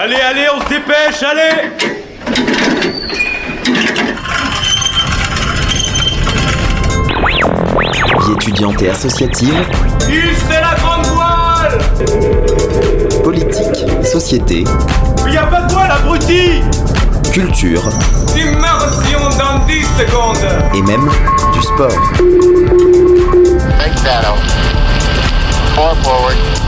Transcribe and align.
Allez, 0.00 0.14
allez, 0.14 0.46
on 0.54 0.60
se 0.60 0.68
dépêche, 0.68 1.24
allez. 1.24 1.72
Vie 8.20 8.32
étudiante 8.32 8.80
et 8.80 8.90
associative, 8.90 9.64
c'est 9.98 10.60
la 10.60 10.76
grande 10.76 11.06
voile. 11.06 11.78
Politique, 13.24 14.06
société, 14.06 14.62
Mais 15.24 15.32
y 15.32 15.36
a 15.36 15.46
pas 15.46 15.62
de 15.62 15.72
voile, 15.72 15.90
abruti. 15.90 16.62
Culture. 17.32 17.82
Immersion 18.36 19.18
dans 19.36 19.66
10 19.66 19.82
secondes. 19.98 20.48
Et 20.76 20.82
même 20.82 21.10
du 21.52 21.60
sport. 21.60 21.90
Four 23.80 23.96
forward. 24.04 24.38
Four 25.74 25.96
forward. 26.04 26.67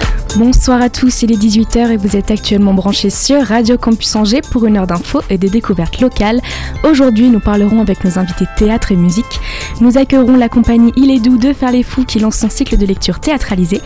Bonsoir 0.37 0.81
à 0.81 0.89
tous, 0.89 1.23
il 1.23 1.33
est 1.33 1.35
18h 1.35 1.91
et 1.91 1.97
vous 1.97 2.15
êtes 2.15 2.31
actuellement 2.31 2.73
branchés 2.73 3.09
sur 3.09 3.45
Radio 3.45 3.77
Campus 3.77 4.15
Angers 4.15 4.39
pour 4.39 4.65
une 4.65 4.77
heure 4.77 4.87
d'infos 4.87 5.21
et 5.29 5.37
de 5.37 5.49
découvertes 5.49 5.99
locales. 5.99 6.39
Aujourd'hui, 6.85 7.29
nous 7.29 7.41
parlerons 7.41 7.81
avec 7.81 8.05
nos 8.05 8.17
invités 8.17 8.45
théâtre 8.55 8.93
et 8.93 8.95
musique. 8.95 9.41
Nous 9.81 9.97
accueillerons 9.97 10.37
la 10.37 10.47
compagnie 10.47 10.93
Il 10.95 11.11
est 11.11 11.19
doux 11.19 11.37
de 11.37 11.51
Faire 11.51 11.73
les 11.73 11.83
Fous 11.83 12.05
qui 12.05 12.19
lance 12.19 12.37
son 12.37 12.49
cycle 12.49 12.77
de 12.77 12.85
lecture 12.85 13.19
théâtralisé. 13.19 13.81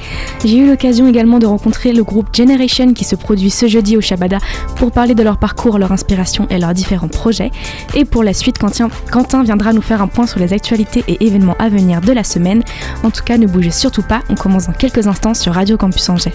J'ai 0.46 0.58
eu 0.58 0.68
l'occasion 0.68 1.08
également 1.08 1.40
de 1.40 1.48
rencontrer 1.48 1.94
le 1.94 2.04
groupe 2.04 2.28
Generation 2.32 2.94
qui 2.94 3.06
se 3.06 3.16
produit 3.16 3.50
ce 3.50 3.68
jeudi 3.68 3.98
au 3.98 4.02
Shabada 4.02 4.38
pour 4.76 4.92
parler 4.92 5.16
de 5.16 5.24
leur 5.24 5.38
parcours, 5.38 5.80
leur 5.80 5.92
inspiration 5.92 6.46
et 6.52 6.60
leurs 6.60 6.76
différents 6.76 7.08
projets. 7.08 7.52
Et 7.96 8.06
pour 8.06 8.24
la 8.24 8.34
suite, 8.34 8.60
Quentin, 8.60 8.90
Quentin 9.12 9.42
viendra 9.42 9.74
nous 9.74 9.82
faire 9.82 10.04
un 10.04 10.08
point 10.08 10.28
sur 10.28 10.40
les 10.40 10.54
actualités 10.54 11.04
et 11.08 11.26
événements 11.26 11.56
à 11.58 11.70
venir 11.70 12.02
de 12.02 12.12
la 12.12 12.24
semaine. 12.24 12.62
En 13.04 13.10
tout 13.10 13.24
cas, 13.24 13.40
ne 13.40 13.48
bougez 13.48 13.72
surtout 13.72 14.04
pas, 14.04 14.22
on 14.30 14.36
commence 14.36 14.68
dans 14.68 14.74
quelques 14.74 15.08
instants 15.08 15.34
sur 15.34 15.54
Radio 15.54 15.76
Campus 15.76 16.08
Angers. 16.10 16.35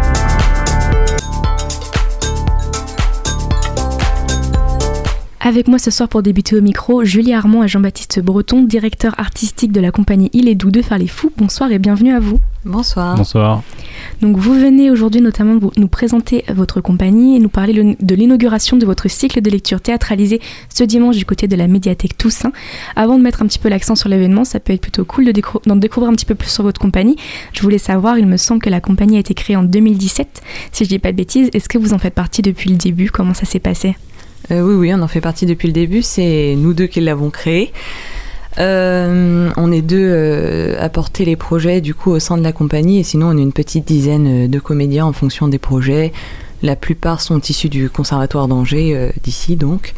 Avec 5.43 5.67
moi 5.67 5.79
ce 5.79 5.89
soir 5.89 6.07
pour 6.07 6.21
débuter 6.21 6.55
au 6.55 6.61
micro, 6.61 7.03
Julie 7.03 7.33
Armand 7.33 7.63
et 7.63 7.67
Jean-Baptiste 7.67 8.19
Breton, 8.21 8.61
directeur 8.63 9.19
artistique 9.19 9.71
de 9.71 9.79
la 9.81 9.89
compagnie 9.89 10.29
Il 10.33 10.47
est 10.47 10.53
doux 10.53 10.69
de 10.69 10.83
faire 10.83 10.99
les 10.99 11.07
fous. 11.07 11.31
Bonsoir 11.35 11.71
et 11.71 11.79
bienvenue 11.79 12.13
à 12.13 12.19
vous. 12.19 12.39
Bonsoir. 12.63 13.15
Bonsoir. 13.17 13.63
Donc 14.21 14.37
vous 14.37 14.53
venez 14.53 14.91
aujourd'hui 14.91 15.19
notamment 15.19 15.57
vous- 15.57 15.71
nous 15.77 15.87
présenter 15.87 16.45
votre 16.53 16.79
compagnie 16.79 17.35
et 17.37 17.39
nous 17.39 17.49
parler 17.49 17.73
le- 17.73 17.95
de 17.99 18.13
l'inauguration 18.15 18.77
de 18.77 18.85
votre 18.85 19.09
cycle 19.09 19.41
de 19.41 19.49
lecture 19.49 19.81
théâtralisé 19.81 20.39
ce 20.69 20.83
dimanche 20.83 21.17
du 21.17 21.25
côté 21.25 21.47
de 21.47 21.55
la 21.55 21.65
médiathèque 21.67 22.19
Toussaint. 22.19 22.51
Avant 22.95 23.17
de 23.17 23.23
mettre 23.23 23.41
un 23.41 23.47
petit 23.47 23.57
peu 23.57 23.67
l'accent 23.69 23.95
sur 23.95 24.09
l'événement, 24.09 24.43
ça 24.45 24.59
peut 24.59 24.73
être 24.73 24.81
plutôt 24.81 25.05
cool 25.05 25.25
de 25.25 25.31
décou- 25.31 25.59
d'en 25.65 25.75
découvrir 25.75 26.11
un 26.11 26.13
petit 26.15 26.25
peu 26.27 26.35
plus 26.35 26.49
sur 26.51 26.61
votre 26.63 26.79
compagnie. 26.79 27.15
Je 27.53 27.63
voulais 27.63 27.79
savoir, 27.79 28.19
il 28.19 28.27
me 28.27 28.37
semble 28.37 28.61
que 28.61 28.69
la 28.69 28.79
compagnie 28.79 29.17
a 29.17 29.21
été 29.21 29.33
créée 29.33 29.55
en 29.55 29.63
2017, 29.63 30.43
si 30.71 30.83
je 30.83 30.89
dis 30.89 30.99
pas 30.99 31.11
de 31.11 31.17
bêtises. 31.17 31.49
Est-ce 31.53 31.67
que 31.67 31.79
vous 31.79 31.93
en 31.93 31.97
faites 31.97 32.13
partie 32.13 32.43
depuis 32.43 32.69
le 32.69 32.75
début? 32.75 33.09
Comment 33.09 33.33
ça 33.33 33.45
s'est 33.47 33.57
passé? 33.59 33.95
Euh, 34.49 34.61
oui, 34.61 34.73
oui, 34.75 34.93
on 34.93 35.01
en 35.01 35.07
fait 35.07 35.21
partie 35.21 35.45
depuis 35.45 35.67
le 35.67 35.73
début. 35.73 36.01
C'est 36.01 36.55
nous 36.57 36.73
deux 36.73 36.87
qui 36.87 37.01
l'avons 37.01 37.29
créé. 37.29 37.71
Euh, 38.57 39.49
on 39.55 39.71
est 39.71 39.81
deux 39.81 40.09
euh, 40.11 40.75
à 40.83 40.89
porter 40.89 41.23
les 41.23 41.37
projets 41.37 41.79
du 41.79 41.93
coup 41.93 42.11
au 42.11 42.19
sein 42.19 42.37
de 42.37 42.43
la 42.43 42.51
compagnie 42.51 42.99
et 42.99 43.03
sinon 43.03 43.27
on 43.27 43.37
est 43.37 43.41
une 43.41 43.53
petite 43.53 43.87
dizaine 43.87 44.49
de 44.49 44.59
comédiens 44.59 45.05
en 45.05 45.13
fonction 45.13 45.47
des 45.47 45.59
projets. 45.59 46.11
La 46.61 46.75
plupart 46.75 47.21
sont 47.21 47.39
issus 47.39 47.69
du 47.69 47.89
conservatoire 47.89 48.47
d'Angers 48.47 49.11
d'ici 49.23 49.55
donc. 49.55 49.93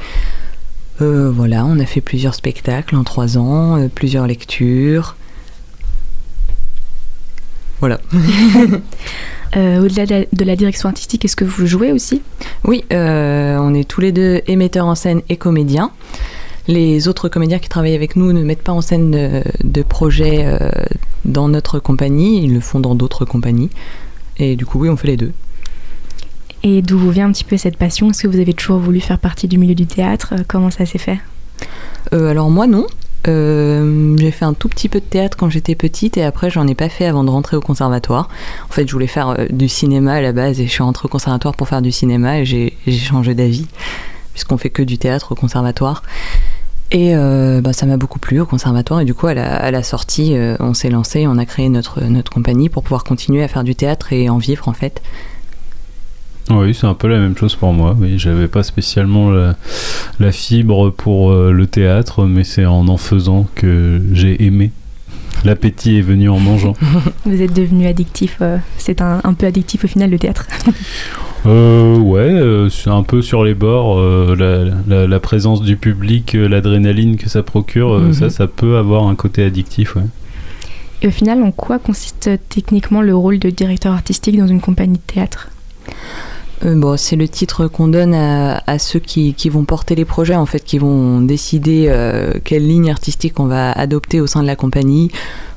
Voilà, 0.99 1.65
on 1.65 1.79
a 1.79 1.85
fait 1.85 1.99
plusieurs 1.99 2.33
spectacles 2.33 2.95
en 2.95 3.03
trois 3.03 3.37
ans, 3.37 3.89
plusieurs 3.93 4.25
lectures. 4.25 5.17
Voilà. 7.83 7.99
Euh, 9.55 9.83
Au-delà 9.83 10.07
de 10.07 10.15
la- 10.15 10.25
de 10.33 10.45
la 10.45 10.55
direction 10.55 10.89
artistique, 10.89 11.25
est-ce 11.25 11.35
que 11.35 11.45
vous 11.45 11.67
jouez 11.67 11.91
aussi? 11.91 12.23
Oui, 12.63 12.85
euh, 12.91 13.55
on 13.59 13.75
est 13.75 13.87
tous 13.87 14.01
les 14.01 14.11
deux 14.11 14.41
émetteurs 14.47 14.87
en 14.87 14.95
scène 14.95 15.21
et 15.29 15.35
comédiens. 15.37 15.91
Les 16.67 17.07
autres 17.07 17.29
comédiens 17.29 17.59
qui 17.59 17.69
travaillent 17.69 17.93
avec 17.93 18.15
nous 18.15 18.33
ne 18.33 18.41
mettent 18.41 18.63
pas 18.63 18.71
en 18.71 18.81
scène 18.81 19.11
de, 19.11 19.43
de 19.63 19.83
projets 19.83 20.43
euh, 20.45 20.57
dans 21.25 21.49
notre 21.49 21.77
compagnie, 21.77 22.43
ils 22.43 22.51
le 22.51 22.61
font 22.61 22.79
dans 22.79 22.95
d'autres 22.95 23.25
compagnies. 23.25 23.69
Et 24.37 24.55
du 24.55 24.65
coup, 24.65 24.79
oui, 24.79 24.89
on 24.89 24.97
fait 24.97 25.07
les 25.09 25.17
deux. 25.17 25.33
Et 26.63 26.81
d'où 26.81 26.97
vous 26.97 27.11
vient 27.11 27.27
un 27.27 27.31
petit 27.31 27.43
peu 27.43 27.57
cette 27.57 27.77
passion? 27.77 28.09
Est-ce 28.09 28.23
que 28.23 28.27
vous 28.27 28.39
avez 28.39 28.53
toujours 28.55 28.79
voulu 28.79 29.01
faire 29.01 29.19
partie 29.19 29.47
du 29.47 29.59
milieu 29.59 29.75
du 29.75 29.85
théâtre? 29.85 30.33
Comment 30.47 30.71
ça 30.71 30.87
s'est 30.87 30.97
fait? 30.97 31.19
Alors 32.11 32.49
moi, 32.49 32.65
non. 32.65 32.87
Euh, 33.27 34.17
j'ai 34.17 34.31
fait 34.31 34.45
un 34.45 34.53
tout 34.53 34.67
petit 34.67 34.89
peu 34.89 34.99
de 34.99 35.05
théâtre 35.05 35.37
quand 35.37 35.49
j'étais 35.49 35.75
petite 35.75 36.17
et 36.17 36.23
après 36.23 36.49
j'en 36.49 36.67
ai 36.67 36.75
pas 36.75 36.89
fait 36.89 37.05
avant 37.05 37.23
de 37.23 37.29
rentrer 37.29 37.55
au 37.55 37.61
conservatoire. 37.61 38.27
En 38.69 38.73
fait, 38.73 38.87
je 38.87 38.91
voulais 38.91 39.07
faire 39.07 39.29
euh, 39.29 39.45
du 39.49 39.69
cinéma 39.69 40.13
à 40.13 40.21
la 40.21 40.33
base 40.33 40.59
et 40.59 40.67
je 40.67 40.71
suis 40.71 40.83
rentrée 40.83 41.05
au 41.05 41.09
conservatoire 41.09 41.55
pour 41.55 41.67
faire 41.67 41.81
du 41.81 41.91
cinéma 41.91 42.39
et 42.39 42.45
j'ai 42.45 42.73
changé 42.87 43.33
d'avis 43.33 43.67
puisqu'on 44.33 44.57
fait 44.57 44.69
que 44.69 44.83
du 44.83 44.97
théâtre 44.97 45.31
au 45.31 45.35
conservatoire. 45.35 46.03
Et 46.91 47.15
euh, 47.15 47.61
bah, 47.61 47.73
ça 47.73 47.87
m'a 47.87 47.97
beaucoup 47.97 48.19
plu 48.19 48.39
au 48.39 48.45
conservatoire 48.45 49.01
et 49.01 49.05
du 49.05 49.15
coup 49.15 49.25
à 49.25 49.33
la, 49.33 49.55
à 49.55 49.71
la 49.71 49.81
sortie 49.81 50.35
euh, 50.35 50.55
on 50.59 50.75
s'est 50.75 50.91
lancé, 50.91 51.25
on 51.25 51.39
a 51.39 51.45
créé 51.45 51.67
notre, 51.69 52.03
notre 52.03 52.31
compagnie 52.31 52.69
pour 52.69 52.83
pouvoir 52.83 53.03
continuer 53.03 53.41
à 53.41 53.47
faire 53.47 53.63
du 53.63 53.73
théâtre 53.73 54.13
et 54.13 54.29
en 54.29 54.37
vivre 54.37 54.67
en 54.67 54.73
fait. 54.73 55.01
Oui, 56.49 56.73
c'est 56.73 56.87
un 56.87 56.93
peu 56.93 57.07
la 57.07 57.19
même 57.19 57.37
chose 57.37 57.55
pour 57.55 57.71
moi. 57.73 57.95
Oui, 57.99 58.19
j'avais 58.19 58.47
pas 58.47 58.63
spécialement 58.63 59.31
la, 59.31 59.55
la 60.19 60.31
fibre 60.31 60.89
pour 60.89 61.31
euh, 61.31 61.51
le 61.51 61.67
théâtre, 61.67 62.25
mais 62.25 62.43
c'est 62.43 62.65
en 62.65 62.87
en 62.89 62.97
faisant 62.97 63.47
que 63.55 64.01
j'ai 64.11 64.43
aimé. 64.45 64.71
L'appétit 65.45 65.97
est 65.97 66.01
venu 66.01 66.29
en 66.29 66.39
mangeant. 66.39 66.73
Vous 67.25 67.41
êtes 67.41 67.53
devenu 67.53 67.87
addictif, 67.87 68.37
euh, 68.41 68.57
c'est 68.77 69.01
un, 69.01 69.19
un 69.23 69.33
peu 69.33 69.45
addictif 69.45 69.83
au 69.85 69.87
final 69.87 70.09
le 70.09 70.19
théâtre. 70.19 70.45
Euh, 71.45 71.97
ouais, 71.97 72.21
euh, 72.21 72.69
c'est 72.69 72.89
un 72.89 73.03
peu 73.03 73.21
sur 73.21 73.43
les 73.43 73.53
bords. 73.53 73.99
euh, 73.99 74.33
la, 74.33 74.73
la- 74.87 75.07
la 75.07 75.19
présence 75.19 75.61
du 75.61 75.75
public, 75.75 76.35
euh, 76.35 76.47
l'adrénaline 76.47 77.17
que 77.17 77.27
ça 77.27 77.43
procure, 77.43 77.95
euh, 77.95 77.99
Mhm. 78.07 78.13
ça, 78.13 78.29
ça 78.29 78.47
peut 78.47 78.77
avoir 78.77 79.07
un 79.09 79.15
côté 79.15 79.43
addictif. 79.43 79.97
Ouais. 79.97 80.03
Et 81.01 81.07
au 81.07 81.11
final, 81.11 81.43
en 81.43 81.51
quoi 81.51 81.79
consiste 81.79 82.29
techniquement 82.47 83.01
le 83.01 83.13
rôle 83.13 83.39
de 83.39 83.49
directeur 83.49 83.91
artistique 83.91 84.37
dans 84.37 84.47
une 84.47 84.61
compagnie 84.61 84.93
de 85.05 85.13
théâtre? 85.13 85.49
Euh, 86.65 86.75
bon, 86.75 86.97
c'est 86.97 87.15
le 87.15 87.27
titre 87.27 87.67
qu'on 87.67 87.87
donne 87.87 88.13
à, 88.13 88.79
ceux 88.79 88.99
qui, 88.99 89.33
qui 89.33 89.49
vont 89.49 89.65
porter 89.65 89.95
les 89.95 90.05
projets, 90.05 90.35
en 90.35 90.45
fait, 90.45 90.63
qui 90.63 90.77
vont 90.77 91.21
décider 91.21 91.87
euh, 91.89 92.33
quelle 92.43 92.67
ligne 92.67 92.89
artistique 92.89 93.39
on 93.39 93.45
va 93.45 93.71
adopter 93.71 94.21
au 94.21 94.27
sein 94.27 94.41
de 94.41 94.47
la 94.47 94.55
compagnie 94.55 95.11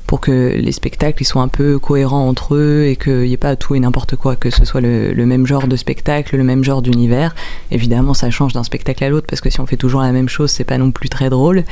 pour 0.06 0.20
que 0.20 0.54
les 0.56 0.72
spectacles 0.72 1.22
ils 1.22 1.26
soient 1.26 1.42
un 1.42 1.48
peu 1.48 1.78
cohérents 1.78 2.28
entre 2.28 2.54
eux 2.54 2.84
et 2.86 2.96
qu'il 2.96 3.20
n'y 3.22 3.32
ait 3.32 3.36
pas 3.36 3.56
tout 3.56 3.74
et 3.74 3.80
n'importe 3.80 4.14
quoi, 4.16 4.36
que 4.36 4.50
ce 4.50 4.64
soit 4.64 4.80
le, 4.80 5.12
le 5.12 5.26
même 5.26 5.46
genre 5.46 5.66
de 5.66 5.76
spectacle, 5.76 6.36
le 6.36 6.44
même 6.44 6.62
genre 6.62 6.80
d'univers. 6.82 7.34
Évidemment, 7.70 8.14
ça 8.14 8.30
change 8.30 8.52
d'un 8.52 8.62
spectacle 8.62 9.02
à 9.02 9.08
l'autre 9.08 9.26
parce 9.28 9.40
que 9.40 9.50
si 9.50 9.60
on 9.60 9.66
fait 9.66 9.76
toujours 9.76 10.02
la 10.02 10.12
même 10.12 10.28
chose, 10.28 10.50
c'est 10.50 10.64
pas 10.64 10.78
non 10.78 10.90
plus 10.92 11.08
très 11.08 11.28
drôle. 11.30 11.64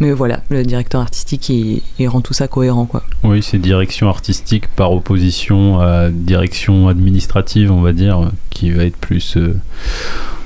Mais 0.00 0.10
voilà, 0.12 0.40
le 0.50 0.62
directeur 0.64 1.00
artistique, 1.02 1.48
il, 1.50 1.82
il 1.98 2.08
rend 2.08 2.20
tout 2.22 2.32
ça 2.32 2.48
cohérent, 2.48 2.86
quoi. 2.86 3.02
Oui, 3.24 3.42
c'est 3.42 3.58
direction 3.58 4.08
artistique 4.08 4.68
par 4.74 4.92
opposition 4.92 5.78
à 5.80 6.08
direction 6.08 6.88
administrative, 6.88 7.70
on 7.70 7.82
va 7.82 7.92
dire, 7.92 8.30
qui 8.50 8.70
va 8.70 8.84
être 8.84 8.96
plus 8.96 9.36
euh, 9.36 9.54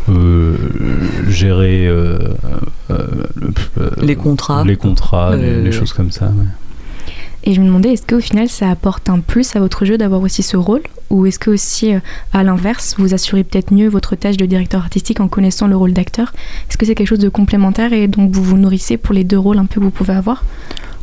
euh, 0.08 0.56
gérer 1.28 1.86
euh, 1.86 2.18
euh, 2.90 3.06
Les 4.02 4.16
contrats. 4.16 4.64
les 4.64 4.76
contrats, 4.76 5.36
les, 5.36 5.62
les 5.62 5.72
choses 5.72 5.92
comme 5.92 6.10
ça. 6.10 6.26
ouais. 6.26 6.44
Et 7.48 7.54
je 7.54 7.60
me 7.60 7.66
demandais, 7.66 7.92
est-ce 7.92 8.04
qu'au 8.04 8.18
final, 8.18 8.48
ça 8.48 8.68
apporte 8.68 9.08
un 9.08 9.20
plus 9.20 9.54
à 9.54 9.60
votre 9.60 9.84
jeu 9.84 9.96
d'avoir 9.96 10.20
aussi 10.20 10.42
ce 10.42 10.56
rôle 10.56 10.82
Ou 11.10 11.26
est-ce 11.26 11.38
que 11.38 11.50
aussi, 11.50 11.94
euh, 11.94 12.00
à 12.32 12.42
l'inverse, 12.42 12.96
vous 12.98 13.14
assurez 13.14 13.44
peut-être 13.44 13.72
mieux 13.72 13.88
votre 13.88 14.16
tâche 14.16 14.36
de 14.36 14.46
directeur 14.46 14.80
artistique 14.80 15.20
en 15.20 15.28
connaissant 15.28 15.68
le 15.68 15.76
rôle 15.76 15.92
d'acteur 15.92 16.32
Est-ce 16.68 16.76
que 16.76 16.84
c'est 16.84 16.96
quelque 16.96 17.06
chose 17.06 17.20
de 17.20 17.28
complémentaire 17.28 17.92
et 17.92 18.08
donc 18.08 18.32
vous 18.32 18.42
vous 18.42 18.58
nourrissez 18.58 18.96
pour 18.96 19.14
les 19.14 19.22
deux 19.22 19.38
rôles 19.38 19.58
un 19.58 19.66
peu 19.66 19.78
que 19.78 19.84
vous 19.84 19.92
pouvez 19.92 20.14
avoir 20.14 20.42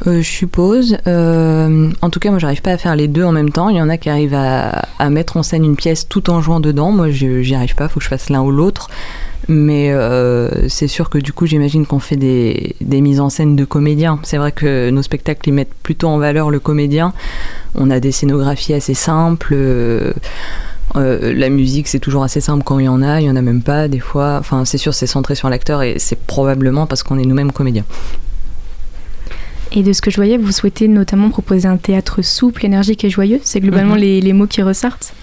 Euh, 0.05 0.21
je 0.21 0.29
suppose. 0.29 0.97
Euh, 1.07 1.89
en 2.01 2.09
tout 2.09 2.19
cas, 2.19 2.29
moi, 2.29 2.39
j'arrive 2.39 2.61
pas 2.61 2.71
à 2.71 2.77
faire 2.77 2.95
les 2.95 3.07
deux 3.07 3.23
en 3.23 3.31
même 3.31 3.51
temps. 3.51 3.69
Il 3.69 3.77
y 3.77 3.81
en 3.81 3.89
a 3.89 3.97
qui 3.97 4.09
arrivent 4.09 4.35
à, 4.35 5.09
mettre 5.09 5.37
en 5.37 5.43
scène 5.43 5.63
une 5.63 5.75
pièce 5.75 6.07
tout 6.07 6.29
en 6.29 6.41
jouant 6.41 6.59
dedans. 6.59 6.91
Moi, 6.91 7.09
j'y 7.11 7.55
arrive 7.55 7.75
pas. 7.75 7.87
Faut 7.87 7.99
que 7.99 8.03
je 8.03 8.09
fasse 8.09 8.29
l'un 8.29 8.41
ou 8.41 8.51
l'autre. 8.51 8.89
Mais 9.49 9.91
euh, 9.91 10.69
c'est 10.69 10.87
sûr 10.87 11.09
que 11.09 11.17
du 11.17 11.33
coup, 11.33 11.45
j'imagine 11.45 11.85
qu'on 11.85 11.99
fait 11.99 12.15
des, 12.15 12.75
mises 12.81 13.19
en 13.19 13.29
scène 13.29 13.55
de 13.55 13.65
comédiens. 13.65 14.19
C'est 14.23 14.37
vrai 14.37 14.51
que 14.51 14.89
nos 14.89 15.01
spectacles, 15.01 15.49
ils 15.49 15.53
mettent 15.53 15.73
plutôt 15.83 16.07
en 16.07 16.17
valeur 16.17 16.49
le 16.49 16.59
comédien. 16.59 17.13
On 17.75 17.89
a 17.89 17.99
des 17.99 18.11
scénographies 18.11 18.73
assez 18.73 18.93
simples. 18.93 19.55
la 20.95 21.49
musique, 21.49 21.87
c'est 21.87 21.99
toujours 21.99 22.23
assez 22.23 22.41
simple 22.41 22.63
quand 22.63 22.79
il 22.79 22.85
y 22.85 22.89
en 22.89 23.01
a. 23.01 23.21
Il 23.21 23.27
y 23.27 23.29
en 23.29 23.35
a 23.35 23.41
même 23.41 23.61
pas 23.61 23.87
des 23.87 23.99
fois. 23.99 24.37
Enfin, 24.39 24.65
c'est 24.65 24.77
sûr, 24.77 24.93
c'est 24.93 25.07
centré 25.07 25.35
sur 25.35 25.49
l'acteur 25.49 25.81
et 25.81 25.95
c'est 25.97 26.19
probablement 26.19 26.87
parce 26.87 27.03
qu'on 27.03 27.17
est 27.17 27.25
nous-mêmes 27.25 27.51
comédiens. 27.51 27.85
Et 29.75 29.81
de 29.81 29.91
ce 29.91 30.01
que 30.03 30.11
je 30.11 30.17
voyais, 30.17 30.37
vous 30.37 30.51
souhaitez 30.51 30.87
notamment 30.87 31.31
proposer 31.31 31.67
un 31.67 31.77
théâtre 31.77 32.21
souple, 32.21 32.63
énergique 32.63 33.03
et 33.05 33.09
joyeux. 33.09 33.39
C'est 33.43 33.59
globalement 33.59 33.95
Mhm. 33.95 34.01
les, 34.01 34.21
les 34.21 34.31
mots 34.33 34.45
qui 34.45 34.61
ressortent. 34.61 35.13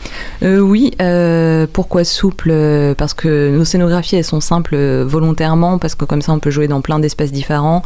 Euh, 0.43 0.59
oui, 0.59 0.91
euh, 1.01 1.69
pourquoi 1.73 2.03
souple? 2.03 2.53
Parce 2.99 3.15
que 3.15 3.57
nos 3.57 3.65
scénographies, 3.65 4.17
elles 4.17 4.25
sont 4.25 4.41
simples 4.41 4.75
euh, 4.75 5.05
volontairement, 5.07 5.79
parce 5.79 5.95
que 5.95 6.05
comme 6.05 6.21
ça, 6.21 6.33
on 6.33 6.41
peut 6.41 6.51
jouer 6.51 6.67
dans 6.67 6.81
plein 6.81 6.99
d'espaces 6.99 7.31
différents, 7.31 7.83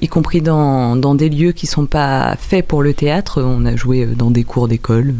y 0.00 0.08
compris 0.08 0.40
dans, 0.40 0.96
dans 0.96 1.14
des 1.14 1.28
lieux 1.28 1.52
qui 1.52 1.66
sont 1.66 1.84
pas 1.84 2.36
faits 2.38 2.66
pour 2.66 2.82
le 2.82 2.94
théâtre. 2.94 3.42
On 3.42 3.66
a 3.66 3.76
joué 3.76 4.06
dans 4.06 4.30
des 4.30 4.44
cours 4.44 4.66
d'école, 4.66 5.12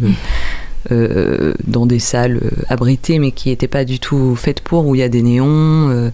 euh, 0.90 1.52
dans 1.66 1.84
des 1.84 1.98
salles 1.98 2.40
abritées, 2.70 3.18
mais 3.18 3.32
qui 3.32 3.50
n'étaient 3.50 3.68
pas 3.68 3.84
du 3.84 3.98
tout 3.98 4.34
faites 4.36 4.60
pour, 4.62 4.86
où 4.86 4.94
il 4.94 5.00
y 5.00 5.04
a 5.04 5.10
des 5.10 5.20
néons. 5.22 6.10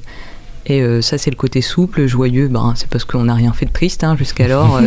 Et 0.66 0.80
euh, 0.82 1.02
ça, 1.02 1.18
c'est 1.18 1.30
le 1.30 1.36
côté 1.36 1.60
souple, 1.60 2.06
joyeux. 2.06 2.48
Ben, 2.48 2.72
c'est 2.76 2.88
parce 2.88 3.04
qu'on 3.04 3.24
n'a 3.24 3.34
rien 3.34 3.52
fait 3.52 3.66
de 3.66 3.72
triste 3.72 4.04
hein, 4.04 4.16
jusqu'alors. 4.16 4.76
euh, 4.82 4.86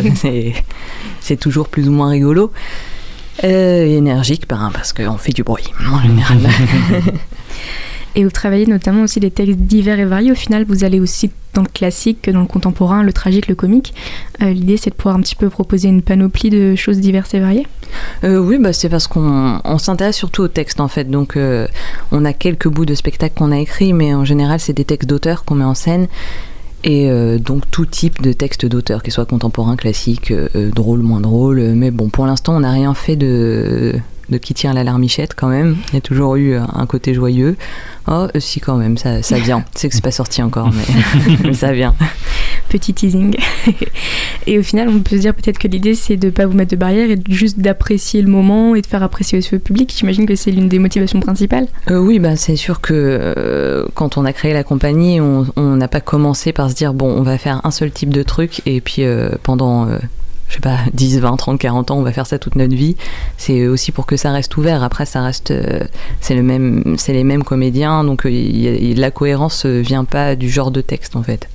c'est- 1.20 1.36
toujours 1.36 1.68
plus 1.68 1.88
ou 1.88 1.92
moins 1.92 2.10
rigolo. 2.10 2.52
Euh, 3.44 3.84
et 3.86 3.94
énergique, 3.94 4.48
ben, 4.48 4.70
parce 4.74 4.92
qu'on 4.92 5.16
fait 5.18 5.32
du 5.32 5.44
bruit, 5.44 5.64
en 5.90 6.02
général. 6.02 6.38
Et 8.18 8.24
vous 8.24 8.30
travaillez 8.32 8.66
notamment 8.66 9.02
aussi 9.02 9.20
des 9.20 9.30
textes 9.30 9.60
divers 9.60 10.00
et 10.00 10.04
variés. 10.04 10.32
Au 10.32 10.34
final, 10.34 10.64
vous 10.64 10.82
allez 10.82 10.98
aussi 10.98 11.30
dans 11.54 11.62
le 11.62 11.68
classique 11.68 12.20
que 12.20 12.32
dans 12.32 12.40
le 12.40 12.46
contemporain, 12.46 13.04
le 13.04 13.12
tragique, 13.12 13.46
le 13.46 13.54
comique. 13.54 13.94
Euh, 14.42 14.50
L'idée, 14.50 14.76
c'est 14.76 14.90
de 14.90 14.96
pouvoir 14.96 15.14
un 15.14 15.20
petit 15.20 15.36
peu 15.36 15.48
proposer 15.48 15.86
une 15.86 16.02
panoplie 16.02 16.50
de 16.50 16.74
choses 16.74 16.98
diverses 16.98 17.34
et 17.34 17.38
variées. 17.38 17.68
Euh, 18.24 18.38
oui, 18.38 18.58
bah, 18.58 18.72
c'est 18.72 18.88
parce 18.88 19.06
qu'on 19.06 19.60
on 19.62 19.78
s'intéresse 19.78 20.16
surtout 20.16 20.42
au 20.42 20.48
texte 20.48 20.80
en 20.80 20.88
fait. 20.88 21.04
Donc, 21.04 21.36
euh, 21.36 21.68
on 22.10 22.24
a 22.24 22.32
quelques 22.32 22.66
bouts 22.66 22.86
de 22.86 22.96
spectacles 22.96 23.38
qu'on 23.38 23.52
a 23.52 23.58
écrits, 23.60 23.92
mais 23.92 24.12
en 24.12 24.24
général, 24.24 24.58
c'est 24.58 24.72
des 24.72 24.84
textes 24.84 25.08
d'auteurs 25.08 25.44
qu'on 25.44 25.54
met 25.54 25.64
en 25.64 25.74
scène. 25.74 26.08
Et 26.82 27.10
donc, 27.38 27.68
tout 27.70 27.86
type 27.86 28.22
de 28.22 28.32
texte 28.32 28.64
d'auteur, 28.64 29.02
qu'ils 29.02 29.12
soient 29.12 29.26
contemporains, 29.26 29.74
classiques, 29.74 30.32
drôles, 30.54 31.02
moins 31.02 31.20
drôles. 31.20 31.60
Mais 31.74 31.90
bon, 31.90 32.08
pour 32.08 32.24
l'instant, 32.24 32.56
on 32.56 32.60
n'a 32.60 32.70
rien 32.70 32.94
fait 32.94 33.16
de, 33.16 34.00
de 34.30 34.38
qui 34.38 34.54
tient 34.54 34.72
la 34.72 34.84
larmichette 34.84 35.34
quand 35.34 35.48
même. 35.48 35.76
Il 35.88 35.94
y 35.94 35.98
a 35.98 36.00
toujours 36.00 36.36
eu 36.36 36.54
un 36.56 36.86
côté 36.86 37.14
joyeux. 37.14 37.56
Oh, 38.06 38.26
euh, 38.34 38.40
si, 38.40 38.60
quand 38.60 38.76
même, 38.76 38.96
ça, 38.96 39.22
ça 39.22 39.38
vient. 39.38 39.64
C'est 39.74 39.88
que 39.88 39.94
c'est 39.94 40.04
pas 40.04 40.10
sorti 40.10 40.42
encore, 40.42 40.70
mais, 40.72 41.36
mais 41.44 41.54
ça 41.54 41.72
vient. 41.72 41.94
Petit 42.68 42.94
teasing. 42.94 43.36
et 44.46 44.58
au 44.58 44.62
final, 44.62 44.88
on 44.88 45.00
peut 45.00 45.16
se 45.16 45.20
dire 45.22 45.34
peut-être 45.34 45.58
que 45.58 45.68
l'idée, 45.68 45.94
c'est 45.94 46.16
de 46.16 46.26
ne 46.26 46.30
pas 46.30 46.46
vous 46.46 46.54
mettre 46.54 46.70
de 46.70 46.76
barrière 46.76 47.10
et 47.10 47.18
juste 47.28 47.58
d'apprécier 47.58 48.22
le 48.22 48.28
moment 48.28 48.74
et 48.74 48.82
de 48.82 48.86
faire 48.86 49.02
apprécier 49.02 49.38
aussi 49.38 49.54
au 49.54 49.58
public. 49.58 49.94
J'imagine 49.96 50.26
que 50.26 50.36
c'est 50.36 50.50
l'une 50.50 50.68
des 50.68 50.78
motivations 50.78 51.20
principales. 51.20 51.66
Euh, 51.90 51.98
oui, 51.98 52.18
bah, 52.18 52.36
c'est 52.36 52.56
sûr 52.56 52.80
que 52.80 52.92
euh, 52.94 53.84
quand 53.94 54.16
on 54.16 54.24
a 54.24 54.32
créé 54.32 54.52
la 54.52 54.64
compagnie, 54.64 55.20
on 55.20 55.46
n'a 55.56 55.88
pas 55.88 56.00
commencé 56.00 56.52
par 56.52 56.70
se 56.70 56.74
dire 56.74 56.94
bon, 56.94 57.10
on 57.10 57.22
va 57.22 57.38
faire 57.38 57.60
un 57.64 57.70
seul 57.70 57.90
type 57.90 58.12
de 58.12 58.22
truc 58.22 58.62
et 58.66 58.80
puis 58.80 59.02
euh, 59.04 59.30
pendant, 59.42 59.86
euh, 59.86 59.98
je 60.48 60.54
sais 60.54 60.60
pas, 60.60 60.78
10, 60.94 61.20
20, 61.20 61.36
30, 61.36 61.58
40 61.58 61.90
ans, 61.90 61.98
on 61.98 62.02
va 62.02 62.12
faire 62.12 62.26
ça 62.26 62.38
toute 62.38 62.56
notre 62.56 62.74
vie. 62.74 62.96
C'est 63.36 63.66
aussi 63.66 63.92
pour 63.92 64.06
que 64.06 64.16
ça 64.16 64.32
reste 64.32 64.56
ouvert. 64.56 64.82
Après, 64.82 65.06
ça 65.06 65.22
reste, 65.22 65.50
euh, 65.50 65.80
c'est 66.20 66.34
le 66.34 66.42
même, 66.42 66.94
c'est 66.96 67.12
les 67.12 67.24
mêmes 67.24 67.44
comédiens, 67.44 68.04
donc 68.04 68.26
euh, 68.26 68.30
y 68.30 68.94
la 68.94 69.10
cohérence 69.10 69.66
euh, 69.66 69.80
vient 69.80 70.04
pas 70.04 70.36
du 70.36 70.48
genre 70.48 70.70
de 70.70 70.80
texte 70.80 71.16
en 71.16 71.22
fait. 71.22 71.48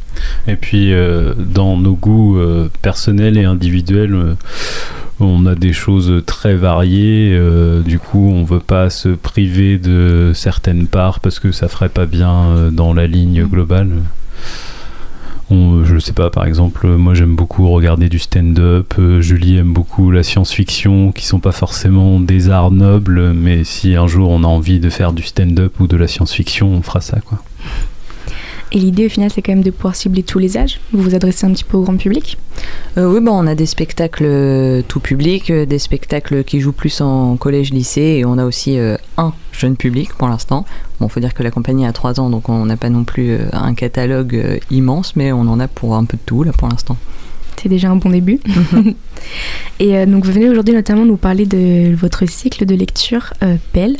Et 0.48 0.56
puis, 0.56 0.94
euh, 0.94 1.34
dans 1.38 1.78
nos 1.78 1.95
goûts 1.95 2.38
euh, 2.38 2.69
personnels 2.81 3.38
et 3.38 3.45
individuels, 3.45 4.13
euh, 4.13 4.34
on 5.19 5.45
a 5.45 5.56
des 5.56 5.74
choses 5.74 6.24
très 6.25 6.56
variées. 6.56 7.40
du 7.86 8.00
coup, 8.00 8.31
on 8.34 8.44
veut 8.44 8.60
pas 8.60 8.90
se 8.90 9.10
priver 9.10 9.78
de 9.78 10.31
certaines 10.34 10.88
parts 10.88 11.19
parce 11.19 11.40
que 11.40 11.51
ça 11.51 11.68
ferait 11.69 11.88
pas 11.88 12.07
bien 12.07 12.72
dans 12.72 12.94
la 12.94 13.07
ligne 13.07 13.45
globale. 13.45 13.92
On- 15.50 15.84
je 15.84 16.00
sais 16.00 16.13
pas, 16.13 16.30
par 16.30 16.45
exemple, 16.45 16.88
moi 16.88 17.13
j'aime 17.13 17.36
beaucoup 17.36 17.69
regarder 17.69 18.10
du 18.10 18.18
stand-up. 18.19 18.94
euh, 18.98 19.22
Julie 19.22 19.57
aime 19.57 19.74
beaucoup 19.74 20.10
la 20.12 20.24
science-fiction, 20.24 21.12
qui 21.12 21.25
sont 21.25 21.40
pas 21.40 21.51
forcément 21.51 22.19
des 22.19 22.50
arts 22.50 22.72
nobles, 22.72 23.34
mais 23.34 23.63
si 23.63 23.95
un 23.95 24.07
jour 24.07 24.30
on 24.30 24.44
a 24.44 24.48
envie 24.48 24.80
de 24.80 24.90
faire 24.90 25.13
du 25.13 25.24
stand-up 25.24 25.80
ou 25.80 25.88
de 25.88 25.98
la 25.98 26.07
science-fiction, 26.07 26.68
on 26.69 26.81
fera 26.81 27.01
ça, 27.01 27.19
quoi. 27.22 27.40
Et 28.75 28.80
l'idée, 28.80 29.06
au 29.06 29.10
final, 29.10 29.30
c'est 29.31 29.44
quand 29.44 29.52
même 29.52 29.64
de 29.64 29.70
pouvoir 29.70 29.96
cibler 29.96 30.24
tous 30.24 30.40
les 30.40 30.58
âges. 30.58 30.80
Vous 30.92 31.04
vous 31.04 31.14
adressez 31.14 31.46
un 31.46 31.52
petit 31.52 31.64
peu 31.64 31.78
au 31.78 31.84
grand 31.84 31.96
public. 31.96 32.40
Euh, 32.98 33.06
oui, 33.06 33.20
bon, 33.22 33.31
on 33.34 33.46
a 33.46 33.54
des 33.54 33.68
spectacles 33.68 34.25
euh, 34.25 34.81
tout 34.88 35.00
public, 35.00 35.52
euh, 35.52 35.68
des 35.68 35.78
spectacles 35.78 36.44
qui 36.44 36.60
jouent 36.60 36.72
plus 36.72 37.00
en 37.00 37.38
collège-lycée, 37.38 38.02
et 38.02 38.25
on 38.25 38.40
a 38.40 38.46
aussi 38.46 38.80
un 39.18 39.34
jeune 39.52 39.75
public 39.75 40.14
pour 40.16 40.28
l'instant. 40.28 40.66
Bon, 41.00 41.08
faut 41.08 41.20
dire 41.20 41.36
que 41.36 41.44
la 41.44 41.52
compagnie 41.52 41.86
a 41.86 41.94
trois 41.94 42.20
ans, 42.20 42.31
donc 42.31 42.50
on 42.50 42.66
n'a 42.66 42.75
pas 42.75 42.90
non 42.90 43.04
plus 43.04 43.38
un 43.52 43.75
catalogue 43.75 44.60
immense, 44.72 45.16
mais 45.16 45.31
on 45.31 45.42
en 45.42 45.60
a 45.60 45.68
pour 45.68 45.96
un 45.96 46.06
peu 46.06 46.18
de 46.18 46.24
tout 46.26 46.42
là 46.42 46.52
pour 46.52 46.68
l'instant. 46.68 46.98
C'est 47.63 47.69
déjà 47.69 47.89
un 47.89 47.95
bon 47.95 48.10
début. 48.10 48.39
et 49.80 49.98
euh, 49.98 50.06
donc, 50.06 50.25
vous 50.25 50.33
venez 50.33 50.50
aujourd'hui 50.50 50.74
notamment 50.74 51.06
nous 51.06 51.15
parler 51.15 51.45
de 51.45 51.95
votre 51.95 52.27
cycle 52.27 52.65
de 52.65 52.75
lecture 52.75 53.33
euh, 53.42 53.56
Belle, 53.74 53.95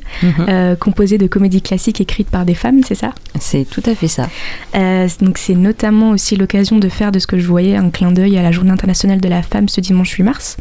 euh, 0.50 0.76
composé 0.76 1.18
de 1.18 1.28
comédies 1.28 1.62
classiques 1.62 2.02
écrites 2.02 2.30
par 2.30 2.44
des 2.44 2.56
femmes, 2.56 2.82
c'est 2.86 2.96
ça? 2.96 3.14
C'est 3.40 3.64
tout 3.64 3.84
à 3.86 3.96
fait 3.96 4.10
ça. 4.10 4.28
Euh, 4.76 5.08
donc 5.22 5.38
c'est 5.38 5.56
notamment 5.56 6.10
aussi 6.10 6.36
l'occasion 6.36 6.78
de 6.78 6.90
faire 6.90 7.14
de 7.14 7.20
ce 7.20 7.28
que 7.28 7.40
je 7.40 7.48
voyais 7.48 7.78
un 7.78 7.90
clin 7.90 8.12
d'œil 8.12 8.38
à 8.38 8.44
la 8.44 8.52
Journée 8.52 8.72
internationale 8.72 9.22
de 9.22 9.30
la 9.30 9.42
femme 9.42 9.70
ce 9.70 9.80
dimanche 9.80 10.12
8 10.12 10.24
mars. 10.24 10.58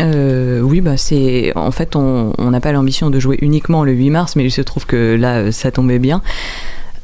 Euh, 0.00 0.60
oui, 0.60 0.80
bah 0.80 0.96
c'est 0.96 1.52
en 1.56 1.70
fait 1.70 1.96
on 1.96 2.32
n'a 2.38 2.60
pas 2.60 2.72
l'ambition 2.72 3.10
de 3.10 3.18
jouer 3.18 3.38
uniquement 3.42 3.84
le 3.84 3.92
8 3.92 4.10
mars, 4.10 4.36
mais 4.36 4.44
il 4.44 4.50
se 4.50 4.62
trouve 4.62 4.86
que 4.86 5.16
là 5.16 5.50
ça 5.50 5.72
tombait 5.72 5.98
bien. 5.98 6.22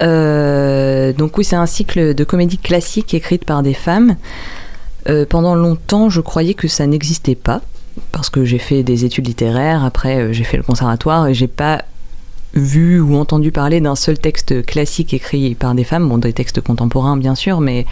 Euh, 0.02 1.12
donc 1.12 1.36
oui, 1.36 1.44
c'est 1.44 1.56
un 1.56 1.66
cycle 1.66 2.14
de 2.14 2.24
comédie 2.24 2.58
classique 2.58 3.14
écrite 3.14 3.44
par 3.44 3.62
des 3.62 3.74
femmes. 3.74 4.16
Euh, 5.08 5.24
pendant 5.28 5.54
longtemps, 5.54 6.10
je 6.10 6.20
croyais 6.20 6.54
que 6.54 6.68
ça 6.68 6.86
n'existait 6.86 7.34
pas 7.34 7.62
parce 8.12 8.30
que 8.30 8.44
j'ai 8.44 8.58
fait 8.58 8.82
des 8.82 9.04
études 9.04 9.26
littéraires. 9.26 9.84
Après, 9.84 10.18
euh, 10.18 10.32
j'ai 10.32 10.44
fait 10.44 10.56
le 10.56 10.62
conservatoire 10.62 11.26
et 11.26 11.34
j'ai 11.34 11.46
pas 11.46 11.84
vu 12.54 13.00
ou 13.00 13.16
entendu 13.16 13.52
parler 13.52 13.80
d'un 13.80 13.94
seul 13.94 14.18
texte 14.18 14.64
classique 14.64 15.14
écrit 15.14 15.54
par 15.54 15.74
des 15.74 15.84
femmes. 15.84 16.08
Bon, 16.08 16.18
des 16.18 16.32
textes 16.32 16.60
contemporains 16.60 17.16
bien 17.16 17.34
sûr, 17.34 17.60
mais 17.60 17.86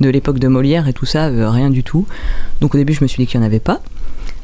de 0.00 0.08
l'époque 0.08 0.38
de 0.38 0.48
Molière 0.48 0.88
et 0.88 0.92
tout 0.92 1.06
ça, 1.06 1.26
euh, 1.26 1.50
rien 1.50 1.70
du 1.70 1.82
tout. 1.82 2.06
Donc 2.60 2.74
au 2.74 2.78
début, 2.78 2.92
je 2.92 3.02
me 3.02 3.08
suis 3.08 3.22
dit 3.22 3.30
qu'il 3.30 3.40
n'y 3.40 3.46
en 3.46 3.48
avait 3.48 3.60
pas. 3.60 3.80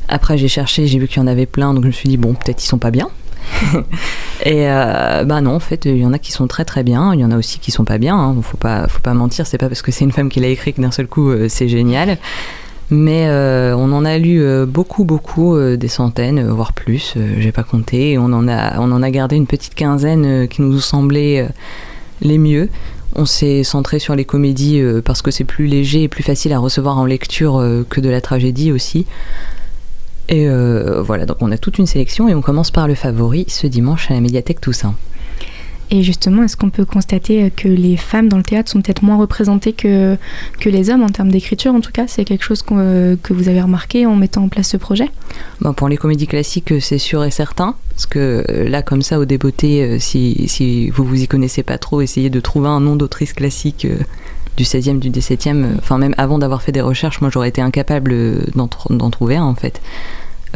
Après, 0.09 0.39
j'ai 0.39 0.49
cherché, 0.49 0.87
j'ai 0.87 0.99
vu 0.99 1.07
qu'il 1.07 1.19
y 1.19 1.21
en 1.21 1.27
avait 1.27 1.47
plein, 1.47 1.73
donc 1.75 1.85
je 1.85 1.89
me 1.89 1.93
suis 1.93 2.09
dit, 2.09 2.17
bon, 2.17 2.35
peut-être 2.35 2.63
ils 2.63 2.67
sont 2.67 2.79
pas 2.79 2.91
bien. 2.91 3.09
et 4.45 4.69
euh, 4.69 5.25
bah 5.25 5.41
non, 5.41 5.55
en 5.55 5.61
fait, 5.61 5.85
il 5.85 5.99
y 5.99 6.07
en 6.07 6.13
a 6.13 6.19
qui 6.19 6.33
sont 6.33 6.47
très 6.47 6.65
très 6.65 6.83
bien, 6.83 7.15
il 7.15 7.21
y 7.21 7.25
en 7.25 7.31
a 7.31 7.37
aussi 7.37 7.59
qui 7.59 7.71
sont 7.71 7.85
pas 7.85 7.99
bien, 7.99 8.17
hein. 8.17 8.37
faut, 8.43 8.57
pas, 8.57 8.89
faut 8.89 9.01
pas 9.01 9.15
mentir, 9.15 9.47
c'est 9.47 9.59
pas 9.59 9.69
parce 9.69 9.83
que 9.83 9.93
c'est 9.93 10.05
une 10.05 10.13
femme 10.13 10.29
qui 10.29 10.41
l'a 10.41 10.49
écrit 10.49 10.73
que 10.73 10.81
d'un 10.81 10.91
seul 10.91 11.07
coup 11.07 11.31
euh, 11.31 11.47
c'est 11.49 11.69
génial. 11.69 12.19
Mais 12.93 13.29
euh, 13.29 13.77
on 13.77 13.93
en 13.93 14.05
a 14.05 14.19
lu 14.19 14.45
beaucoup, 14.67 15.05
beaucoup, 15.05 15.57
des 15.77 15.87
centaines, 15.87 16.45
voire 16.49 16.73
plus, 16.73 17.15
j'ai 17.39 17.53
pas 17.53 17.63
compté. 17.63 18.19
On 18.19 18.33
en 18.33 18.49
a, 18.49 18.81
on 18.81 18.91
en 18.91 19.01
a 19.01 19.11
gardé 19.13 19.37
une 19.37 19.47
petite 19.47 19.77
quinzaine 19.77 20.49
qui 20.49 20.61
nous 20.61 20.77
euh, 20.93 21.49
les 22.21 22.39
mieux. 22.39 22.69
On 23.15 23.27
s'est 23.27 23.63
centré 23.63 24.01
sur 24.01 24.17
les 24.17 24.25
comédies 24.25 24.83
parce 25.05 25.23
que 25.23 25.31
c'est 25.31 25.45
plus 25.45 25.67
léger 25.67 26.03
et 26.03 26.09
plus 26.09 26.25
facile 26.25 26.53
à 26.53 26.59
recevoir 26.59 26.99
en 26.99 27.05
lecture 27.05 27.65
que 27.89 28.01
de 28.01 28.09
la 28.09 28.21
tragédie 28.21 28.73
aussi. 28.73 29.07
Et 30.31 30.49
euh, 30.49 31.03
voilà, 31.03 31.27
donc 31.27 31.39
on 31.41 31.51
a 31.51 31.59
toute 31.59 31.79
une 31.79 31.87
sélection 31.87 32.29
et 32.29 32.35
on 32.35 32.41
commence 32.41 32.71
par 32.71 32.87
le 32.87 32.95
favori 32.95 33.45
ce 33.49 33.67
dimanche 33.67 34.11
à 34.11 34.15
la 34.15 34.21
médiathèque 34.21 34.61
Toussaint. 34.61 34.95
Et 35.93 36.05
justement, 36.05 36.45
est-ce 36.45 36.57
qu'on 36.57 36.71
peut 36.71 36.85
constater 36.85 37.43
euh, 37.43 37.51
que 37.55 37.67
les 37.67 37.97
femmes 37.97 38.29
dans 38.29 38.37
le 38.37 38.45
théâtre 38.45 38.71
sont 38.71 38.81
peut-être 38.81 39.03
moins 39.03 39.17
représentées 39.17 39.73
que, 39.73 40.17
que 40.61 40.69
les 40.69 40.89
hommes 40.89 41.03
en 41.03 41.09
termes 41.09 41.33
d'écriture 41.33 41.75
En 41.75 41.81
tout 41.81 41.91
cas, 41.91 42.05
c'est 42.07 42.25
quelque 42.25 42.45
chose 42.45 42.63
euh, 42.71 43.17
que 43.21 43.33
vous 43.33 43.49
avez 43.49 43.61
remarqué 43.61 44.07
en 44.07 44.15
mettant 44.15 44.45
en 44.45 44.49
place 44.49 44.69
ce 44.69 44.77
projet? 44.77 45.11
Bon, 45.61 45.73
pour 45.73 45.89
les 45.89 45.97
comédies 45.97 46.29
classiques, 46.29 46.75
c'est 46.81 46.99
sûr 46.99 47.25
et 47.25 47.33
certain. 47.33 47.75
Parce 47.89 48.07
que 48.07 48.45
là, 48.69 48.83
comme 48.83 49.03
ça, 49.03 49.19
au 49.19 49.25
débeauté, 49.25 49.99
si, 49.99 50.45
si 50.47 50.91
vous 50.91 51.05
vous 51.05 51.21
y 51.21 51.27
connaissez 51.27 51.65
pas 51.65 51.77
trop, 51.77 52.03
essayez 52.03 52.31
de 52.31 52.39
trouver 52.39 52.69
un 52.69 52.79
nom 52.79 52.95
d'autrice 52.95 53.33
classique 53.33 53.85
du 54.57 54.65
16e, 54.65 54.99
du 54.99 55.11
17e. 55.11 55.65
euh, 55.65 55.75
Enfin, 55.79 55.99
même 55.99 56.15
avant 56.19 56.39
d'avoir 56.39 56.63
fait 56.63 56.73
des 56.73 56.81
recherches, 56.81 57.21
moi, 57.21 57.31
j'aurais 57.33 57.49
été 57.49 57.61
incapable 57.63 58.13
euh, 58.13 58.45
d'en, 58.55 58.67
tr- 58.67 58.95
d'en 58.97 59.11
trouver 59.11 59.37
un, 59.37 59.45
en 59.45 59.55
fait. 59.55 59.81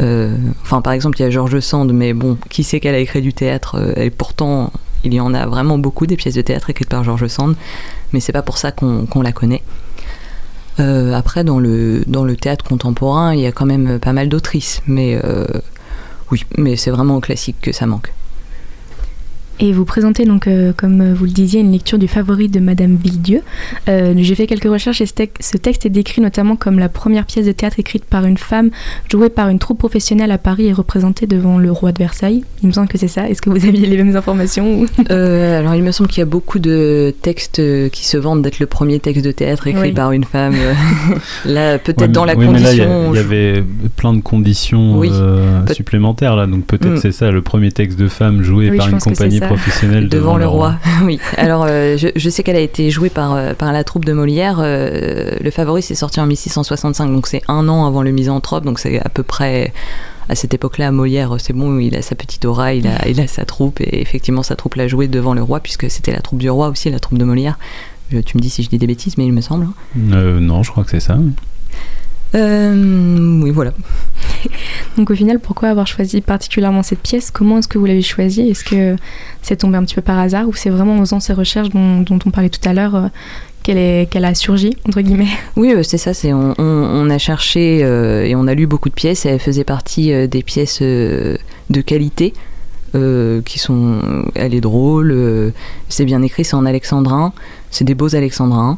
Euh, 0.01 0.35
Enfin, 0.61 0.81
par 0.81 0.93
exemple, 0.93 1.17
il 1.19 1.23
y 1.23 1.25
a 1.25 1.29
George 1.29 1.59
Sand, 1.59 1.91
mais 1.93 2.13
bon, 2.13 2.37
qui 2.49 2.63
sait 2.63 2.79
qu'elle 2.79 2.95
a 2.95 2.99
écrit 2.99 3.21
du 3.21 3.33
théâtre 3.33 3.93
Et 3.97 4.09
pourtant, 4.09 4.71
il 5.03 5.13
y 5.13 5.19
en 5.19 5.33
a 5.33 5.45
vraiment 5.45 5.77
beaucoup 5.77 6.05
des 6.07 6.17
pièces 6.17 6.33
de 6.35 6.41
théâtre 6.41 6.69
écrites 6.69 6.89
par 6.89 7.03
George 7.03 7.27
Sand, 7.27 7.55
mais 8.11 8.19
c'est 8.19 8.33
pas 8.33 8.41
pour 8.41 8.57
ça 8.57 8.71
qu'on, 8.71 9.07
la 9.21 9.31
connaît. 9.31 9.61
Après, 10.77 11.43
dans 11.45 11.59
le, 11.59 12.03
dans 12.07 12.25
le 12.25 12.35
théâtre 12.35 12.65
contemporain, 12.65 13.33
il 13.33 13.39
y 13.39 13.45
a 13.45 13.51
quand 13.53 13.65
même 13.65 13.99
pas 13.99 14.11
mal 14.13 14.27
d'autrices, 14.27 14.81
mais 14.87 15.19
oui, 16.31 16.43
mais 16.57 16.75
c'est 16.75 16.91
vraiment 16.91 17.15
au 17.17 17.21
classique 17.21 17.57
que 17.61 17.71
ça 17.71 17.85
manque. 17.85 18.11
Et 19.59 19.71
vous 19.71 19.85
présentez 19.85 20.25
donc, 20.25 20.47
euh, 20.47 20.73
comme 20.75 21.13
vous 21.13 21.23
le 21.25 21.31
disiez, 21.31 21.61
une 21.61 21.71
lecture 21.71 21.97
du 21.97 22.07
favori 22.09 22.49
de 22.49 22.59
Madame 22.59 22.97
Villedieu. 23.01 23.41
Euh, 23.87 24.13
J'ai 24.17 24.35
fait 24.35 24.47
quelques 24.47 24.65
recherches 24.69 24.99
et 24.99 25.05
ce, 25.05 25.57
texte 25.57 25.85
est 25.85 25.89
décrit 25.89 26.21
notamment 26.21 26.55
comme 26.57 26.77
la 26.77 26.89
première 26.89 27.25
pièce 27.25 27.45
de 27.45 27.53
théâtre 27.53 27.79
écrite 27.79 28.03
par 28.03 28.25
une 28.25 28.37
femme, 28.37 28.69
jouée 29.09 29.29
par 29.29 29.47
une 29.47 29.57
troupe 29.59 29.79
professionnelle 29.79 30.31
à 30.31 30.37
Paris 30.37 30.65
et 30.67 30.73
représentée 30.73 31.25
devant 31.25 31.57
le 31.57 31.71
roi 31.71 31.93
de 31.93 31.99
Versailles. 31.99 32.43
Il 32.63 32.67
me 32.67 32.73
semble 32.73 32.89
que 32.89 32.97
c'est 32.97 33.07
ça. 33.07 33.29
Est-ce 33.29 33.41
que 33.41 33.49
vous 33.49 33.65
aviez 33.65 33.87
les 33.87 33.95
mêmes 33.97 34.15
informations 34.15 34.81
ou- 34.81 34.85
Euh, 35.11 35.59
alors, 35.59 35.75
il 35.75 35.83
me 35.83 35.91
semble 35.91 36.09
qu'il 36.09 36.19
y 36.19 36.23
a 36.23 36.25
beaucoup 36.25 36.59
de 36.59 37.13
textes 37.21 37.59
euh, 37.59 37.87
qui 37.89 38.05
se 38.05 38.17
vendent 38.17 38.41
d'être 38.41 38.59
le 38.59 38.65
premier 38.65 38.99
texte 38.99 39.23
de 39.23 39.31
théâtre 39.31 39.67
écrit 39.67 39.81
Oui. 39.89 39.91
par 39.93 40.11
une 40.11 40.23
femme. 40.25 40.55
euh, 40.57 40.73
là, 41.45 41.77
peut-être 41.77 42.01
Ouais, 42.01 42.07
dans 42.09 42.25
la 42.25 42.35
oui, 42.35 42.47
mais 42.51 42.59
là, 42.59 42.73
il 42.73 42.79
y 42.79 42.81
a- 42.81 42.85
condition. 42.85 43.13
il 43.13 43.17
y, 43.17 43.19
avait 43.19 43.63
plein 43.95 44.13
de 44.13 44.21
conditions 44.21 44.97
Oui. 44.97 45.09
euh, 45.13 45.65
supplémentaires 45.71 46.35
là, 46.35 46.45
donc 46.47 46.65
peut-être 46.65 46.95
Mm. 46.95 46.97
c'est 46.97 47.11
ça 47.11 47.31
le 47.31 47.41
premier 47.41 47.71
texte 47.71 47.97
de 47.99 48.07
femme 48.07 48.41
joué 48.43 48.69
Oui, 48.71 48.77
par 48.77 48.89
une 48.89 48.99
compagnie. 48.99 49.39
Professionnelle 49.47 50.09
devant 50.09 50.37
le 50.37 50.47
roi. 50.47 50.75
oui. 51.03 51.19
Alors, 51.37 51.65
euh, 51.67 51.97
je, 51.97 52.07
je 52.15 52.29
sais 52.29 52.43
qu'elle 52.43 52.55
a 52.55 52.59
été 52.61 52.89
jouée 52.91 53.09
par, 53.09 53.33
euh, 53.33 53.53
par 53.53 53.71
la 53.73 53.83
troupe 53.83 54.05
de 54.05 54.13
Molière. 54.13 54.57
euh, 54.59 55.31
le 55.41 55.51
Favori 55.51 55.81
s'est 55.81 55.95
sorti 55.95 56.19
en 56.19 56.25
1665, 56.25 57.07
donc 57.07 57.27
c'est 57.27 57.41
un 57.47 57.67
an 57.69 57.85
avant 57.85 58.01
le 58.03 58.11
Misanthrope, 58.11 58.63
donc 58.65 58.79
c'est 58.79 58.99
à 58.99 59.09
peu 59.09 59.23
près. 59.23 59.73
À 60.27 60.33
cette 60.33 60.55
époque-là, 60.55 60.89
Molière, 60.91 61.35
c'est 61.37 61.53
bon, 61.53 61.77
il 61.77 61.95
a 61.95 62.01
sa 62.01 62.15
petite 62.15 62.45
aura, 62.45 62.73
il 62.73 62.87
a, 62.87 63.07
il 63.07 63.21
a 63.21 63.27
sa 63.27 63.45
troupe, 63.45 63.79
et 63.79 64.01
effectivement, 64.01 64.41
sa 64.41 64.55
troupe 64.55 64.73
l'a 64.73 64.87
joué 64.87 65.07
devant 65.07 65.35
le 65.35 65.43
roi, 65.43 65.59
puisque 65.59 65.87
c'était 65.91 66.11
la 66.13 66.19
troupe 66.21 66.39
du 66.39 66.49
roi 66.49 66.69
aussi, 66.69 66.89
la 66.89 66.99
troupe 66.99 67.19
de 67.19 67.25
Molière. 67.25 67.59
Je- 68.11 68.17
tu 68.19 68.35
me 68.35 68.41
dis 68.41 68.49
si 68.49 68.63
je 68.63 68.69
dis 68.69 68.79
des 68.79 68.87
bêtises, 68.87 69.19
mais 69.19 69.25
il 69.27 69.33
me 69.33 69.41
semble. 69.41 69.65
hein. 69.65 69.73
Euh, 70.13 70.39
non, 70.39 70.63
je 70.63 70.71
crois 70.71 70.83
que 70.83 70.89
c'est 70.89 70.99
ça. 70.99 71.17
Euh, 72.33 73.39
oui, 73.43 73.51
voilà. 73.51 73.71
Donc 74.97 75.09
au 75.11 75.15
final, 75.15 75.39
pourquoi 75.39 75.69
avoir 75.69 75.87
choisi 75.87 76.21
particulièrement 76.21 76.83
cette 76.83 76.99
pièce? 76.99 77.31
Comment 77.31 77.59
est-ce 77.59 77.67
que 77.67 77.77
vous 77.77 77.85
l'avez 77.85 78.01
choisie? 78.01 78.49
Est-ce 78.49 78.63
que 78.63 78.95
c'est 79.41 79.57
tombé 79.57 79.77
un 79.77 79.83
petit 79.83 79.95
peu 79.95 80.01
par 80.01 80.19
hasard 80.19 80.47
ou 80.47 80.53
c'est 80.53 80.69
vraiment 80.69 80.95
en 80.95 80.99
faisant 80.99 81.19
ces 81.19 81.33
recherches 81.33 81.69
dont, 81.69 82.05
on 82.09 82.31
parlait 82.31 82.49
tout 82.49 82.67
à 82.67 82.73
l'heure 82.73 82.95
euh, 82.95 84.05
qu'elle 84.09 84.25
a 84.25 84.35
surgi, 84.35 84.75
entre 84.87 85.01
guillemets? 85.01 85.27
Oui, 85.55 85.73
euh, 85.73 85.83
c'est 85.83 85.97
ça. 85.97 86.11
On, 86.27 87.09
a 87.09 87.17
cherché 87.17 87.81
euh, 87.83 88.25
et 88.25 88.35
on 88.35 88.47
a 88.47 88.53
lu 88.53 88.67
beaucoup 88.67 88.89
de 88.89 88.93
pièces. 88.93 89.25
Et 89.25 89.29
elle 89.29 89.39
faisait 89.39 89.63
partie 89.63 90.11
des 90.27 90.43
pièces 90.43 90.81
de 90.81 91.81
qualité 91.85 92.33
qui 92.93 93.59
sont. 93.59 93.99
Elle 94.35 94.53
est 94.55 94.61
drôle. 94.61 95.53
c'est 95.89 96.05
bien 96.05 96.21
écrit. 96.21 96.45
C'est 96.45 96.55
en 96.55 96.65
alexandrin. 96.65 97.33
C'est 97.71 97.83
des 97.83 97.95
beaux 97.95 98.15
alexandrins. 98.15 98.77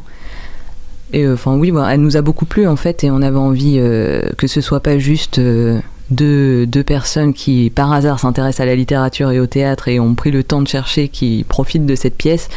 Et 1.12 1.24
euh, 1.24 1.34
enfin 1.34 1.56
oui, 1.56 1.70
voilà, 1.70 1.94
elle 1.94 2.00
nous 2.00 2.16
a 2.16 2.22
beaucoup 2.22 2.44
plu 2.46 2.66
en 2.66 2.76
fait. 2.76 3.04
Et 3.04 3.10
on 3.10 3.22
avait 3.22 3.38
envie 3.38 3.76
euh, 3.78 4.30
que 4.36 4.46
ce 4.46 4.60
soit 4.60 4.80
pas 4.80 4.98
juste. 4.98 5.38
euh, 5.38 5.80
deux, 6.10 6.66
deux 6.66 6.82
personnes 6.82 7.34
qui 7.34 7.70
par 7.74 7.92
hasard 7.92 8.18
s'intéressent 8.18 8.60
à 8.60 8.66
la 8.66 8.74
littérature 8.74 9.30
et 9.30 9.40
au 9.40 9.46
théâtre 9.46 9.88
et 9.88 10.00
ont 10.00 10.14
pris 10.14 10.30
le 10.30 10.42
temps 10.42 10.62
de 10.62 10.68
chercher, 10.68 11.08
qui 11.08 11.44
profitent 11.46 11.86
de 11.86 11.94
cette 11.94 12.16
pièce 12.16 12.48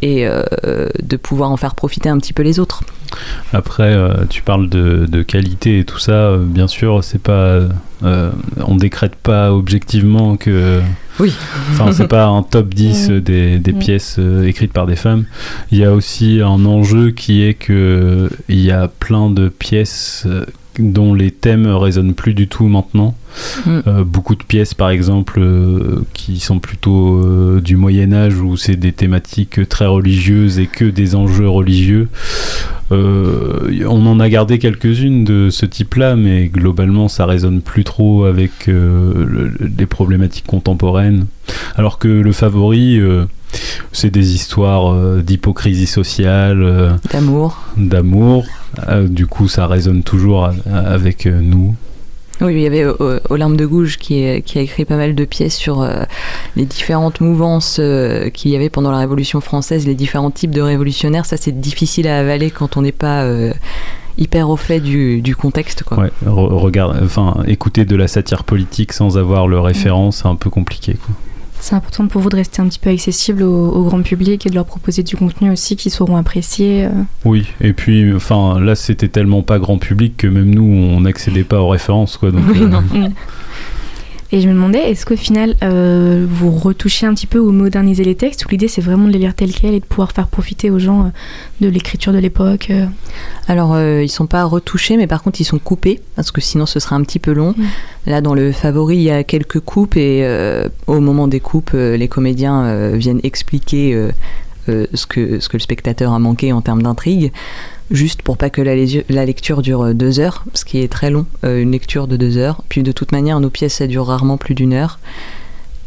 et 0.00 0.26
euh, 0.26 0.42
de 1.02 1.16
pouvoir 1.16 1.50
en 1.50 1.56
faire 1.56 1.74
profiter 1.74 2.08
un 2.08 2.18
petit 2.18 2.32
peu 2.32 2.42
les 2.42 2.58
autres. 2.58 2.82
Après, 3.52 3.92
euh, 3.94 4.24
tu 4.30 4.42
parles 4.42 4.68
de, 4.70 5.06
de 5.06 5.22
qualité 5.22 5.80
et 5.80 5.84
tout 5.84 5.98
ça. 5.98 6.12
euh, 6.12 6.38
bien 6.44 6.66
sûr, 6.66 7.04
c'est 7.04 7.20
pas. 7.20 7.60
on 8.02 8.74
décrète 8.76 9.16
pas 9.16 9.52
objectivement 9.52 10.36
que. 10.36 10.80
Oui. 11.20 11.32
Enfin, 11.72 11.92
c'est 11.92 12.08
pas 12.08 12.24
un 12.26 12.42
top 12.42 12.68
10 12.74 13.10
Mhm. 13.10 13.20
des, 13.20 13.58
des 13.58 13.72
pièces 13.74 14.16
euh, 14.18 14.46
écrites 14.46 14.72
par 14.72 14.86
des 14.86 14.96
femmes. 14.96 15.24
Il 15.70 15.78
y 15.78 15.84
a 15.84 15.92
aussi 15.92 16.40
un 16.42 16.64
enjeu 16.64 17.10
qui 17.10 17.42
est 17.42 17.54
que 17.54 18.30
il 18.48 18.60
y 18.60 18.70
a 18.70 18.88
plein 18.88 19.28
de 19.30 19.48
pièces 19.48 20.26
dont 20.78 21.14
les 21.14 21.30
thèmes 21.30 21.66
résonnent 21.66 22.14
plus 22.14 22.34
du 22.34 22.48
tout 22.48 22.66
maintenant. 22.68 23.14
Mm. 23.66 23.70
Euh, 23.86 24.04
beaucoup 24.04 24.34
de 24.34 24.42
pièces, 24.42 24.74
par 24.74 24.90
exemple, 24.90 25.40
euh, 25.40 26.02
qui 26.12 26.38
sont 26.38 26.58
plutôt 26.58 27.16
euh, 27.24 27.60
du 27.60 27.76
Moyen 27.76 28.12
Âge 28.12 28.36
où 28.38 28.56
c'est 28.56 28.76
des 28.76 28.92
thématiques 28.92 29.68
très 29.68 29.86
religieuses 29.86 30.58
et 30.58 30.66
que 30.66 30.84
des 30.84 31.14
enjeux 31.14 31.48
religieux. 31.48 32.08
On 32.90 34.06
en 34.06 34.20
a 34.20 34.28
gardé 34.28 34.58
quelques-unes 34.58 35.24
de 35.24 35.48
ce 35.50 35.64
type-là, 35.64 36.14
mais 36.14 36.48
globalement, 36.48 37.08
ça 37.08 37.24
résonne 37.24 37.62
plus 37.62 37.84
trop 37.84 38.24
avec 38.24 38.66
le- 38.66 39.50
les 39.78 39.86
problématiques 39.86 40.46
contemporaines. 40.46 41.24
Alors 41.76 41.98
que 41.98 42.08
le 42.08 42.32
favori, 42.32 43.00
c'est 43.92 44.10
des 44.10 44.34
histoires 44.34 44.92
euh, 44.92 45.22
d'hypocrisie 45.22 45.86
sociale, 45.86 46.62
euh, 46.62 46.90
D'amour. 47.12 47.58
d'amour. 47.76 48.44
Euh, 48.88 49.06
du 49.08 49.26
coup, 49.26 49.48
ça 49.48 49.66
résonne 49.66 50.02
toujours 50.02 50.44
a- 50.44 50.54
a- 50.72 50.78
avec 50.78 51.26
nous. 51.26 51.74
Oui, 52.40 52.54
il 52.54 52.60
y 52.60 52.66
avait 52.66 52.84
Olympe 53.30 53.56
de 53.56 53.66
Gouges 53.66 53.98
qui, 53.98 54.24
a 54.24 54.36
écrit 54.36 54.84
pas 54.84 54.96
mal 54.96 55.14
de 55.14 55.24
pièces 55.24 55.54
sur 55.54 55.86
les 56.56 56.64
différentes 56.64 57.20
mouvances 57.20 57.80
qu'il 58.34 58.50
y 58.50 58.56
avait 58.56 58.70
pendant 58.70 58.90
la 58.90 58.98
Révolution 58.98 59.40
française, 59.40 59.86
les 59.86 59.94
différents 59.94 60.32
types 60.32 60.50
de 60.50 60.60
révolutionnaires. 60.62 61.24
Ça, 61.24 61.36
c'est 61.36 61.52
difficile 61.60 62.08
à 62.08 62.18
avaler 62.18 62.50
quand 62.50 62.76
on 62.76 62.82
n'est 62.82 62.90
pas 62.90 63.24
hyper 64.18 64.48
au 64.50 64.56
fait 64.56 64.80
du, 64.80 65.20
du 65.22 65.36
contexte. 65.36 65.84
Quoi. 65.84 65.98
Ouais, 66.00 66.10
re- 66.26 66.54
regarde, 66.54 66.98
enfin, 67.04 67.36
écouter 67.46 67.84
de 67.84 67.94
la 67.94 68.08
satire 68.08 68.42
politique 68.42 68.92
sans 68.92 69.18
avoir 69.18 69.46
le 69.46 69.60
référent, 69.60 70.10
c'est 70.10 70.26
un 70.26 70.34
peu 70.34 70.50
compliqué. 70.50 70.94
Quoi. 70.94 71.14
C'est 71.64 71.76
important 71.76 72.08
pour 72.08 72.20
vous 72.20 72.28
de 72.28 72.34
rester 72.34 72.60
un 72.60 72.66
petit 72.66 72.80
peu 72.80 72.90
accessible 72.90 73.44
au, 73.44 73.70
au 73.70 73.84
grand 73.84 74.02
public 74.02 74.44
et 74.46 74.50
de 74.50 74.54
leur 74.56 74.66
proposer 74.66 75.04
du 75.04 75.16
contenu 75.16 75.48
aussi 75.52 75.76
qu'ils 75.76 75.92
sauront 75.92 76.16
apprécier. 76.16 76.86
euh. 76.86 76.90
Oui, 77.24 77.46
et 77.60 77.72
puis, 77.72 78.12
enfin, 78.12 78.58
là, 78.58 78.74
c'était 78.74 79.06
tellement 79.06 79.42
pas 79.42 79.60
grand 79.60 79.78
public 79.78 80.16
que 80.16 80.26
même 80.26 80.52
nous, 80.52 80.64
on 80.64 81.02
n'accédait 81.02 81.44
pas 81.44 81.60
aux 81.60 81.68
références, 81.68 82.16
quoi. 82.16 82.32
Donc, 82.32 82.42
Oui, 82.48 82.62
euh, 82.62 82.66
non. 82.66 82.82
Et 84.34 84.40
je 84.40 84.48
me 84.48 84.54
demandais, 84.54 84.90
est-ce 84.90 85.04
qu'au 85.04 85.16
final, 85.16 85.56
euh, 85.62 86.26
vous 86.26 86.50
retouchez 86.50 87.04
un 87.04 87.12
petit 87.12 87.26
peu 87.26 87.38
ou 87.38 87.52
modernisez 87.52 88.02
les 88.02 88.14
textes 88.14 88.46
ou 88.46 88.48
l'idée 88.48 88.66
c'est 88.66 88.80
vraiment 88.80 89.06
de 89.06 89.12
les 89.12 89.18
lire 89.18 89.34
tels 89.34 89.52
quels 89.52 89.74
et 89.74 89.80
de 89.80 89.84
pouvoir 89.84 90.12
faire 90.12 90.26
profiter 90.26 90.70
aux 90.70 90.78
gens 90.78 91.04
euh, 91.04 91.08
de 91.60 91.68
l'écriture 91.68 92.14
de 92.14 92.18
l'époque 92.18 92.68
euh? 92.70 92.86
Alors, 93.46 93.78
ils 93.78 94.08
sont 94.08 94.26
pas 94.26 94.44
retouchés, 94.44 94.96
mais 94.96 95.06
par 95.06 95.22
contre, 95.22 95.40
ils 95.40 95.44
sont 95.44 95.58
coupés, 95.58 96.00
parce 96.16 96.30
que 96.30 96.40
sinon, 96.40 96.64
ce 96.64 96.80
serait 96.80 96.94
un 96.94 97.02
petit 97.02 97.18
peu 97.18 97.32
long. 97.32 97.54
Mm. 97.56 97.64
Là, 98.06 98.20
dans 98.22 98.34
le 98.34 98.52
favori, 98.52 98.96
il 98.96 99.02
y 99.02 99.10
a 99.10 99.22
quelques 99.24 99.60
coupes, 99.60 99.96
et 99.96 100.26
au 100.86 101.00
moment 101.00 101.28
des 101.28 101.40
coupes, 101.40 101.72
les 101.74 102.08
comédiens 102.08 102.94
viennent 102.94 103.20
expliquer 103.24 104.12
euh, 104.68 104.86
ce, 104.94 105.06
que, 105.06 105.40
ce 105.40 105.48
que 105.48 105.56
le 105.56 105.60
spectateur 105.60 106.12
a 106.12 106.20
manqué 106.20 106.52
en 106.52 106.60
termes 106.60 106.82
d'intrigue, 106.82 107.32
juste 107.92 108.22
pour 108.22 108.36
pas 108.36 108.50
que 108.50 108.62
la, 108.62 108.74
lecture 109.24 109.62
dure 109.62 109.82
euh, 109.82 109.94
deux 109.94 110.18
heures, 110.18 110.44
ce 110.54 110.64
qui 110.64 110.80
est 110.80 110.90
très 110.90 111.10
long, 111.10 111.26
euh, 111.44 111.60
une 111.60 111.70
lecture 111.70 112.08
de 112.08 112.16
deux 112.16 112.38
heures. 112.38 112.62
Puis, 112.68 112.82
de 112.82 112.92
toute 112.92 113.12
manière, 113.12 113.38
nos 113.38 113.50
pièces, 113.50 113.74
ça 113.74 113.86
dure 113.86 114.06
rarement 114.06 114.38
plus 114.38 114.54
d'une 114.54 114.72
heure. 114.72 114.98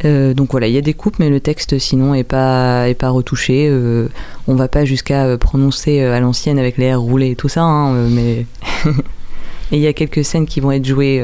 Euh, 0.04 0.34
donc 0.34 0.52
voilà, 0.52 0.68
il 0.68 0.74
y 0.74 0.78
a 0.78 0.82
des 0.82 0.94
coupes, 0.94 1.20
mais 1.20 1.30
le 1.30 1.40
texte 1.40 1.80
sinon 1.80 2.14
est 2.14 2.26
pas, 2.26 2.90
est 2.90 2.96
pas 2.96 3.10
retouché. 3.10 3.68
Euh, 3.70 4.10
on 4.46 4.56
va 4.56 4.68
pas 4.68 4.86
jusqu'à 4.86 5.38
prononcer 5.38 6.02
à 6.02 6.20
l'ancienne 6.20 6.60
avec 6.60 6.78
les 6.78 6.86
airs 6.86 7.02
roulés 7.02 7.32
et 7.32 7.36
tout 7.36 7.50
ça, 7.50 7.62
hein, 7.62 7.94
mais. 8.10 8.46
et 9.72 9.78
il 9.78 9.80
y 9.80 9.88
a 9.88 9.94
quelques 9.94 10.26
scènes 10.26 10.46
qui 10.46 10.60
vont 10.60 10.72
être 10.72 10.86
jouées. 10.86 11.24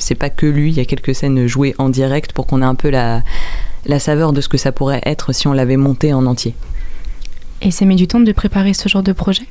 c'est 0.00 0.14
pas 0.14 0.30
que 0.30 0.46
lui, 0.46 0.70
il 0.70 0.76
y 0.76 0.80
a 0.80 0.86
quelques 0.86 1.14
scènes 1.14 1.46
jouées 1.46 1.74
en 1.78 1.90
direct 1.90 2.32
pour 2.32 2.46
qu'on 2.46 2.62
ait 2.62 2.64
un 2.64 2.74
peu 2.74 2.88
la, 2.88 3.22
la 3.84 3.98
saveur 3.98 4.32
de 4.32 4.40
ce 4.40 4.48
que 4.48 4.56
ça 4.56 4.72
pourrait 4.72 5.02
être 5.04 5.32
si 5.32 5.46
on 5.46 5.52
l'avait 5.52 5.76
monté 5.76 6.14
en 6.14 6.24
entier. 6.24 6.54
Et 7.64 7.70
ça 7.70 7.84
met 7.86 7.94
du 7.96 8.06
temps 8.06 8.20
de 8.20 8.30
préparer 8.32 8.74
ce 8.74 8.88
genre 8.88 9.02
de 9.02 9.12
projet? 9.12 9.46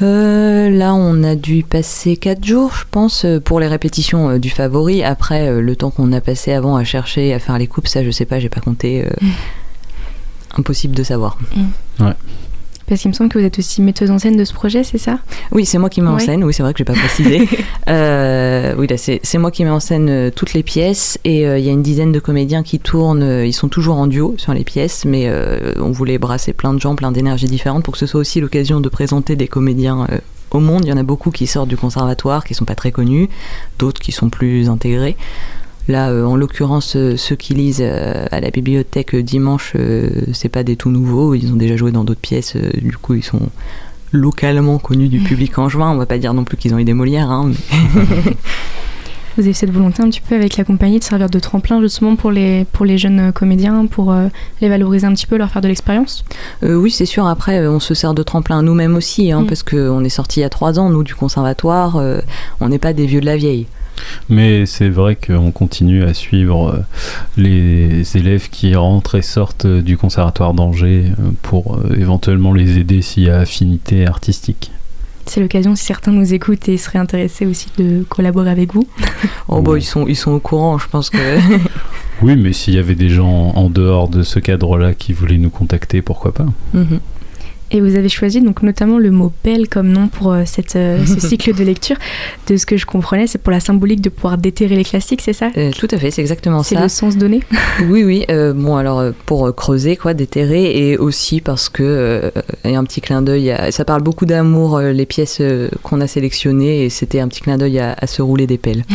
Euh, 0.00 0.68
là, 0.70 0.94
on 0.94 1.22
a 1.22 1.36
dû 1.36 1.62
passer 1.62 2.16
4 2.16 2.44
jours, 2.44 2.72
je 2.74 2.84
pense, 2.90 3.24
euh, 3.24 3.38
pour 3.38 3.60
les 3.60 3.68
répétitions 3.68 4.30
euh, 4.30 4.38
du 4.38 4.50
favori. 4.50 5.04
Après, 5.04 5.46
euh, 5.48 5.60
le 5.60 5.76
temps 5.76 5.90
qu'on 5.90 6.10
a 6.12 6.20
passé 6.20 6.52
avant 6.52 6.74
à 6.76 6.82
chercher, 6.84 7.32
à 7.34 7.38
faire 7.38 7.56
les 7.58 7.66
coupes, 7.68 7.86
ça, 7.86 8.02
je 8.02 8.10
sais 8.10 8.24
pas, 8.24 8.40
j'ai 8.40 8.48
pas 8.48 8.60
compté. 8.60 9.04
euh, 9.04 9.10
Impossible 10.58 10.94
de 10.94 11.02
savoir. 11.02 11.38
Parce 12.92 13.00
qu'il 13.00 13.08
me 13.10 13.14
semble 13.14 13.30
que 13.30 13.38
vous 13.38 13.44
êtes 13.46 13.58
aussi 13.58 13.80
metteuse 13.80 14.10
en 14.10 14.18
scène 14.18 14.36
de 14.36 14.44
ce 14.44 14.52
projet, 14.52 14.84
c'est 14.84 14.98
ça? 14.98 15.18
Oui, 15.50 15.64
c'est 15.64 15.78
moi 15.78 15.88
qui 15.88 16.02
mets 16.02 16.10
en 16.10 16.18
scène. 16.18 16.44
Oui, 16.44 16.52
c'est 16.52 16.62
vrai 16.62 16.74
que 16.74 16.78
j'ai 16.78 16.84
pas 16.84 16.92
précisé. 16.92 17.48
Euh, 17.88 18.74
oui, 18.76 18.86
là, 18.86 18.96
c'est 18.98 19.38
moi 19.38 19.50
qui 19.50 19.64
mets 19.64 19.70
en 19.70 19.80
scène 19.80 20.08
euh, 20.10 20.30
toutes 20.30 20.52
les 20.52 20.62
pièces 20.62 21.18
et 21.24 21.46
euh, 21.46 21.58
il 21.58 21.64
y 21.64 21.68
a 21.68 21.72
une 21.72 21.82
dizaine 21.82 22.12
de 22.12 22.20
comédiens 22.20 22.62
qui 22.62 22.78
tournent. 22.78 23.22
euh, 23.22 23.46
Ils 23.46 23.52
sont 23.54 23.68
toujours 23.68 23.96
en 23.96 24.06
duo 24.06 24.34
sur 24.36 24.52
les 24.54 24.62
pièces, 24.62 25.04
mais 25.06 25.24
euh, 25.26 25.72
on 25.80 25.90
voulait 25.90 26.18
brasser 26.18 26.52
plein 26.52 26.74
de 26.74 26.80
gens, 26.80 26.94
plein 26.94 27.12
d'énergies 27.12 27.46
différentes 27.46 27.82
pour 27.82 27.92
que 27.92 27.98
ce 27.98 28.06
soit 28.06 28.20
aussi 28.20 28.40
l'occasion 28.40 28.80
de 28.80 28.88
présenter 28.90 29.36
des 29.36 29.48
comédiens 29.48 30.06
au 30.50 30.60
monde. 30.60 30.84
Il 30.84 30.90
y 30.90 30.92
en 30.92 30.96
a 30.98 31.02
beaucoup 31.02 31.30
qui 31.30 31.46
sortent 31.46 31.68
du 31.68 31.76
conservatoire, 31.78 32.44
qui 32.44 32.52
sont 32.54 32.66
pas 32.66 32.74
très 32.74 32.92
connus, 32.92 33.28
d'autres 33.78 34.00
qui 34.02 34.12
sont 34.12 34.28
plus 34.28 34.68
intégrés. 34.68 35.16
Là, 35.88 36.10
euh, 36.10 36.24
en 36.24 36.36
l'occurrence, 36.36 36.94
euh, 36.96 37.16
ceux 37.16 37.34
qui 37.36 37.54
lisent 37.54 37.80
euh, 37.82 38.24
à 38.30 38.40
la 38.40 38.50
bibliothèque 38.50 39.16
dimanche, 39.16 39.74
c'est 40.32 40.48
pas 40.48 40.62
des 40.62 40.76
tout 40.76 40.90
nouveaux. 40.90 41.34
Ils 41.34 41.52
ont 41.52 41.56
déjà 41.56 41.76
joué 41.76 41.90
dans 41.92 42.04
d'autres 42.04 42.20
pièces. 42.20 42.56
du 42.56 42.96
coup, 42.96 43.14
ils 43.14 43.24
sont 43.24 43.40
localement 44.12 44.78
connus 44.78 45.08
du 45.08 45.18
public 45.20 45.58
angevin. 45.58 45.90
On 45.90 45.96
va 45.96 46.06
pas 46.06 46.18
dire 46.18 46.34
non 46.34 46.44
plus 46.44 46.56
qu'ils 46.56 46.74
ont 46.74 46.78
eu 46.78 46.84
des 46.84 46.94
Molières. 46.94 47.30
Hein, 47.30 47.50
mais- 47.50 48.36
Vous 49.38 49.44
avez 49.44 49.54
cette 49.54 49.70
volonté 49.70 50.02
un 50.02 50.10
petit 50.10 50.20
peu 50.20 50.34
avec 50.34 50.58
la 50.58 50.64
compagnie 50.64 50.98
de 50.98 51.04
servir 51.04 51.30
de 51.30 51.38
tremplin 51.38 51.80
justement 51.80 52.16
pour 52.16 52.30
les, 52.30 52.66
pour 52.70 52.84
les 52.84 52.98
jeunes 52.98 53.32
comédiens, 53.32 53.86
pour 53.86 54.12
euh, 54.12 54.26
les 54.60 54.68
valoriser 54.68 55.06
un 55.06 55.14
petit 55.14 55.26
peu, 55.26 55.38
leur 55.38 55.48
faire 55.50 55.62
de 55.62 55.68
l'expérience? 55.68 56.22
Euh, 56.62 56.74
oui, 56.74 56.90
c'est 56.90 57.06
sûr. 57.06 57.26
Après, 57.26 57.66
on 57.66 57.80
se 57.80 57.94
sert 57.94 58.12
de 58.12 58.22
tremplin 58.22 58.60
nous-mêmes 58.62 58.94
aussi, 58.94 59.32
hein, 59.32 59.40
Mm. 59.40 59.46
parce 59.46 59.62
qu'on 59.62 60.04
est 60.04 60.10
sortis 60.10 60.40
il 60.40 60.42
y 60.42 60.44
a 60.44 60.50
trois 60.50 60.78
ans, 60.78 60.90
nous, 60.90 61.02
du 61.02 61.14
conservatoire. 61.14 61.96
euh, 61.96 62.20
on 62.60 62.68
n'est 62.68 62.78
pas 62.78 62.92
des 62.92 63.06
vieux 63.06 63.22
de 63.22 63.26
la 63.26 63.38
vieille. 63.38 63.66
Mais 64.28 64.66
c'est 64.66 64.88
vrai 64.88 65.16
qu'on 65.16 65.50
continue 65.52 66.04
à 66.04 66.14
suivre 66.14 66.70
euh, 66.70 66.80
les 67.36 68.16
élèves 68.16 68.48
qui 68.50 68.74
rentrent 68.74 69.14
et 69.16 69.22
sortent 69.22 69.64
euh, 69.66 69.82
du 69.82 69.96
conservatoire 69.96 70.54
d'Angers 70.54 71.06
euh, 71.18 71.30
pour 71.42 71.78
éventuellement 71.96 72.52
les 72.52 72.78
aider 72.78 73.02
s'il 73.02 73.24
y 73.24 73.30
a 73.30 73.38
affinité 73.40 74.06
artistique. 74.06 74.70
C'est 75.26 75.40
l'occasion 75.40 75.76
si 75.76 75.84
certains 75.84 76.10
nous 76.10 76.34
écoutent 76.34 76.68
et 76.68 76.76
seraient 76.76 76.98
intéressés 76.98 77.46
aussi 77.46 77.68
de 77.78 78.04
collaborer 78.08 78.50
avec 78.50 78.74
vous. 78.74 78.86
Oh 79.48 79.62
bah 79.62 79.74
ils 79.76 79.84
sont, 79.84 80.06
ils 80.08 80.16
sont 80.16 80.32
au 80.32 80.40
courant, 80.40 80.78
je 80.78 80.88
pense 80.88 81.10
que... 81.10 81.18
Oui, 82.22 82.36
mais 82.36 82.52
s'il 82.52 82.74
y 82.74 82.78
avait 82.78 82.94
des 82.94 83.08
gens 83.08 83.52
en 83.54 83.68
dehors 83.68 84.08
de 84.08 84.22
ce 84.22 84.38
cadre-là 84.38 84.94
qui 84.94 85.12
voulaient 85.12 85.38
nous 85.38 85.50
contacter, 85.50 86.02
pourquoi 86.02 86.32
pas 86.32 86.46
Mhm. 86.72 87.00
Et 87.72 87.80
vous 87.80 87.96
avez 87.96 88.08
choisi 88.08 88.40
donc 88.40 88.62
notamment 88.62 88.98
le 88.98 89.10
mot 89.10 89.32
belle 89.44 89.68
comme 89.68 89.88
nom 89.88 90.08
pour 90.08 90.32
euh, 90.32 90.42
cette, 90.46 90.76
euh, 90.76 91.04
ce 91.06 91.18
cycle 91.28 91.54
de 91.54 91.64
lecture. 91.64 91.96
De 92.46 92.56
ce 92.56 92.66
que 92.66 92.76
je 92.76 92.84
comprenais, 92.86 93.26
c'est 93.26 93.38
pour 93.38 93.50
la 93.50 93.60
symbolique 93.60 94.00
de 94.02 94.08
pouvoir 94.10 94.36
déterrer 94.38 94.76
les 94.76 94.84
classiques, 94.84 95.22
c'est 95.22 95.32
ça? 95.32 95.50
Euh, 95.56 95.70
tout 95.72 95.88
à 95.90 95.98
fait, 95.98 96.10
c'est 96.10 96.20
exactement 96.20 96.62
C'est 96.62 96.74
ça. 96.76 96.82
le 96.82 96.88
sens 96.88 97.16
donné? 97.16 97.40
Oui, 97.88 98.04
oui. 98.04 98.24
euh, 98.30 98.52
bon, 98.52 98.76
alors 98.76 99.02
pour 99.26 99.54
creuser, 99.54 99.96
quoi, 99.96 100.14
déterrer, 100.14 100.90
et 100.90 100.98
aussi 100.98 101.40
parce 101.40 101.68
que 101.68 101.82
euh, 101.82 102.30
a 102.64 102.68
un 102.68 102.84
petit 102.84 103.00
clin 103.00 103.22
d'œil. 103.22 103.50
à- 103.50 103.72
Ça 103.72 103.84
parle 103.84 104.02
beaucoup 104.02 104.26
d'amour, 104.26 104.78
les 104.80 105.06
pièces 105.06 105.38
euh, 105.40 105.68
qu'on 105.82 106.00
a 106.00 106.06
sélectionnées, 106.06 106.84
et 106.84 106.90
c'était 106.90 107.20
un 107.20 107.28
petit 107.28 107.40
clin 107.40 107.56
d'œil 107.58 107.78
à, 107.78 107.96
à 107.98 108.06
se 108.06 108.22
rouler 108.22 108.46
des 108.46 108.58
pelles. 108.58 108.84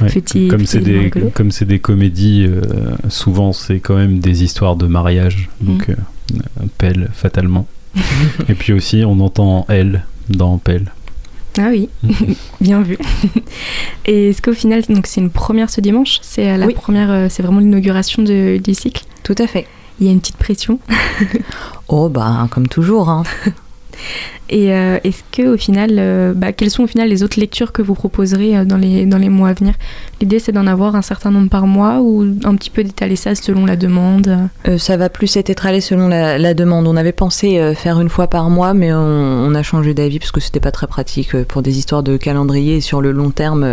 Ouais, 0.00 0.08
Petit- 0.08 0.46
comme 0.46 0.60
petit 0.60 0.66
c'est 0.68 0.80
des 0.80 1.10
comme 1.34 1.50
c'est 1.50 1.64
des 1.64 1.80
comédies, 1.80 2.46
euh, 2.46 2.60
souvent 3.08 3.52
c'est 3.52 3.80
quand 3.80 3.96
même 3.96 4.20
des 4.20 4.44
histoires 4.44 4.76
de 4.76 4.86
mariage, 4.86 5.48
donc 5.60 5.88
Mm. 5.88 5.92
euh, 5.92 6.64
pelle 6.78 7.10
fatalement. 7.12 7.66
Et 8.48 8.54
puis 8.54 8.72
aussi 8.72 9.02
on 9.06 9.20
entend 9.20 9.64
elle 9.68 10.04
dans 10.28 10.58
pelle. 10.58 10.92
Ah 11.58 11.68
oui, 11.70 11.88
bien 12.60 12.82
vu. 12.82 12.96
Et 14.04 14.30
est-ce 14.30 14.40
qu'au 14.42 14.52
final, 14.52 14.82
donc 14.88 15.06
c'est 15.06 15.20
une 15.20 15.30
première 15.30 15.70
ce 15.70 15.80
dimanche? 15.80 16.18
C'est 16.22 16.56
la 16.56 16.66
Oui. 16.66 16.74
première, 16.74 17.10
euh, 17.10 17.26
c'est 17.28 17.42
vraiment 17.42 17.58
l'inauguration 17.60 18.22
de- 18.22 18.58
du 18.62 18.74
cycle? 18.74 19.04
Tout 19.24 19.34
à 19.38 19.46
fait. 19.46 19.66
Il 20.00 20.06
y 20.06 20.10
a 20.10 20.12
une 20.12 20.20
petite 20.20 20.36
pression? 20.36 20.78
Oh, 21.88 22.08
bah, 22.08 22.46
comme 22.50 22.68
toujours. 22.68 23.08
Hein. 23.08 23.24
Et 24.50 24.72
euh, 24.72 24.98
est-ce 25.04 25.22
que 25.30 25.46
au 25.54 25.56
final, 25.56 25.90
euh, 25.98 26.32
bah, 26.34 26.52
quelles 26.52 26.70
sont 26.70 26.84
au 26.84 26.86
final 26.86 27.08
les 27.08 27.22
autres 27.22 27.38
lectures 27.38 27.70
que 27.72 27.82
vous 27.82 27.94
proposerez 27.94 28.56
euh, 28.56 28.64
dans 28.64 28.76
les 28.78 29.04
dans 29.04 29.18
les 29.18 29.28
mois 29.28 29.50
à 29.50 29.52
venir? 29.52 29.74
L'idée 30.20 30.38
c'est 30.38 30.52
d'en 30.52 30.66
avoir 30.66 30.96
un 30.96 31.02
certain 31.02 31.30
nombre 31.30 31.50
par 31.50 31.66
mois 31.66 32.00
ou 32.00 32.26
un 32.44 32.54
petit 32.56 32.70
peu 32.70 32.82
d'étaler 32.82 33.16
ça 33.16 33.34
selon 33.34 33.66
la 33.66 33.76
demande? 33.76 34.48
Euh, 34.66 34.78
ça 34.78 34.96
va 34.96 35.10
plus 35.10 35.36
être 35.36 35.50
étalé 35.50 35.80
selon 35.80 36.08
la, 36.08 36.38
la 36.38 36.54
demande. 36.54 36.86
On 36.88 36.96
avait 36.96 37.12
pensé 37.12 37.74
faire 37.74 38.00
une 38.00 38.08
fois 38.08 38.26
par 38.26 38.48
mois, 38.50 38.72
mais 38.74 38.92
on, 38.92 38.98
on 38.98 39.54
a 39.54 39.62
changé 39.62 39.92
d'avis 39.94 40.18
parce 40.18 40.32
que 40.32 40.40
c'était 40.40 40.60
pas 40.60 40.70
très 40.72 40.86
pratique 40.86 41.36
pour 41.44 41.62
des 41.62 41.78
histoires 41.78 42.02
de 42.02 42.16
calendrier. 42.16 42.76
Et 42.76 42.80
sur 42.80 43.02
le 43.02 43.12
long 43.12 43.30
terme, 43.30 43.66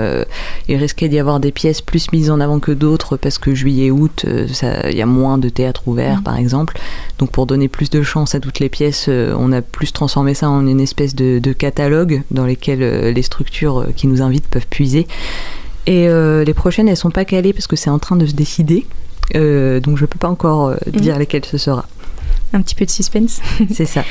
il 0.68 0.76
risquait 0.76 1.08
d'y 1.10 1.20
avoir 1.20 1.40
des 1.40 1.52
pièces 1.52 1.82
plus 1.82 2.12
mises 2.12 2.30
en 2.30 2.40
avant 2.40 2.60
que 2.60 2.72
d'autres 2.72 3.18
parce 3.18 3.38
que 3.38 3.56
juillet-août, 3.56 4.26
il 4.26 4.98
y 4.98 5.02
a 5.02 5.06
moins 5.06 5.38
de 5.38 5.50
théâtre 5.50 5.88
ouvert, 5.88 6.18
Mhm. 6.18 6.24
par 6.24 6.38
exemple. 6.38 6.78
Donc 7.20 7.32
pour 7.32 7.46
donner 7.46 7.68
plus 7.70 7.90
de 7.90 8.02
chance 8.02 8.36
à 8.36 8.40
toutes 8.40 8.60
les 8.60 8.70
pièces, 8.70 9.10
on 9.10 9.52
a 9.52 9.62
plus 9.62 9.92
transformé 9.94 10.34
ça 10.34 10.50
en 10.50 10.65
une 10.68 10.82
espèce 10.82 11.16
de, 11.16 11.40
de 11.40 11.54
catalogue 11.54 12.22
dans 12.32 12.46
lesquels 12.46 12.84
euh, 12.84 13.12
les 13.12 13.22
structures 13.22 13.80
euh, 13.80 13.92
qui 13.96 14.08
nous 14.08 14.22
invitent 14.22 14.48
peuvent 14.48 14.68
puiser. 14.68 15.08
Et 15.88 16.08
euh, 16.08 16.44
les 16.44 16.54
prochaines, 16.54 16.88
elles 16.88 16.98
sont 16.98 17.12
pas 17.12 17.26
calées 17.26 17.54
parce 17.54 17.68
que 17.68 17.76
c'est 17.76 17.90
en 17.90 18.00
train 18.00 18.16
de 18.16 18.26
se 18.26 18.34
décider. 18.34 18.86
Euh, 19.36 19.80
donc 19.80 19.98
je 19.98 20.06
peux 20.06 20.20
pas 20.20 20.28
encore 20.28 20.68
euh, 20.68 20.76
dire 20.88 21.18
lesquelles 21.18 21.46
ce 21.46 21.58
sera. 21.58 21.88
Un 22.54 22.62
petit 22.62 22.76
peu 22.76 22.86
de 22.86 22.90
suspense. 22.90 23.42
C'est 23.72 23.86
ça. 23.86 24.04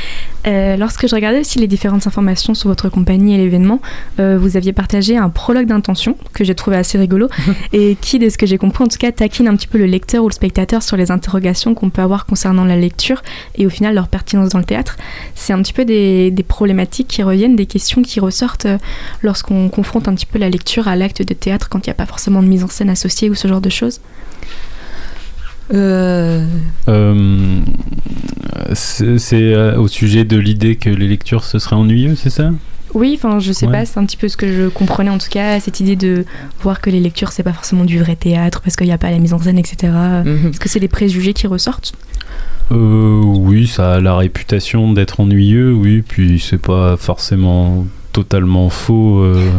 Euh, 0.46 0.76
lorsque 0.76 1.08
je 1.08 1.14
regardais 1.14 1.40
aussi 1.40 1.58
les 1.58 1.66
différentes 1.66 2.06
informations 2.06 2.52
sur 2.54 2.68
votre 2.68 2.90
compagnie 2.90 3.34
et 3.34 3.38
l'événement, 3.38 3.80
euh, 4.20 4.36
vous 4.38 4.56
aviez 4.56 4.72
partagé 4.72 5.16
un 5.16 5.30
prologue 5.30 5.66
d'intention 5.66 6.18
que 6.34 6.44
j'ai 6.44 6.54
trouvé 6.54 6.76
assez 6.76 6.98
rigolo 6.98 7.28
et 7.72 7.96
qui, 8.00 8.18
de 8.18 8.28
ce 8.28 8.36
que 8.36 8.44
j'ai 8.44 8.58
compris, 8.58 8.84
en 8.84 8.88
tout 8.88 8.98
cas, 8.98 9.12
taquine 9.12 9.48
un 9.48 9.56
petit 9.56 9.66
peu 9.66 9.78
le 9.78 9.86
lecteur 9.86 10.22
ou 10.24 10.28
le 10.28 10.34
spectateur 10.34 10.82
sur 10.82 10.96
les 10.96 11.10
interrogations 11.10 11.74
qu'on 11.74 11.90
peut 11.90 12.02
avoir 12.02 12.26
concernant 12.26 12.64
la 12.64 12.76
lecture 12.76 13.22
et 13.56 13.66
au 13.66 13.70
final 13.70 13.94
leur 13.94 14.08
pertinence 14.08 14.50
dans 14.50 14.58
le 14.58 14.64
théâtre. 14.64 14.96
C'est 15.34 15.52
un 15.52 15.62
petit 15.62 15.72
peu 15.72 15.84
des, 15.84 16.30
des 16.30 16.42
problématiques 16.42 17.08
qui 17.08 17.22
reviennent, 17.22 17.56
des 17.56 17.66
questions 17.66 18.02
qui 18.02 18.20
ressortent 18.20 18.66
euh, 18.66 18.78
lorsqu'on 19.22 19.68
confronte 19.68 20.08
un 20.08 20.14
petit 20.14 20.26
peu 20.26 20.38
la 20.38 20.50
lecture 20.50 20.88
à 20.88 20.96
l'acte 20.96 21.22
de 21.22 21.34
théâtre 21.34 21.68
quand 21.68 21.86
il 21.86 21.88
n'y 21.88 21.92
a 21.92 21.94
pas 21.94 22.06
forcément 22.06 22.42
de 22.42 22.48
mise 22.48 22.64
en 22.64 22.68
scène 22.68 22.90
associée 22.90 23.30
ou 23.30 23.34
ce 23.34 23.48
genre 23.48 23.60
de 23.60 23.70
choses. 23.70 24.00
Euh, 25.72 26.44
Euh, 26.88 27.60
c'est 28.74 29.54
euh, 29.54 29.78
au 29.78 29.88
sujet 29.88 30.24
de 30.24 30.36
l'idée 30.36 30.76
que 30.76 30.90
les 30.90 31.08
lectures 31.08 31.44
ce 31.44 31.58
serait 31.58 31.76
ennuyeux, 31.76 32.14
c'est 32.16 32.30
ça? 32.30 32.50
Oui, 32.92 33.14
enfin, 33.16 33.40
je 33.40 33.50
sais 33.52 33.66
Ouais. 33.66 33.72
pas, 33.72 33.84
c'est 33.84 33.98
un 33.98 34.04
petit 34.06 34.16
peu 34.16 34.28
ce 34.28 34.36
que 34.36 34.46
je 34.52 34.68
comprenais 34.68 35.10
en 35.10 35.18
tout 35.18 35.28
cas, 35.30 35.58
cette 35.58 35.80
idée 35.80 35.96
de 35.96 36.24
voir 36.62 36.80
que 36.80 36.90
les 36.90 37.00
lectures, 37.00 37.32
c'est 37.32 37.42
pas 37.42 37.52
forcément 37.52 37.84
du 37.84 37.98
vrai 37.98 38.14
théâtre 38.14 38.60
parce 38.60 38.76
qu'il 38.76 38.86
n'y 38.86 38.92
a 38.92 38.98
pas 38.98 39.10
la 39.10 39.18
mise 39.18 39.32
en 39.32 39.40
scène, 39.40 39.58
etc. 39.58 39.92
mhm. 40.24 40.50
Est-ce 40.50 40.60
que 40.60 40.68
c'est 40.68 40.80
des 40.80 40.88
préjugés 40.88 41.32
qui 41.32 41.46
ressortent? 41.48 41.92
Euh, 42.70 43.20
oui, 43.24 43.66
ça 43.66 43.94
a 43.94 44.00
la 44.00 44.16
réputation 44.16 44.92
d'être 44.92 45.18
ennuyeux, 45.20 45.72
oui, 45.72 46.02
puis 46.06 46.38
c'est 46.38 46.60
pas 46.60 46.96
forcément 46.96 47.84
totalement 48.14 48.70
faux 48.70 49.18
euh, 49.18 49.50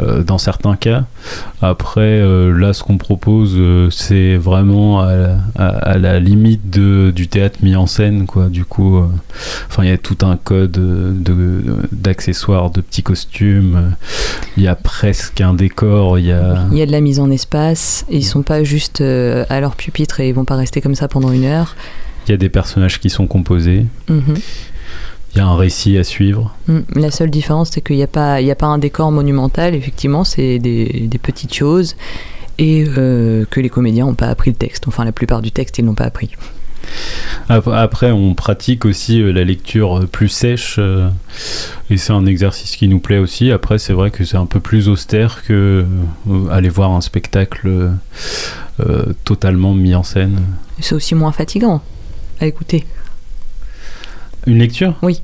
euh, 0.00 0.22
dans 0.24 0.38
certains 0.38 0.74
cas. 0.74 1.04
Après, 1.62 2.00
euh, 2.20 2.50
là, 2.58 2.72
ce 2.72 2.82
qu'on 2.82 2.96
propose, 2.98 3.56
c'est 3.90 4.36
vraiment 4.36 5.00
à, 5.00 5.36
à- 5.56 5.66
à 5.92 5.98
la 5.98 6.18
limite 6.18 6.70
de, 6.70 7.12
du 7.14 7.28
théâtre 7.28 7.58
mis 7.62 7.76
en 7.76 7.86
scène, 7.86 8.26
quoi. 8.26 8.46
Du 8.48 8.64
coup, 8.64 8.98
enfin, 9.68 9.84
il 9.84 9.90
y 9.90 9.92
a 9.92 9.98
tout 9.98 10.16
un 10.22 10.36
code 10.36 10.72
de- 10.72 11.62
d'accessoires, 11.92 12.70
de, 12.70 12.80
petits 12.80 13.02
costumes. 13.02 13.92
Il 14.56 14.62
y 14.62 14.66
a 14.68 14.74
presque 14.74 15.40
un 15.42 15.52
décor. 15.54 16.18
Il 16.18 16.24
y 16.26 16.32
a 16.32 16.64
Il 16.72 16.78
y 16.78 16.82
a 16.82 16.86
de 16.86 16.92
la 16.92 17.00
mise 17.02 17.20
en 17.20 17.30
espace. 17.30 18.06
Et 18.08 18.16
ils 18.16 18.22
sont 18.24 18.42
pas 18.42 18.64
juste 18.64 19.00
à 19.02 19.60
leur 19.60 19.76
pupitre 19.76 20.20
et 20.20 20.28
ils 20.30 20.34
vont 20.34 20.44
pas 20.46 20.56
rester 20.56 20.80
comme 20.80 20.94
ça 20.94 21.06
pendant 21.08 21.30
une 21.32 21.44
heure. 21.44 21.76
il 22.26 22.30
y 22.30 22.34
a 22.34 22.38
des 22.38 22.48
personnages 22.48 22.98
qui 23.00 23.10
sont 23.10 23.26
composés. 23.26 23.84
Mhm. 24.08 24.34
Il 25.34 25.38
y 25.38 25.40
a 25.40 25.46
un 25.46 25.56
récit 25.56 25.98
à 25.98 26.04
suivre. 26.04 26.54
Mm. 26.68 26.78
La 26.96 27.10
seule 27.10 27.30
différence, 27.30 27.70
c'est 27.72 27.80
qu'il 27.80 27.96
n'y 27.96 28.02
a, 28.02 28.06
pas- 28.06 28.40
il 28.40 28.46
y 28.46 28.50
a 28.50 28.54
pas 28.54 28.66
un 28.66 28.78
décor 28.78 29.10
monumental, 29.10 29.74
effectivement, 29.74 30.22
c'est 30.24 30.58
des, 30.58 31.06
des 31.08 31.18
petites 31.18 31.52
choses. 31.54 31.96
Et 32.58 32.84
euh, 32.96 33.44
que 33.50 33.58
les 33.58 33.68
comédiens 33.68 34.06
n'ont 34.06 34.14
pas 34.14 34.28
appris 34.28 34.50
le 34.52 34.56
texte. 34.56 34.86
Enfin, 34.86 35.04
la 35.04 35.10
plupart 35.10 35.42
du 35.42 35.50
texte, 35.50 35.78
ils 35.78 35.84
n'ont 35.84 35.94
pas 35.96 36.04
appris. 36.04 36.30
Ap- 37.48 37.66
Après, 37.66 38.12
on 38.12 38.34
pratique 38.34 38.84
aussi 38.84 39.20
euh, 39.20 39.32
la 39.32 39.42
lecture 39.42 39.98
euh, 39.98 40.06
plus 40.06 40.28
sèche, 40.28 40.78
et 41.90 41.96
c'est 41.96 42.12
un 42.12 42.26
exercice 42.26 42.76
qui 42.76 42.86
nous 42.86 43.00
plaît 43.00 43.18
aussi. 43.18 43.50
Après, 43.50 43.78
c'est 43.78 43.92
vrai 43.92 44.12
que 44.12 44.24
c'est 44.24 44.36
un 44.36 44.46
peu 44.46 44.60
plus 44.60 44.88
austère 44.88 45.42
que 45.44 45.84
aller 46.52 46.68
voir 46.68 46.92
un 46.92 47.00
spectacle 47.00 47.90
totalement 49.24 49.74
mis 49.74 49.94
en 49.94 50.02
scène. 50.02 50.40
C'est 50.80 50.94
aussi 50.94 51.14
moins 51.14 51.32
fatigant 51.32 51.80
à 52.40 52.46
écouter. 52.46 52.84
Une 54.46 54.58
lecture? 54.58 54.94
Oui. 55.02 55.20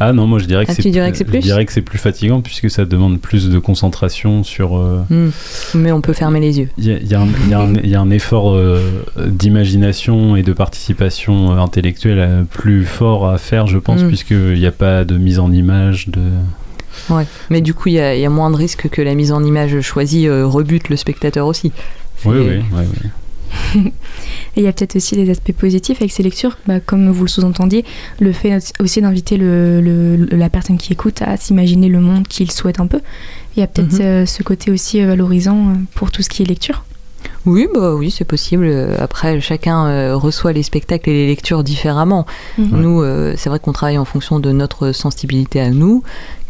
Ah 0.00 0.12
non, 0.12 0.26
moi 0.26 0.40
je 0.40 0.46
dirais 0.46 0.64
que 0.66 0.72
Ah, 0.72 0.74
c'est 0.74 0.82
plus 0.82 0.90
plus? 1.24 1.98
Fatigant 1.98 2.40
puisque 2.40 2.68
ça 2.68 2.84
demande 2.84 3.20
plus 3.20 3.48
de 3.48 3.58
concentration 3.60 4.42
sur. 4.42 4.76
euh, 4.76 5.02
Mm. 5.08 5.30
Mais 5.76 5.92
on 5.92 6.00
peut 6.00 6.12
fermer 6.12 6.40
les 6.40 6.58
yeux. 6.58 6.68
Il 6.78 6.84
y, 6.86 6.90
a- 6.92 6.98
y 6.98 7.14
un- 7.20 7.28
y 7.48 7.54
y 7.90 7.94
a 7.94 8.00
effort 8.10 8.52
euh, 8.54 9.04
d'imagination 9.24 10.34
et 10.34 10.42
de 10.42 10.52
participation 10.52 11.52
euh, 11.52 11.58
intellectuelle 11.60 12.18
euh, 12.18 12.42
plus 12.42 12.84
fort 12.84 13.28
à 13.28 13.38
faire, 13.38 13.68
je 13.68 13.78
pense, 13.78 14.02
Mm. 14.02 14.08
puisqu'il 14.08 14.54
n'y 14.58 14.66
a 14.66 14.72
pas 14.72 15.04
de 15.04 15.16
mise 15.16 15.38
en 15.38 15.52
image, 15.52 16.08
de. 16.08 16.20
Ouais. 17.10 17.26
Mais 17.50 17.60
du 17.60 17.72
coup, 17.72 17.88
il 17.88 17.94
y, 17.94 18.00
a 18.00 18.30
moins 18.30 18.50
de 18.50 18.56
risques 18.56 18.88
que 18.88 19.00
la 19.02 19.14
mise 19.14 19.30
en 19.30 19.44
image 19.44 19.80
choisie 19.80 20.28
rebute 20.28 20.88
le 20.88 20.96
spectateur 20.96 21.46
aussi. 21.46 21.70
Oui, 22.24 22.36
oui, 22.38 22.62
oui, 22.72 22.82
oui. 23.04 23.10
Et 24.56 24.60
il 24.60 24.62
y 24.62 24.66
a 24.68 24.72
peut-être 24.72 24.96
aussi 24.96 25.16
des 25.16 25.30
aspects 25.30 25.52
positifs 25.52 25.98
avec 26.00 26.12
ces 26.12 26.22
lectures, 26.22 26.56
bah, 26.66 26.80
comme 26.80 27.10
vous 27.10 27.24
le 27.24 27.28
sous-entendiez, 27.28 27.84
le 28.20 28.32
fait 28.32 28.56
aussi 28.80 29.00
d'inviter 29.00 29.36
le, 29.36 29.80
le- 29.80 30.16
le- 30.16 30.36
la 30.36 30.48
personne 30.48 30.78
qui 30.78 30.92
écoute 30.92 31.22
à 31.22 31.36
s'imaginer 31.36 31.88
le 31.88 32.00
monde 32.00 32.28
qu'il 32.28 32.50
souhaite 32.50 32.78
un 32.80 32.86
peu. 32.86 33.00
Il 33.56 33.60
y 33.60 33.62
a 33.62 33.66
peut-être 33.66 33.94
Mhm. 33.94 34.00
euh, 34.02 34.26
ce 34.26 34.42
côté 34.42 34.70
aussi 34.70 35.00
euh, 35.00 35.06
valorisant 35.08 35.56
euh, 35.70 35.72
pour 35.94 36.10
tout 36.12 36.22
ce 36.22 36.28
qui 36.28 36.42
est 36.42 36.46
lecture. 36.46 36.84
Oui, 37.46 37.66
bah 37.74 37.94
oui, 37.94 38.10
c'est 38.10 38.24
possible. 38.24 38.70
Après, 38.98 39.40
chacun 39.40 39.86
euh, 39.86 40.16
reçoit 40.16 40.52
les 40.52 40.62
spectacles 40.62 41.10
et 41.10 41.12
les 41.12 41.26
lectures 41.26 41.62
différemment. 41.64 42.26
Mhm. 42.58 42.80
Nous, 42.80 43.02
euh, 43.02 43.34
c'est 43.36 43.48
vrai 43.50 43.58
qu'on 43.58 43.72
travaille 43.72 43.98
en 43.98 44.04
fonction 44.04 44.40
de 44.40 44.50
notre 44.52 44.92
sensibilité 44.92 45.60
à 45.60 45.70
nous, 45.70 46.02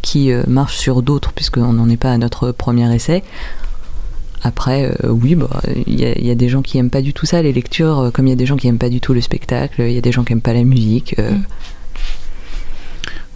qui 0.02 0.30
euh, 0.30 0.42
marche 0.46 0.76
sur 0.76 1.02
d'autres, 1.02 1.32
puisqu'on 1.32 1.72
n'en 1.72 1.88
est 1.88 1.96
pas 1.96 2.12
à 2.12 2.18
notre 2.18 2.52
premier 2.52 2.92
essai. 2.94 3.22
Après, 4.46 4.92
euh, 5.04 5.08
oui, 5.08 5.34
bah, 5.34 5.48
il 5.86 5.98
y, 5.98 6.04
a- 6.04 6.16
il 6.18 6.26
y 6.26 6.30
a 6.30 6.34
des 6.34 6.48
gens 6.50 6.60
qui 6.62 6.76
aiment 6.78 6.90
pas 6.90 7.00
du 7.02 7.12
tout 7.14 7.24
ça, 7.26 7.40
les 7.42 7.52
lectures, 7.52 7.98
euh, 7.98 8.10
comme 8.10 8.26
il 8.26 8.30
y 8.30 8.34
a 8.34 8.36
des 8.36 8.44
gens 8.46 8.56
qui 8.56 8.68
aiment 8.68 8.78
pas 8.78 8.90
du 8.90 9.00
tout 9.00 9.14
le 9.14 9.20
spectacle, 9.22 9.80
il 9.82 9.92
y 9.92 9.98
a 9.98 10.02
des 10.02 10.12
gens 10.12 10.22
qui 10.22 10.32
aiment 10.34 10.42
pas 10.42 10.52
la 10.52 10.64
musique. 10.64 11.14
euh, 11.18 11.32
Mm. 11.32 11.44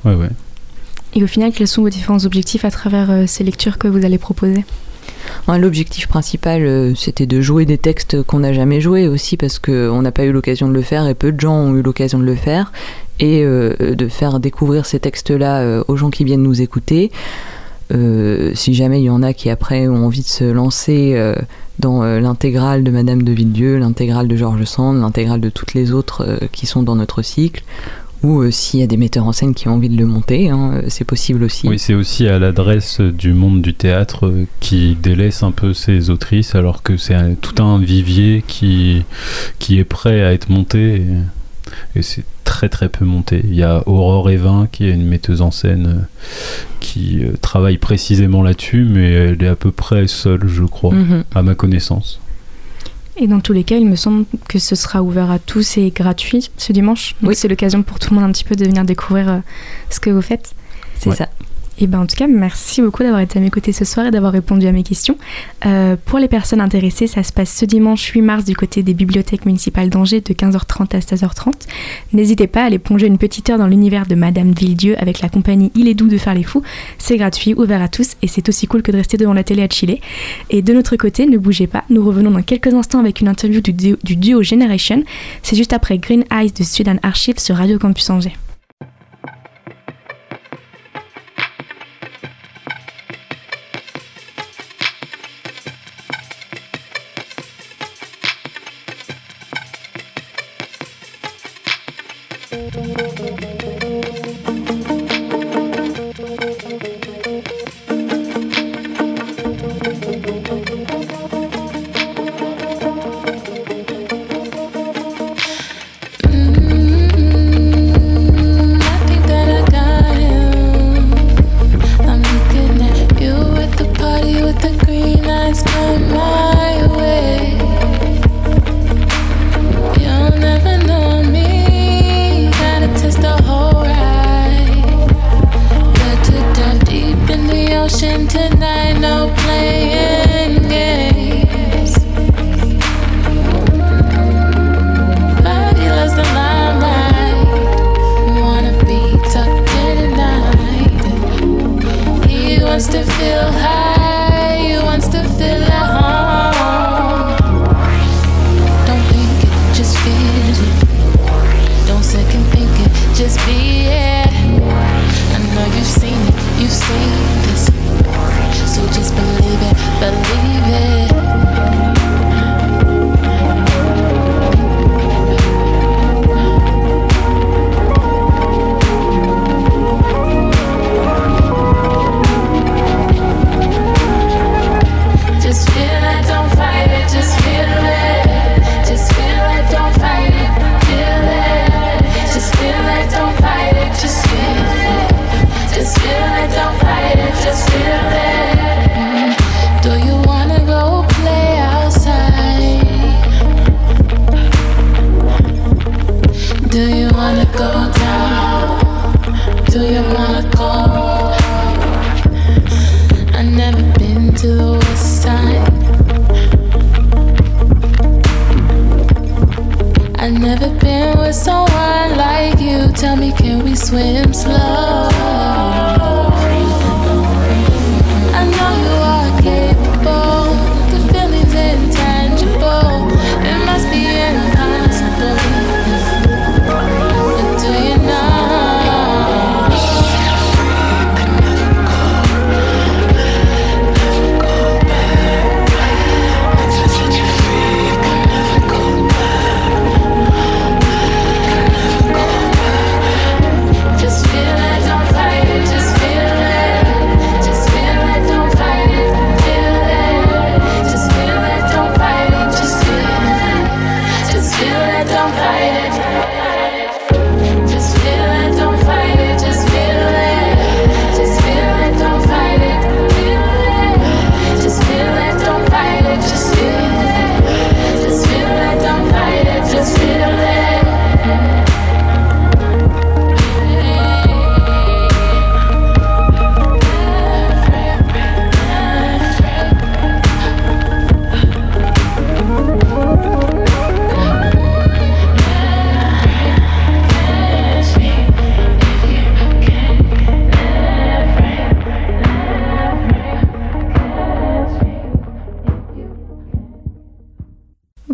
Ouais, 0.09 0.15
ouais. 0.15 0.29
Et 1.15 1.25
au 1.25 1.27
final, 1.27 1.53
quels 1.53 1.67
sont 1.67 1.83
vos 1.83 1.89
différents 1.89 2.25
objectifs 2.25 2.65
à 2.65 2.71
travers 2.71 3.11
euh, 3.11 3.25
ces 3.27 3.43
lectures 3.43 3.79
que 3.79 3.89
vous 3.89 4.05
allez 4.05 4.19
proposer? 4.19 4.65
Ouais, 5.49 5.59
L'objectif 5.59 6.07
principal, 6.07 6.63
euh, 6.63 6.95
c'était 6.95 7.27
de 7.27 7.41
jouer 7.41 7.65
des 7.65 7.79
textes 7.79 8.23
qu'on 8.23 8.41
n'a 8.41 8.53
jamais 8.53 8.81
joués 8.81 9.09
aussi, 9.09 9.37
parce 9.37 9.59
qu'on 9.59 10.03
n'a 10.03 10.13
pas 10.13 10.25
eu 10.25 10.33
l'occasion 10.33 10.69
de 10.69 10.75
le 10.75 10.83
faire 10.83 11.09
et 11.09 11.15
peu 11.15 11.33
de 11.33 11.41
gens 11.41 11.55
ont 11.57 11.75
eu 11.75 11.83
l'occasion 11.83 12.19
de 12.19 12.25
le 12.25 12.37
faire, 12.37 12.73
et 13.19 13.43
euh, 13.43 13.95
de 13.95 14.09
faire 14.09 14.39
découvrir 14.39 14.87
ces 14.87 15.01
textes-là 15.01 15.61
euh, 15.63 15.83
aux 15.89 15.97
gens 15.97 16.11
qui 16.11 16.25
viennent 16.25 16.43
nous 16.43 16.61
écouter. 16.61 17.11
Si 17.91 18.75
jamais 18.75 19.01
il 19.01 19.05
y 19.05 19.11
en 19.11 19.23
a 19.23 19.33
qui 19.33 19.51
après 19.51 19.89
ont 19.89 20.07
envie 20.07 20.23
de 20.23 20.27
se 20.27 20.45
lancer 20.45 21.35
dans 21.79 22.03
l'intégrale 22.03 22.85
de 22.85 22.91
Madame 22.91 23.23
de 23.23 23.33
Villedieu, 23.33 23.79
l'intégrale 23.79 24.29
de 24.29 24.37
Georges 24.37 24.65
Sand, 24.65 25.01
l'intégrale 25.01 25.41
de 25.41 25.49
toutes 25.49 25.75
les 25.75 25.93
autres 25.93 26.39
qui 26.53 26.67
sont 26.67 26.83
dans 26.83 26.97
notre 26.97 27.23
cycle, 27.23 27.63
ou 28.23 28.41
euh, 28.41 28.51
s'il 28.51 28.81
y 28.81 28.83
a 28.83 28.87
des 28.87 28.97
metteurs 28.97 29.27
en 29.27 29.33
scène 29.33 29.55
qui 29.55 29.69
ont 29.69 29.75
envie 29.75 29.89
de 29.89 29.97
le 29.97 30.07
monter, 30.07 30.49
hein, 30.49 30.73
euh, 30.75 30.83
c'est 30.89 31.05
possible 31.05 31.45
aussi. 31.45 31.69
Oui, 31.69 31.79
c'est 31.79 31.95
aussi 31.95 32.27
à 32.27 32.39
l'adresse 32.39 33.01
du 33.01 33.33
monde 33.33 33.63
du 33.63 33.75
théâtre 33.75 34.27
euh, 34.27 34.47
qui 34.61 34.97
délaisse 35.01 35.43
un 35.43 35.53
peu 35.53 35.73
ses 35.73 36.11
autrices, 36.11 36.55
alors 36.55 36.83
que 36.83 36.97
c'est 36.97 37.17
tout 37.41 37.63
un 37.63 37.79
vivier 37.79 38.43
qui, 38.47 39.05
qui 39.59 39.79
est 39.79 39.85
prêt 39.85 40.23
à 40.23 40.33
être 40.33 40.49
monté. 40.49 41.03
Et, 41.95 42.03
c'est 42.03 42.25
très 42.49 42.71
très 42.71 42.89
peu 42.89 43.05
monté. 43.05 43.43
Il 43.45 43.55
y 43.55 43.63
a 43.63 43.83
Aurore 43.87 44.31
Evin 44.31 44.69
qui 44.73 44.87
est 44.87 44.91
une 44.91 45.07
metteuse 45.07 45.43
en 45.43 45.51
scène 45.51 46.07
qui 46.81 47.21
travaille 47.43 47.77
précisément 47.77 48.43
là-dessus, 48.43 48.87
mais 48.89 49.13
elle 49.13 49.43
est 49.43 49.49
à 49.49 49.55
peu 49.55 49.71
près 49.71 50.09
seule, 50.09 50.49
je 50.49 50.65
crois, 50.65 50.95
mhm. 50.95 51.25
à 51.35 51.43
ma 51.43 51.55
connaissance. 51.55 52.21
Et 53.19 53.27
dans 53.27 53.41
tous 53.41 53.53
les 53.53 53.65
cas, 53.65 53.77
il 53.77 53.87
me 53.87 53.97
semble 53.97 54.25
que 54.49 54.59
ce 54.59 54.77
sera 54.77 55.03
ouvert 55.03 55.31
à 55.31 55.39
tous 55.39 55.77
et 55.77 55.91
gratuit 55.91 56.51
ce 56.57 56.73
dimanche. 56.73 57.17
Donc 57.21 57.31
oui. 57.31 57.37
c'est 57.37 57.49
l'occasion 57.49 57.83
pour 57.83 57.99
tout 57.99 58.15
le 58.15 58.21
monde 58.21 58.31
un 58.31 58.33
petit 58.33 58.45
peu 58.45 58.57
de 58.57 58.65
venir 58.65 58.85
découvrir 58.85 59.29
euh, 59.29 59.39
ce 59.91 60.01
que 60.01 60.09
vous 60.09 60.23
faites. 60.23 60.55
C'est 60.99 61.15
ça. 61.15 61.29
Et 61.81 61.87
ben 61.87 62.01
en 62.01 62.07
tout 62.07 62.17
cas, 62.17 62.27
merci 62.27 62.83
beaucoup 62.83 63.03
d'avoir 63.03 63.21
été 63.21 63.39
à 63.39 63.43
mes 63.43 63.51
côtés 63.51 63.73
ce 63.73 63.85
soir 63.85 64.07
et 64.07 64.11
d'avoir 64.11 64.33
répondu 64.33 64.67
à 64.67 64.73
mes 64.73 64.83
questions. 64.83 65.17
Euh, 65.65 65.97
pour 66.05 66.19
les 66.19 66.27
personnes 66.27 66.61
intéressées, 66.61 67.07
ça 67.07 67.23
se 67.23 67.33
passe 67.33 67.55
ce 67.55 67.65
dimanche 67.65 68.05
8 68.05 68.21
mars 68.21 68.45
du 68.45 68.57
côté 68.57 68.83
des 68.83 68.95
bibliothèques 68.95 69.47
municipales 69.47 69.89
d'Angers 69.89 70.21
de 70.21 70.35
15h30 70.35 70.97
à 70.97 70.99
16h30. 70.99 71.53
N'hésitez 72.13 72.49
pas 72.49 72.63
à 72.63 72.65
aller 72.65 72.79
plonger 72.79 73.07
une 73.07 73.19
petite 73.19 73.49
heure 73.51 73.59
dans 73.59 73.69
l'univers 73.69 74.07
de 74.07 74.17
Madame 74.17 74.53
Villedieu 74.53 74.97
avec 74.99 75.21
la 75.21 75.29
compagnie 75.29 75.71
Il 75.77 75.87
est 75.87 75.95
doux 75.95 76.09
de 76.09 76.19
faire 76.19 76.35
les 76.35 76.43
fous. 76.43 76.63
C'est 76.99 77.17
gratuit, 77.17 77.55
ouvert 77.55 77.81
à 77.81 77.89
tous 77.89 78.17
et 78.23 78.27
c'est 78.27 78.49
aussi 78.49 78.67
cool 78.67 78.83
que 78.83 78.91
de 78.91 78.97
rester 78.97 79.17
devant 79.17 79.35
la 79.35 79.45
télé 79.45 79.63
à 79.63 79.69
chiller. 79.69 80.01
Et 80.51 80.63
de 80.63 80.73
notre 80.73 80.97
côté, 80.97 81.27
ne 81.27 81.39
bougez 81.39 81.69
pas, 81.69 81.85
nous 81.91 82.05
revenons 82.05 82.33
dans 82.33 82.43
quelques 82.43 82.75
instants 82.75 82.99
avec 82.99 83.21
une 83.21 83.29
interview 83.29 83.61
du 83.61 83.73
duo, 83.73 83.97
du 84.03 84.17
duo 84.17 84.43
Generation. 84.43 85.05
C'est 85.43 85.57
juste 85.57 85.73
après 85.73 85.99
Green 85.99 86.25
Eyes 86.33 86.53
de 86.53 86.65
Sudan 86.65 86.97
Archive 87.03 87.39
sur 87.39 87.57
Radio 87.57 87.79
Campus 87.79 88.11
Angers. 88.11 88.35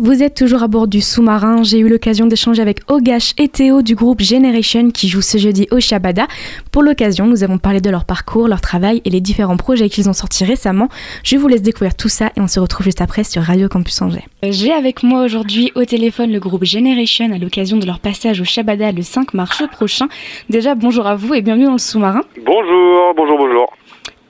Vous 0.05 0.21
êtes 0.21 0.35
toujours 0.35 0.61
à 0.61 0.67
bord 0.67 0.87
du 0.87 1.01
sous-marin. 1.01 1.63
J'ai 1.63 1.79
eu 1.79 1.89
l'occasion 1.89 2.27
d'échanger 2.27 2.61
avec 2.61 2.81
Ogash 2.91 3.33
et 3.39 3.47
Théo 3.47 3.81
du 3.81 3.95
groupe 3.95 4.21
Generation 4.21 4.91
qui 4.91 5.07
joue 5.07 5.23
ce 5.23 5.39
jeudi 5.39 5.67
au 5.71 5.79
Shabada. 5.79 6.27
Pour 6.71 6.83
l'occasion, 6.83 7.25
nous 7.25 7.43
avons 7.43 7.57
parlé 7.57 7.81
de 7.81 7.89
leur 7.89 8.05
parcours, 8.05 8.47
leur 8.47 8.61
travail 8.61 9.01
et 9.03 9.09
les 9.09 9.19
différents 9.19 9.57
projets 9.57 9.89
qu'ils 9.89 10.07
ont 10.07 10.13
sortis 10.13 10.45
récemment. 10.45 10.89
Je 11.23 11.37
vous 11.37 11.47
laisse 11.47 11.63
découvrir 11.63 11.95
tout 11.95 12.07
ça 12.07 12.27
et 12.37 12.39
on 12.39 12.47
se 12.47 12.59
retrouve 12.59 12.83
juste 12.83 13.01
après 13.01 13.23
sur 13.23 13.41
Radio 13.41 13.67
Campus 13.67 13.99
Angers. 13.99 14.27
J'ai 14.43 14.73
avec 14.73 15.01
moi 15.01 15.23
aujourd'hui 15.23 15.71
au 15.73 15.85
téléphone 15.85 16.31
le 16.31 16.39
groupe 16.39 16.65
Generation 16.65 17.33
à 17.33 17.39
l'occasion 17.39 17.77
de 17.77 17.87
leur 17.87 17.97
passage 17.97 18.39
au 18.39 18.45
Shabada 18.45 18.91
le 18.91 19.01
5 19.01 19.33
mars 19.33 19.63
prochain. 19.71 20.07
Déjà, 20.51 20.75
bonjour 20.75 21.07
à 21.07 21.15
vous 21.15 21.33
et 21.33 21.41
bienvenue 21.41 21.65
dans 21.65 21.71
le 21.71 21.77
sous-marin. 21.79 22.21
Bonjour, 22.45 23.15
bonjour, 23.17 23.37
bonjour. 23.39 23.73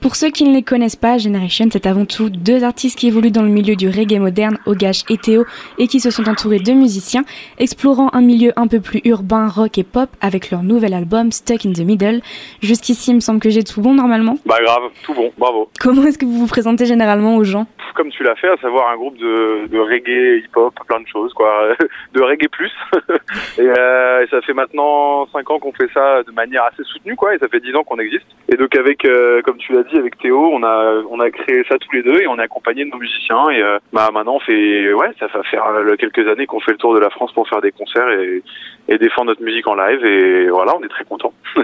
Pour 0.00 0.14
ceux 0.14 0.30
qui 0.30 0.44
ne 0.44 0.54
les 0.54 0.62
connaissent 0.62 0.96
pas, 0.96 1.18
Generation, 1.18 1.66
c'est 1.72 1.86
avant 1.86 2.04
tout 2.04 2.30
deux 2.30 2.62
artistes 2.64 2.98
qui 2.98 3.08
évoluent 3.08 3.30
dans 3.30 3.42
le 3.42 3.48
milieu 3.48 3.76
du 3.76 3.88
reggae 3.88 4.18
moderne, 4.20 4.58
Ogash 4.66 5.02
et 5.08 5.16
Théo, 5.16 5.44
et 5.78 5.88
qui 5.88 6.00
se 6.00 6.10
sont 6.10 6.28
entourés 6.28 6.58
de 6.58 6.72
musiciens, 6.72 7.24
explorant 7.58 8.10
un 8.12 8.20
milieu 8.20 8.52
un 8.56 8.66
peu 8.68 8.80
plus 8.80 9.00
urbain, 9.04 9.48
rock 9.48 9.78
et 9.78 9.84
pop 9.84 10.08
avec 10.20 10.50
leur 10.50 10.62
nouvel 10.62 10.94
album 10.94 11.32
Stuck 11.32 11.66
in 11.66 11.72
the 11.72 11.80
Middle. 11.80 12.20
Jusqu'ici, 12.62 13.10
il 13.10 13.14
me 13.14 13.20
semble 13.20 13.40
que 13.40 13.50
j'ai 13.50 13.64
tout 13.64 13.80
bon 13.80 13.94
normalement. 13.94 14.36
Bah 14.44 14.56
grave, 14.62 14.90
tout 15.02 15.14
bon, 15.14 15.32
bravo. 15.38 15.70
Comment 15.80 16.04
est-ce 16.04 16.18
que 16.18 16.24
vous 16.24 16.38
vous 16.38 16.46
présentez 16.46 16.84
généralement 16.84 17.36
aux 17.36 17.44
gens? 17.44 17.66
Comme 17.94 18.10
tu 18.10 18.22
l'as 18.22 18.36
fait, 18.36 18.48
à 18.48 18.56
savoir 18.58 18.90
un 18.90 18.96
groupe 18.96 19.16
de, 19.16 19.66
de 19.68 19.78
reggae, 19.78 20.44
hip-hop, 20.44 20.74
plein 20.86 21.00
de 21.00 21.06
choses, 21.08 21.32
quoi. 21.32 21.68
De 22.12 22.20
reggae 22.20 22.48
plus. 22.48 22.72
et, 23.58 23.62
euh, 23.62 24.22
et 24.22 24.26
ça 24.28 24.40
fait 24.42 24.52
maintenant 24.52 25.26
5 25.32 25.50
ans 25.50 25.58
qu'on 25.58 25.72
fait 25.72 25.88
ça 25.94 26.22
de 26.22 26.32
manière 26.32 26.64
assez 26.64 26.84
soutenue, 26.84 27.16
quoi, 27.16 27.34
et 27.34 27.38
ça 27.38 27.48
fait 27.48 27.60
10 27.60 27.74
ans 27.74 27.84
qu'on 27.84 27.98
existe. 27.98 28.26
Et 28.52 28.56
donc 28.56 28.74
avec, 28.76 29.04
euh, 29.04 29.40
comme 29.42 29.56
tu 29.56 29.72
l'as 29.72 29.82
dit, 29.90 29.96
avec 29.98 30.18
Théo, 30.18 30.50
on 30.52 30.62
a 30.62 31.02
on 31.10 31.20
a 31.20 31.30
créé 31.30 31.62
ça 31.68 31.76
tous 31.78 31.92
les 31.92 32.02
deux 32.02 32.20
et 32.20 32.26
on 32.26 32.38
est 32.38 32.42
accompagné 32.42 32.84
de 32.84 32.90
nos 32.90 32.98
musiciens 32.98 33.48
et 33.50 33.62
euh, 33.62 33.78
bah 33.92 34.10
maintenant 34.12 34.36
on 34.36 34.40
fait 34.40 34.92
ouais 34.92 35.10
ça 35.18 35.26
va 35.28 35.42
faire 35.44 35.64
euh, 35.66 35.96
quelques 35.96 36.26
années 36.28 36.46
qu'on 36.46 36.60
fait 36.60 36.72
le 36.72 36.78
tour 36.78 36.94
de 36.94 37.00
la 37.00 37.10
France 37.10 37.32
pour 37.32 37.48
faire 37.48 37.60
des 37.60 37.72
concerts 37.72 38.08
et, 38.10 38.42
et 38.88 38.98
défendre 38.98 39.28
notre 39.28 39.42
musique 39.42 39.66
en 39.66 39.74
live 39.74 40.04
et 40.04 40.48
voilà 40.50 40.76
on 40.76 40.82
est 40.82 40.88
très 40.88 41.04
contents. 41.04 41.32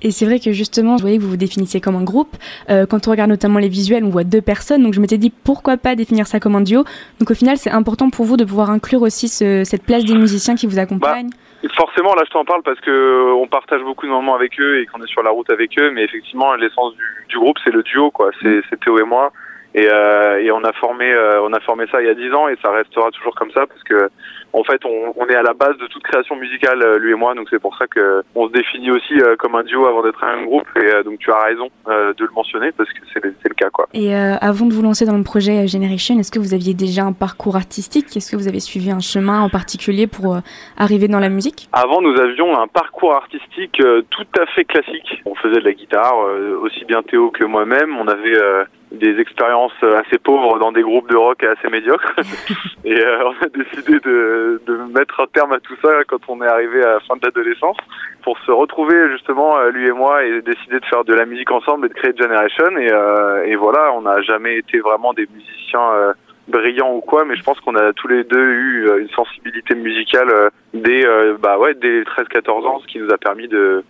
Et 0.00 0.12
c'est 0.12 0.26
vrai 0.26 0.38
que 0.38 0.52
justement, 0.52 0.94
vous 0.94 1.00
voyez 1.00 1.16
que 1.18 1.22
vous 1.24 1.30
vous 1.30 1.36
définissez 1.36 1.80
comme 1.80 1.96
un 1.96 2.04
groupe. 2.04 2.36
Euh, 2.70 2.86
quand 2.86 3.08
on 3.08 3.10
regarde 3.10 3.30
notamment 3.30 3.58
les 3.58 3.68
visuels, 3.68 4.04
on 4.04 4.10
voit 4.10 4.22
deux 4.22 4.40
personnes. 4.40 4.84
Donc 4.84 4.94
je 4.94 5.00
m'étais 5.00 5.18
dit 5.18 5.30
pourquoi 5.42 5.76
pas 5.76 5.96
définir 5.96 6.28
ça 6.28 6.38
comme 6.38 6.54
un 6.54 6.60
duo? 6.60 6.84
Donc 7.18 7.32
au 7.32 7.34
final, 7.34 7.56
c'est 7.56 7.70
important 7.70 8.08
pour 8.08 8.24
vous 8.24 8.36
de 8.36 8.44
pouvoir 8.44 8.70
inclure 8.70 9.02
aussi 9.02 9.26
ce- 9.26 9.64
cette 9.64 9.82
place 9.82 10.04
des 10.04 10.14
musiciens 10.14 10.54
qui 10.54 10.68
vous 10.68 10.78
accompagnent? 10.78 11.30
Et 11.30 11.47
Forcément, 11.74 12.14
là, 12.14 12.22
je 12.24 12.30
t'en 12.30 12.44
parle 12.44 12.62
parce 12.62 12.78
que 12.80 12.90
euh, 12.90 13.34
on 13.34 13.48
partage 13.48 13.82
beaucoup 13.82 14.06
de 14.06 14.12
moments 14.12 14.36
avec 14.36 14.60
eux 14.60 14.80
et 14.80 14.86
qu'on 14.86 15.02
est 15.02 15.08
sur 15.08 15.24
la 15.24 15.30
route 15.30 15.50
avec 15.50 15.76
eux. 15.78 15.90
Mais 15.90 16.04
effectivement, 16.04 16.54
l'essence 16.54 16.94
du, 17.28 17.36
groupe, 17.36 17.58
c'est 17.64 17.72
le 17.72 17.82
duo, 17.82 18.10
quoi. 18.12 18.30
C'est 18.40 18.62
Théo 18.80 18.98
et 18.98 19.04
moi. 19.04 19.32
Et, 19.74 19.86
euh, 19.90 20.40
et 20.42 20.50
on 20.50 20.64
a 20.64 20.72
formé, 20.72 21.12
euh, 21.12 21.42
on 21.42 21.52
a 21.52 21.60
formé 21.60 21.84
ça 21.92 22.00
il 22.00 22.06
y 22.06 22.10
a 22.10 22.14
10 22.14 22.32
ans 22.32 22.48
et 22.48 22.56
ça 22.62 22.70
restera 22.70 23.10
toujours 23.10 23.34
comme 23.34 23.50
ça 23.50 23.66
parce 23.66 23.82
que, 23.82 24.08
en 24.54 24.64
fait, 24.64 24.82
on, 24.86 25.12
on 25.16 25.26
est 25.26 25.34
à 25.34 25.42
la 25.42 25.52
base 25.52 25.76
de 25.76 25.86
toute 25.86 26.02
création 26.02 26.36
musicale, 26.36 26.82
euh, 26.82 26.98
lui 26.98 27.12
et 27.12 27.14
moi. 27.14 27.34
Donc 27.34 27.48
c'est 27.50 27.58
pour 27.58 27.76
ça 27.76 27.86
que 27.86 28.22
on 28.34 28.48
se 28.48 28.52
définit 28.52 28.90
aussi 28.90 29.14
comme 29.38 29.54
un 29.54 29.62
duo 29.62 29.86
avant 29.86 30.02
d'être 30.02 30.24
un 30.24 30.44
groupe. 30.44 30.66
Et 30.76 31.02
donc 31.04 31.18
tu 31.18 31.30
as 31.30 31.38
raison 31.38 31.68
de 31.86 32.24
le 32.24 32.30
mentionner 32.34 32.72
parce 32.72 32.90
que 32.90 33.00
c'est 33.12 33.22
le, 33.22 33.54
cas, 33.54 33.70
quoi. 33.70 33.86
Et 33.92 34.14
avant 34.14 34.66
de 34.66 34.72
vous 34.72 34.82
lancer 34.82 35.04
dans 35.04 35.16
le 35.16 35.24
projet 35.24 35.66
Generation, 35.66 36.18
est-ce 36.18 36.30
que 36.30 36.38
vous 36.38 36.54
aviez 36.54 36.74
déjà 36.74 37.04
un 37.04 37.12
parcours 37.12 37.56
artistique? 37.56 38.16
Est-ce 38.16 38.30
que 38.30 38.36
vous 38.36 38.48
avez 38.48 38.60
suivi 38.60 38.90
un 38.90 39.00
chemin 39.00 39.40
en 39.40 39.48
particulier 39.48 40.06
pour 40.06 40.38
arriver 40.76 41.08
dans 41.08 41.18
la 41.18 41.28
musique? 41.28 41.68
Avant, 41.72 42.00
nous 42.00 42.18
avions 42.18 42.58
un 42.58 42.68
parcours 42.68 43.14
artistique 43.14 43.82
tout 44.10 44.40
à 44.40 44.46
fait 44.54 44.64
classique. 44.64 45.22
On 45.24 45.34
faisait 45.34 45.60
de 45.60 45.64
la 45.64 45.72
guitare, 45.72 46.14
aussi 46.62 46.84
bien 46.84 47.02
Théo 47.02 47.30
que 47.30 47.44
moi-même. 47.44 47.96
On 47.98 48.06
avait 48.08 48.38
des 48.90 49.20
expériences 49.20 49.72
assez 49.82 50.18
pauvres 50.18 50.58
dans 50.58 50.72
des 50.72 50.82
groupes 50.82 51.10
de 51.10 51.16
rock 51.16 51.42
assez 51.44 51.68
médiocres. 51.68 52.14
et 52.84 52.98
euh, 52.98 53.24
on 53.24 53.44
a 53.44 53.48
décidé 53.48 53.98
de, 54.00 54.60
de 54.66 54.76
mettre 54.92 55.20
un 55.20 55.26
terme 55.26 55.52
à 55.52 55.60
tout 55.60 55.76
ça 55.82 56.04
quand 56.06 56.20
on 56.28 56.42
est 56.42 56.46
arrivé 56.46 56.82
à 56.82 56.94
la 56.94 57.00
fin 57.00 57.16
de 57.16 57.24
l'adolescence 57.24 57.76
pour 58.22 58.38
se 58.40 58.50
retrouver 58.50 59.10
justement, 59.10 59.58
euh, 59.58 59.70
lui 59.70 59.88
et 59.88 59.92
moi, 59.92 60.24
et 60.24 60.42
décider 60.42 60.80
de 60.80 60.84
faire 60.86 61.04
de 61.04 61.14
la 61.14 61.26
musique 61.26 61.50
ensemble 61.50 61.86
et 61.86 61.88
de 61.88 61.94
créer 61.94 62.12
Generation. 62.16 62.76
Et, 62.78 62.90
euh, 62.90 63.44
et 63.44 63.56
voilà, 63.56 63.92
on 63.92 64.02
n'a 64.02 64.20
jamais 64.22 64.56
été 64.56 64.80
vraiment 64.80 65.12
des 65.12 65.26
musiciens... 65.32 65.92
euh, 65.92 66.12
brillants 66.48 66.94
ou 66.94 67.00
quoi, 67.00 67.24
mais 67.24 67.36
je 67.36 67.42
pense 67.42 67.60
qu'on 67.60 67.76
a 67.76 67.92
tous 67.92 68.08
les 68.08 68.24
deux 68.24 68.42
eu 68.42 68.88
euh, 68.88 69.00
une 69.00 69.10
sensibilité 69.10 69.74
musicale 69.74 70.30
euh, 70.30 70.48
dès, 70.72 71.04
bah 71.38 71.58
ouais, 71.58 71.74
dès 71.74 72.02
13-14 72.02 72.66
ans, 72.66 72.80
ce 72.80 72.86
qui 72.86 72.98
nous 72.98 73.10
a 73.12 73.18
permis 73.18 73.48
de 73.48 73.84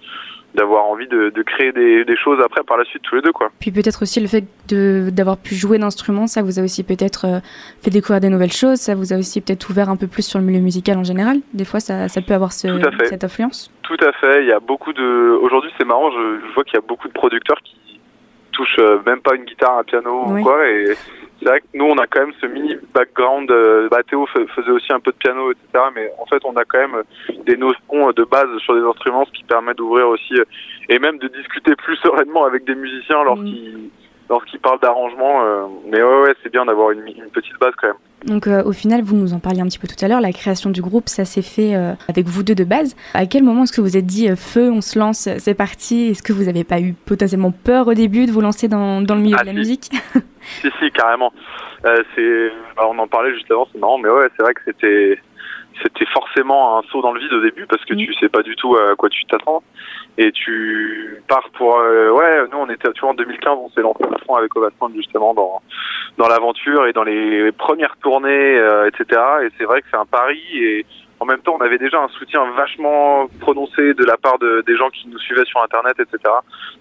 d'avoir 0.54 0.84
envie 0.86 1.06
de, 1.06 1.30
de 1.30 1.42
créer 1.42 1.72
des, 1.72 2.04
des 2.04 2.16
choses 2.16 2.38
après 2.44 2.62
par 2.64 2.76
la 2.78 2.84
suite 2.84 3.02
tous 3.02 3.14
les 3.16 3.22
deux 3.22 3.32
quoi. 3.32 3.50
Puis 3.60 3.70
peut-être 3.70 4.02
aussi 4.02 4.18
le 4.20 4.26
fait 4.28 4.44
d'avoir 5.12 5.36
pu 5.36 5.54
jouer 5.54 5.78
d'instruments, 5.78 6.26
ça 6.26 6.42
vous 6.42 6.58
a 6.58 6.62
aussi 6.62 6.82
peut-être 6.84 7.26
euh, 7.26 7.38
fait 7.82 7.90
découvrir 7.90 8.20
des 8.20 8.28
nouvelles 8.30 8.52
choses, 8.52 8.78
ça 8.78 8.94
vous 8.94 9.12
a 9.12 9.16
aussi 9.18 9.40
peut-être 9.40 9.68
ouvert 9.70 9.88
un 9.90 9.96
peu 9.96 10.06
plus 10.06 10.22
sur 10.26 10.38
le 10.38 10.44
milieu 10.44 10.60
musical 10.60 10.96
en 10.98 11.04
général. 11.04 11.38
Des 11.54 11.64
fois, 11.64 11.80
ça, 11.80 12.08
ça 12.08 12.20
peut 12.22 12.34
avoir 12.34 12.52
ce- 12.52 12.66
cette 13.04 13.24
influence. 13.24 13.70
Tout 13.82 13.96
à 14.00 14.12
fait, 14.12 14.42
il 14.42 14.48
y 14.48 14.52
a 14.52 14.60
beaucoup 14.60 14.92
de 14.92 15.38
aujourd'hui 15.42 15.70
c'est 15.78 15.84
marrant, 15.86 16.10
je, 16.10 16.40
je 16.48 16.54
vois 16.54 16.64
qu'il 16.64 16.74
y 16.74 16.78
a 16.78 16.86
beaucoup 16.86 17.08
de 17.08 17.12
producteurs 17.12 17.58
qui 17.62 18.00
touchent 18.52 18.78
euh, 18.80 18.98
même 19.06 19.20
pas 19.20 19.34
une 19.34 19.44
guitare, 19.44 19.78
un 19.78 19.84
piano 19.84 20.24
Oui. 20.28 20.40
ou 20.40 20.44
quoi 20.44 20.66
et 20.68 20.94
c'est 21.38 21.48
vrai 21.48 21.60
que 21.60 21.66
nous 21.74 21.84
on 21.84 21.96
a 21.98 22.06
quand 22.06 22.20
même 22.20 22.34
ce 22.40 22.46
mini 22.46 22.76
background 22.94 23.50
euh, 23.50 23.88
bah, 23.90 24.02
Théo 24.08 24.26
fais- 24.26 24.46
faisait 24.48 24.70
aussi 24.70 24.92
un 24.92 25.00
peu 25.00 25.12
de 25.12 25.16
piano 25.16 25.50
etc 25.52 25.84
mais 25.94 26.10
en 26.18 26.26
fait 26.26 26.42
on 26.44 26.54
a 26.56 26.64
quand 26.64 26.78
même 26.78 26.94
euh, 26.96 27.32
des 27.46 27.56
notions 27.56 28.10
de 28.12 28.24
base 28.24 28.48
sur 28.58 28.74
des 28.74 28.82
instruments 28.86 29.24
ce 29.24 29.32
qui 29.32 29.44
permet 29.44 29.74
d'ouvrir 29.74 30.08
aussi 30.08 30.34
euh, 30.34 30.44
et 30.88 30.98
même 30.98 31.18
de 31.18 31.28
discuter 31.28 31.74
plus 31.76 31.96
sereinement 31.96 32.44
avec 32.44 32.64
des 32.64 32.74
musiciens 32.74 33.22
lorsqu'ils 33.24 33.90
lorsqu'ils 34.30 34.60
parlent 34.60 34.80
d'arrangement 34.80 35.42
euh, 35.42 35.62
mais 35.90 36.02
ouais 36.02 36.20
ouais 36.22 36.34
c'est 36.42 36.50
bien 36.52 36.64
d'avoir 36.64 36.90
une, 36.90 37.06
une 37.06 37.30
petite 37.32 37.58
base 37.60 37.72
quand 37.80 37.88
même 37.88 37.96
Donc 38.26 38.46
euh, 38.46 38.62
au 38.64 38.72
final, 38.72 39.02
vous 39.02 39.16
nous 39.16 39.32
en 39.32 39.38
parliez 39.38 39.60
un 39.60 39.66
petit 39.66 39.78
peu 39.78 39.86
tout 39.88 40.02
à 40.04 40.08
l'heure, 40.08 40.20
la 40.20 40.32
création 40.32 40.70
du 40.70 40.82
groupe, 40.82 41.08
ça 41.08 41.24
s'est 41.24 41.42
fait 41.42 41.74
euh, 41.74 41.92
avec 42.08 42.26
vous 42.26 42.42
deux 42.42 42.54
de 42.56 42.64
base. 42.64 42.96
À 43.14 43.26
quel 43.26 43.42
moment 43.42 43.62
est-ce 43.62 43.72
que 43.72 43.80
vous 43.80 43.86
vous 43.88 43.96
êtes 43.96 44.06
dit 44.06 44.28
feu, 44.36 44.70
on 44.70 44.80
se 44.80 44.98
lance, 44.98 45.28
c'est 45.38 45.54
parti? 45.54 46.08
Est-ce 46.08 46.22
que 46.22 46.32
vous 46.32 46.44
n'avez 46.44 46.64
pas 46.64 46.80
eu 46.80 46.94
potentiellement 46.94 47.52
peur 47.52 47.86
au 47.88 47.94
début 47.94 48.26
de 48.26 48.32
vous 48.32 48.40
lancer 48.40 48.66
dans, 48.68 49.00
dans 49.02 49.14
le 49.14 49.20
milieu 49.20 49.36
Ah, 49.38 49.42
de 49.42 49.46
la 49.46 49.52
si. 49.52 49.58
musique? 49.58 49.90
Si, 50.62 50.68
si, 50.80 50.90
carrément. 50.92 51.30
C'est, 51.84 52.50
bah, 52.74 52.84
on 52.90 52.98
en 52.98 53.06
parlait 53.06 53.34
juste 53.34 53.50
avant, 53.50 53.68
c'est 53.70 53.78
marrant, 53.78 53.98
mais 53.98 54.08
ouais, 54.08 54.26
c'est 54.34 54.42
vrai 54.42 54.54
que 54.54 54.62
c'était, 54.64 55.18
c'était 55.82 56.06
forcément 56.06 56.78
un 56.78 56.82
saut 56.90 57.00
dans 57.02 57.12
le 57.12 57.20
vide 57.20 57.32
au 57.32 57.40
début 57.40 57.66
parce 57.66 57.84
que 57.84 57.94
Mm. 57.94 57.98
tu 57.98 58.14
sais 58.14 58.28
pas 58.28 58.42
du 58.42 58.54
tout 58.56 58.76
à 58.76 58.94
quoi 58.96 59.08
tu 59.08 59.24
t'attends 59.26 59.62
et 60.18 60.32
tu 60.32 61.22
pars 61.28 61.48
pour, 61.56 61.78
euh, 61.78 62.10
ouais, 62.10 62.42
nous 62.50 62.58
on 62.58 62.68
était, 62.68 62.90
tu 62.92 63.00
vois, 63.00 63.10
en 63.10 63.14
2015, 63.14 63.58
on 63.60 63.70
s'est 63.70 63.80
lancé 63.82 64.02
à 64.04 64.18
fond 64.26 64.34
avec 64.34 64.54
Ovasman 64.56 64.92
justement 64.96 65.34
dans 65.34 65.62
dans 66.16 66.28
l'aventure 66.28 66.86
et 66.86 66.92
dans 66.92 67.04
les 67.04 67.52
premières 67.52 67.96
tournées, 68.02 68.58
euh, 68.58 68.88
etc. 68.88 69.20
Et 69.44 69.48
c'est 69.56 69.64
vrai 69.64 69.80
que 69.82 69.86
c'est 69.90 69.96
un 69.96 70.04
pari 70.06 70.40
et 70.54 70.84
en 71.20 71.24
même 71.26 71.40
temps, 71.40 71.56
on 71.58 71.64
avait 71.64 71.78
déjà 71.78 72.00
un 72.00 72.08
soutien 72.08 72.44
vachement 72.56 73.26
prononcé 73.40 73.92
de 73.94 74.04
la 74.04 74.16
part 74.16 74.38
de, 74.38 74.62
des 74.66 74.76
gens 74.76 74.88
qui 74.90 75.08
nous 75.08 75.18
suivaient 75.18 75.44
sur 75.44 75.60
Internet, 75.62 75.94
etc. 75.98 76.18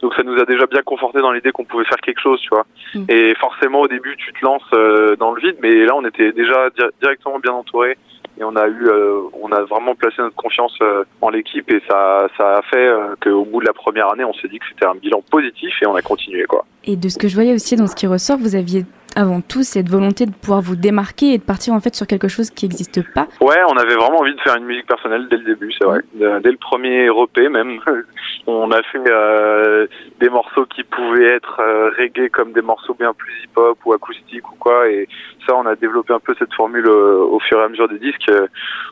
Donc 0.02 0.14
ça 0.16 0.22
nous 0.24 0.40
a 0.40 0.46
déjà 0.46 0.66
bien 0.68 0.82
conforté 0.84 1.20
dans 1.22 1.32
l'idée 1.32 1.52
qu'on 1.52 1.66
pouvait 1.66 1.86
faire 1.86 1.98
quelque 1.98 2.22
chose, 2.22 2.40
tu 2.42 2.50
vois. 2.50 2.66
Mm. 2.94 3.06
Et 3.10 3.34
forcément, 3.36 3.82
au 3.82 3.88
début, 3.88 4.16
tu 4.18 4.32
te 4.34 4.46
lances 4.46 4.62
euh, 4.74 5.16
dans 5.16 5.32
le 5.34 5.42
vide, 5.42 5.58
mais 5.62 5.72
là, 5.86 5.96
on 5.96 6.06
était 6.06 6.32
déjà 6.34 6.70
di- 6.72 6.84
directement 7.02 7.40
bien 7.40 7.54
entouré 7.54 7.98
et 8.40 8.44
on 8.44 8.56
a 8.56 8.68
eu, 8.68 8.88
euh, 8.88 9.22
on 9.42 9.52
a 9.52 9.62
vraiment 9.64 9.96
placé 9.96 10.22
notre 10.22 10.36
confiance 10.36 10.74
euh, 10.82 11.04
en 11.22 11.30
l'équipe 11.30 11.70
et 11.72 11.82
ça, 11.90 12.28
ça 12.38 12.58
a 12.58 12.62
fait 12.62 12.88
euh, 12.88 13.16
qu'au 13.22 13.46
bout 13.46 13.62
de 13.62 13.66
la 13.66 13.74
première 13.74 14.12
année, 14.12 14.24
on 14.24 14.34
s'est 14.34 14.48
dit 14.48 14.60
que 14.60 14.66
c'était 14.70 14.86
un 14.86 14.96
bilan 14.96 15.24
positif 15.32 15.74
et 15.82 15.88
on 15.88 15.96
a 15.96 16.02
continué, 16.02 16.46
quoi. 16.46 16.66
Et 16.84 16.96
de 16.96 17.10
ce 17.10 17.18
que 17.18 17.28
je 17.28 17.36
voyais 17.36 17.54
aussi 17.54 17.76
dans 17.76 17.88
ce 17.88 17.96
qui 17.96 18.06
ressort, 18.08 18.38
vous 18.38 18.56
aviez 18.56 18.86
avant 19.18 19.42
tout 19.42 19.64
cette 19.64 19.90
volonté 19.90 20.28
de 20.28 20.32
pouvoir 20.32 20.62
vous 20.62 20.76
démarquer 20.76 21.34
et 21.34 21.38
de 21.40 21.44
partir 21.44 21.74
en 21.74 21.80
fait 21.80 21.96
sur 21.96 22.06
quelque 22.06 22.28
chose 22.28 22.52
qui 22.52 22.66
n'existe 22.66 23.02
pas. 23.16 23.28
Ouais, 23.42 23.58
on 23.68 23.76
avait 23.76 23.96
vraiment 23.96 24.20
envie 24.20 24.36
de 24.36 24.42
faire 24.42 24.56
une 24.56 24.66
musique 24.66 24.86
personnelle 24.86 25.28
dès 25.28 25.38
le 25.38 25.44
début, 25.44 25.74
c'est 25.74 25.86
vrai. 25.86 26.02
Dès 26.14 26.52
le 26.52 26.58
premier 26.58 27.08
EP 27.08 27.50
même, 27.50 27.80
on 28.48 28.72
a 28.72 28.84
fait 28.84 29.02
euh, 29.10 29.88
des 30.20 30.30
morceaux 30.30 30.68
qui 30.68 30.84
pouvaient 30.84 31.34
être 31.34 31.60
euh, 31.60 31.90
reggae 31.98 32.30
comme 32.30 32.52
des 32.54 32.62
morceaux 32.62 32.94
bien 32.94 33.12
plus 33.14 33.34
hip-hop 33.44 33.80
ou 33.86 33.94
acoustiques 33.94 34.48
ou 34.52 34.56
quoi. 34.60 34.88
Et 34.88 35.08
ça, 35.48 35.56
on 35.56 35.66
a 35.66 35.76
développé 35.76 36.14
un 36.14 36.20
peu 36.20 36.36
cette 36.38 36.54
formule 36.54 36.88
euh, 36.88 37.20
au 37.20 37.40
fur 37.40 37.60
et 37.60 37.64
à 37.64 37.70
mesure 37.70 37.88
des 37.88 38.00
disques. 38.00 38.30
Euh, 38.30 38.48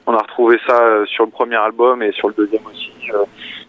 On 0.08 0.14
a 0.14 0.22
retrouvé 0.22 0.58
ça 0.66 0.82
euh, 0.82 1.06
sur 1.06 1.26
le 1.26 1.32
premier 1.32 1.56
album 1.56 2.02
et 2.02 2.12
sur 2.14 2.30
le 2.30 2.34
deuxième 2.36 2.66
aussi. 2.66 2.92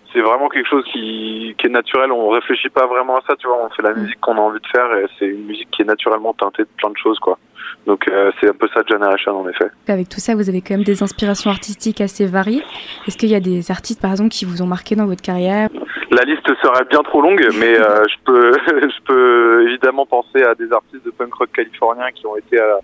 Euh, 0.06 0.10
C'est 0.14 0.20
vraiment 0.20 0.48
quelque 0.48 0.68
chose 0.68 0.84
qui, 0.92 1.54
qui 1.58 1.66
est 1.66 1.70
naturel. 1.70 2.12
On 2.12 2.28
réfléchit 2.28 2.68
pas 2.68 2.86
vraiment 2.86 3.16
à 3.16 3.20
ça, 3.28 3.34
tu 3.36 3.46
vois. 3.46 3.64
On 3.64 3.70
fait 3.70 3.82
la 3.82 3.92
musique 3.94 4.20
qu'on 4.20 4.36
a 4.36 4.40
envie 4.40 4.60
de 4.60 4.66
faire 4.66 4.92
et 4.96 5.06
c'est 5.18 5.26
une 5.26 5.44
musique 5.46 5.70
qui 5.70 5.82
est 5.82 5.86
naturellement 5.86 6.32
teintée 6.34 6.62
de 6.62 6.68
plein 6.76 6.90
de 6.90 6.96
choses, 6.96 7.18
quoi. 7.18 7.38
Donc 7.86 8.08
euh, 8.08 8.30
c'est 8.40 8.48
un 8.48 8.52
peu 8.52 8.68
ça 8.74 8.80
Generation 8.88 9.40
en 9.40 9.48
effet. 9.48 9.66
Avec 9.88 10.08
tout 10.08 10.20
ça, 10.20 10.34
vous 10.34 10.48
avez 10.48 10.60
quand 10.60 10.74
même 10.74 10.84
des 10.84 11.02
inspirations 11.02 11.50
artistiques 11.50 12.00
assez 12.00 12.26
variées. 12.26 12.62
Est-ce 13.06 13.16
qu'il 13.16 13.28
y 13.28 13.34
a 13.34 13.40
des 13.40 13.70
artistes 13.70 14.00
par 14.00 14.10
exemple 14.12 14.30
qui 14.30 14.44
vous 14.44 14.62
ont 14.62 14.66
marqué 14.66 14.94
dans 14.96 15.06
votre 15.06 15.22
carrière? 15.22 15.68
La 16.10 16.22
liste 16.22 16.46
serait 16.62 16.84
bien 16.88 17.02
trop 17.02 17.20
longue, 17.20 17.44
mais 17.60 17.78
euh, 17.78 18.04
je 18.08 18.16
peux 18.24 18.52
je 18.66 19.02
peux 19.04 19.68
évidemment 19.68 20.06
penser 20.06 20.42
à 20.42 20.54
des 20.54 20.72
artistes 20.72 21.04
de 21.04 21.10
punk 21.10 21.34
rock 21.34 21.50
californiens 21.54 22.10
qui 22.14 22.26
ont 22.26 22.36
été 22.36 22.58
à- 22.60 22.78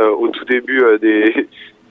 euh, 0.00 0.10
au 0.10 0.28
tout 0.28 0.44
début 0.44 0.82
euh, 0.82 0.98
des 0.98 1.48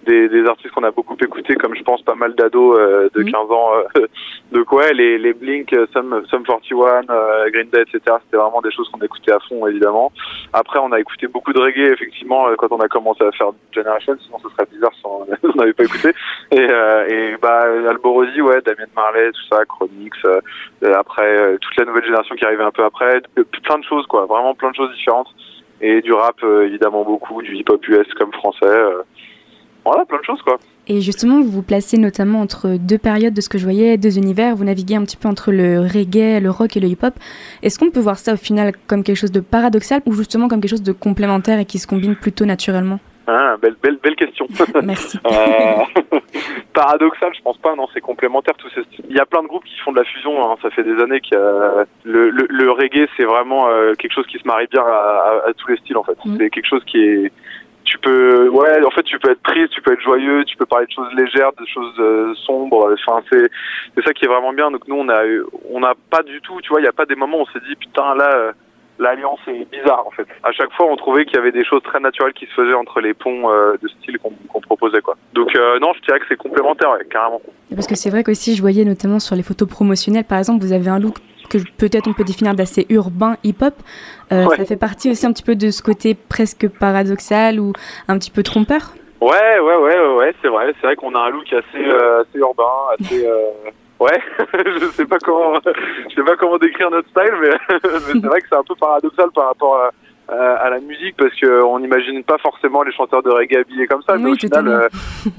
des, 0.09 0.27
des 0.29 0.45
artistes 0.47 0.73
qu'on 0.73 0.83
a 0.83 0.91
beaucoup 0.91 1.15
écoutés, 1.21 1.55
comme 1.55 1.75
je 1.75 1.83
pense 1.83 2.01
pas 2.01 2.15
mal 2.15 2.33
d'ados 2.35 2.77
euh, 2.79 3.09
de 3.15 3.21
Mhm. 3.23 3.31
15 3.31 3.51
ans. 3.51 3.69
euh, 3.97 4.07
donc 4.51 4.71
ouais, 4.71 4.91
les, 4.93 5.17
les 5.17 5.33
Blink, 5.33 5.71
euh, 5.73 5.85
Sum, 5.93 6.23
Sum 6.29 6.43
41, 6.43 7.03
euh, 7.09 7.49
Green 7.51 7.69
Day, 7.69 7.81
etc. 7.81 7.99
C'était 8.23 8.37
vraiment 8.37 8.61
des 8.61 8.71
choses 8.71 8.89
qu'on 8.89 8.99
écoutait 9.05 9.31
à 9.33 9.39
fond, 9.47 9.67
évidemment. 9.67 10.11
Après, 10.53 10.79
on 10.79 10.91
a 10.91 10.99
écouté 10.99 11.27
beaucoup 11.27 11.53
de 11.53 11.59
reggae, 11.59 11.91
effectivement, 11.93 12.47
euh, 12.47 12.55
quand 12.57 12.71
on 12.71 12.79
a 12.79 12.87
commencé 12.87 13.23
à 13.23 13.31
faire 13.31 13.51
Generation, 13.71 14.15
sinon 14.19 14.39
ce 14.43 14.49
serait 14.49 14.67
bizarre 14.71 14.93
si 14.95 15.01
on 15.05 15.25
n'avait 15.55 15.73
pas 15.73 15.83
écouté. 15.83 16.09
Et, 16.51 16.67
et 17.13 17.35
bah, 17.41 17.61
Alborosi, 17.89 18.41
ouais, 18.41 18.61
Damien 18.65 18.89
Marley, 18.95 19.31
tout 19.31 19.45
ça, 19.55 19.63
Chronix, 19.65 20.11
après, 20.81 21.57
toute 21.61 21.75
la 21.77 21.85
nouvelle 21.85 22.05
génération 22.05 22.35
qui 22.35 22.45
arrivait 22.45 22.63
un 22.63 22.71
peu 22.71 22.83
après, 22.83 23.21
de- 23.35 23.43
plein 23.63 23.77
de 23.77 23.83
choses, 23.83 24.05
quoi, 24.07 24.25
vraiment 24.25 24.53
plein 24.55 24.71
de 24.71 24.75
choses 24.75 24.91
différentes. 24.95 25.27
Et 25.81 26.01
du 26.01 26.11
rap, 26.11 26.35
évidemment, 26.43 27.03
beaucoup, 27.03 27.41
du 27.41 27.55
hip-hop 27.55 27.87
US 27.87 28.13
comme 28.15 28.33
français. 28.33 28.65
Voilà, 29.91 30.05
plein 30.05 30.19
de 30.19 30.23
choses, 30.23 30.41
quoi. 30.41 30.57
Et 30.87 31.01
justement, 31.01 31.39
vous 31.41 31.49
vous 31.51 31.61
placez 31.61 31.97
notamment 31.97 32.41
entre 32.41 32.77
deux 32.79 32.97
périodes 32.97 33.33
de 33.33 33.41
ce 33.41 33.49
que 33.49 33.57
je 33.59 33.63
voyais, 33.63 33.97
deux 33.97 34.17
univers. 34.17 34.55
Vous 34.55 34.63
naviguez 34.63 34.95
un 34.95 35.03
petit 35.03 35.17
peu 35.17 35.27
entre 35.27 35.51
le 35.51 35.81
reggae, 35.81 36.41
le 36.41 36.49
rock 36.49 36.75
et 36.77 36.79
le 36.79 36.87
hip-hop. 36.87 37.13
Est-ce 37.61 37.77
qu'on 37.77 37.91
peut 37.91 37.99
voir 37.99 38.17
ça 38.17 38.33
au 38.33 38.37
final 38.37 38.71
comme 38.87 39.03
quelque 39.03 39.17
chose 39.17 39.31
de 39.31 39.39
paradoxal 39.39 40.01
ou 40.07 40.13
justement 40.13 40.47
comme 40.47 40.61
quelque 40.61 40.71
chose 40.71 40.81
de 40.83 40.91
complémentaire 40.91 41.59
et 41.59 41.65
qui 41.65 41.77
se 41.77 41.85
combine 41.85 42.15
plutôt 42.15 42.45
naturellement? 42.45 42.99
Ah, 43.27 43.57
belle, 43.61 43.75
belle, 43.83 43.99
belle 44.01 44.15
question. 44.15 44.47
Merci. 44.83 45.19
Euh, 45.31 46.17
paradoxal, 46.73 47.29
je 47.37 47.41
pense 47.43 47.57
pas. 47.59 47.75
Non, 47.75 47.87
c'est 47.93 48.01
complémentaire 48.01 48.55
tous 48.57 48.69
ces 48.73 48.81
styles. 48.85 49.05
Il 49.09 49.15
y 49.15 49.19
a 49.19 49.25
plein 49.27 49.43
de 49.43 49.47
groupes 49.47 49.65
qui 49.65 49.77
font 49.85 49.91
de 49.91 49.97
la 49.97 50.03
fusion. 50.03 50.51
hein. 50.51 50.55
Ça 50.63 50.69
fait 50.71 50.83
des 50.83 50.99
années 51.01 51.19
que 51.21 51.35
euh, 51.35 51.85
le, 52.03 52.31
le, 52.31 52.47
le 52.49 52.71
reggae, 52.71 53.07
c'est 53.17 53.25
vraiment 53.25 53.67
euh, 53.69 53.93
quelque 53.93 54.13
chose 54.13 54.25
qui 54.27 54.39
se 54.39 54.47
marie 54.47 54.65
bien 54.71 54.81
à, 54.81 54.85
à- 55.45 55.49
à 55.49 55.53
tous 55.55 55.67
les 55.69 55.77
styles 55.77 55.97
en 55.97 56.03
fait. 56.03 56.17
Mhm. 56.25 56.37
C'est 56.39 56.49
quelque 56.49 56.65
chose 56.67 56.83
qui 56.85 56.97
est 56.97 57.31
tu 57.89 57.97
peux 57.97 58.49
ouais 58.49 58.85
en 58.85 58.91
fait 58.91 59.03
tu 59.03 59.17
peux 59.17 59.31
être 59.31 59.41
triste 59.41 59.71
tu 59.71 59.81
peux 59.81 59.93
être 59.93 60.01
joyeux 60.01 60.45
tu 60.45 60.55
peux 60.55 60.65
parler 60.65 60.85
de 60.85 60.91
choses 60.91 61.11
légères 61.15 61.51
de 61.59 61.65
choses 61.65 61.95
euh, 61.99 62.33
sombres. 62.45 62.93
Enfin 62.93 63.21
c'est 63.31 63.49
c'est 63.95 64.03
ça 64.05 64.13
qui 64.13 64.25
est 64.25 64.27
vraiment 64.27 64.53
bien. 64.53 64.69
Donc 64.69 64.87
nous 64.87 64.95
on 64.95 65.09
a 65.09 65.23
on 65.71 65.79
n'a 65.79 65.93
pas 66.09 66.21
du 66.21 66.39
tout 66.41 66.61
tu 66.61 66.69
vois 66.69 66.81
il 66.81 66.85
y 66.85 66.87
a 66.87 66.93
pas 66.93 67.05
des 67.05 67.15
moments 67.15 67.39
où 67.39 67.41
on 67.41 67.51
s'est 67.53 67.65
dit 67.67 67.75
putain 67.75 68.13
là 68.13 68.29
euh, 68.35 68.51
l'alliance 68.99 69.39
est 69.47 69.65
bizarre 69.71 70.05
en 70.05 70.11
fait. 70.11 70.27
À 70.43 70.51
chaque 70.51 70.71
fois 70.73 70.85
on 70.87 70.95
trouvait 70.97 71.25
qu'il 71.25 71.37
y 71.37 71.39
avait 71.39 71.51
des 71.51 71.65
choses 71.65 71.81
très 71.83 71.99
naturelles 71.99 72.33
qui 72.33 72.45
se 72.45 72.53
faisaient 72.53 72.75
entre 72.75 73.01
les 73.01 73.15
ponts 73.15 73.49
euh, 73.49 73.75
de 73.81 73.87
style 73.87 74.19
qu'on 74.19 74.33
qu'on 74.49 74.61
proposait 74.61 75.01
quoi. 75.01 75.15
Donc 75.33 75.55
euh, 75.55 75.79
non 75.79 75.93
je 75.93 76.01
dirais 76.01 76.19
que 76.19 76.25
c'est 76.29 76.37
complémentaire 76.37 76.91
carrément. 77.09 77.41
Parce 77.73 77.87
que 77.87 77.95
c'est 77.95 78.09
vrai 78.09 78.23
qu'aussi, 78.23 78.55
je 78.55 78.61
voyais 78.61 78.83
notamment 78.83 79.19
sur 79.19 79.35
les 79.35 79.43
photos 79.43 79.67
promotionnelles, 79.67 80.25
par 80.25 80.39
exemple, 80.39 80.63
vous 80.63 80.73
avez 80.73 80.89
un 80.89 80.99
look 80.99 81.17
que 81.49 81.57
peut-être 81.77 82.07
on 82.07 82.13
peut 82.13 82.23
définir 82.23 82.53
d'assez 82.53 82.85
urbain 82.89 83.35
hip-hop. 83.43 83.73
Euh, 84.31 84.45
Ouais. 84.45 84.57
Ça 84.57 84.65
fait 84.65 84.77
partie 84.77 85.09
aussi 85.11 85.25
un 85.25 85.33
petit 85.33 85.43
peu 85.43 85.55
de 85.55 85.69
ce 85.71 85.81
côté 85.81 86.15
presque 86.15 86.69
paradoxal 86.79 87.59
ou 87.59 87.73
un 88.07 88.17
petit 88.17 88.31
peu 88.31 88.43
trompeur. 88.43 88.93
Ouais, 89.21 89.59
ouais, 89.59 89.75
ouais, 89.75 90.15
ouais, 90.15 90.33
c'est 90.41 90.47
vrai. 90.47 90.73
C'est 90.79 90.87
vrai 90.87 90.95
qu'on 90.95 91.13
a 91.15 91.19
un 91.19 91.29
look 91.29 91.51
assez, 91.51 91.85
euh, 91.85 92.21
assez 92.21 92.37
urbain, 92.39 92.63
assez. 92.99 93.25
euh, 93.25 93.49
Ouais, 93.99 94.17
je 94.53 94.85
sais 94.93 95.05
pas 95.05 95.19
comment, 95.19 95.55
je 95.65 96.15
sais 96.15 96.23
pas 96.23 96.37
comment 96.37 96.57
décrire 96.57 96.89
notre 96.89 97.09
style, 97.09 97.33
mais, 97.41 97.49
mais 97.83 98.19
c'est 98.21 98.27
vrai 98.27 98.39
que 98.39 98.47
c'est 98.49 98.55
un 98.55 98.63
peu 98.63 98.75
paradoxal 98.75 99.29
par 99.35 99.47
rapport 99.47 99.77
à, 100.29 100.69
la 100.69 100.79
musique 100.79 101.17
parce 101.17 101.33
que 101.35 101.63
on 101.63 101.79
n'imagine 101.79 102.23
pas 102.23 102.37
forcément 102.37 102.83
les 102.83 102.93
chanteurs 102.93 103.23
de 103.23 103.29
reggae 103.29 103.57
habillés 103.57 103.87
comme 103.87 104.03
ça. 104.03 104.15
mais 104.15 104.29
au 104.29 104.35
final, 104.35 104.67
euh, 104.67 104.87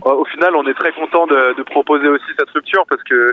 au 0.04 0.24
final, 0.26 0.56
on 0.56 0.66
est 0.66 0.74
très 0.74 0.92
content 0.92 1.26
de, 1.26 1.56
de 1.56 1.62
proposer 1.62 2.08
aussi 2.08 2.24
cette 2.36 2.50
rupture 2.50 2.84
parce 2.88 3.02
que 3.04 3.32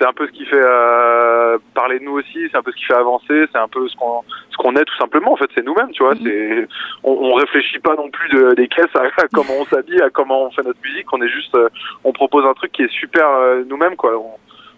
c'est 0.00 0.06
un 0.06 0.12
peu 0.14 0.26
ce 0.26 0.32
qui 0.32 0.46
fait 0.46 0.60
euh, 0.62 1.58
parler 1.74 1.98
de 1.98 2.04
nous 2.04 2.12
aussi, 2.18 2.48
c'est 2.50 2.56
un 2.56 2.62
peu 2.62 2.70
ce 2.72 2.76
qui 2.76 2.84
fait 2.84 2.94
avancer, 2.94 3.44
c'est 3.52 3.58
un 3.58 3.68
peu 3.68 3.86
ce 3.88 3.94
qu'on 3.96 4.22
ce 4.50 4.56
qu'on 4.56 4.74
est 4.76 4.84
tout 4.84 4.96
simplement. 4.96 5.32
En 5.32 5.36
fait, 5.36 5.50
c'est 5.54 5.64
nous-mêmes, 5.64 5.90
tu 5.92 6.02
vois. 6.02 6.14
Mhm. 6.14 6.20
C'est 6.24 6.68
on, 7.04 7.12
on 7.12 7.34
réfléchit 7.34 7.78
pas 7.80 7.94
non 7.96 8.08
plus 8.10 8.28
de, 8.30 8.54
des 8.54 8.66
caisses 8.68 8.94
à, 8.94 9.02
à 9.02 9.28
comment 9.32 9.52
on 9.60 9.64
s'habille, 9.66 10.00
à 10.00 10.10
comment 10.10 10.44
on 10.46 10.50
fait 10.50 10.62
notre 10.62 10.80
musique. 10.82 11.06
On 11.12 11.20
est 11.22 11.28
juste, 11.28 11.54
euh, 11.54 11.68
on 12.04 12.12
propose 12.12 12.44
un 12.46 12.54
truc 12.54 12.72
qui 12.72 12.82
est 12.82 12.92
super 12.92 13.26
euh, 13.28 13.62
nous-mêmes, 13.68 13.96
quoi. 13.96 14.16
On, 14.18 14.32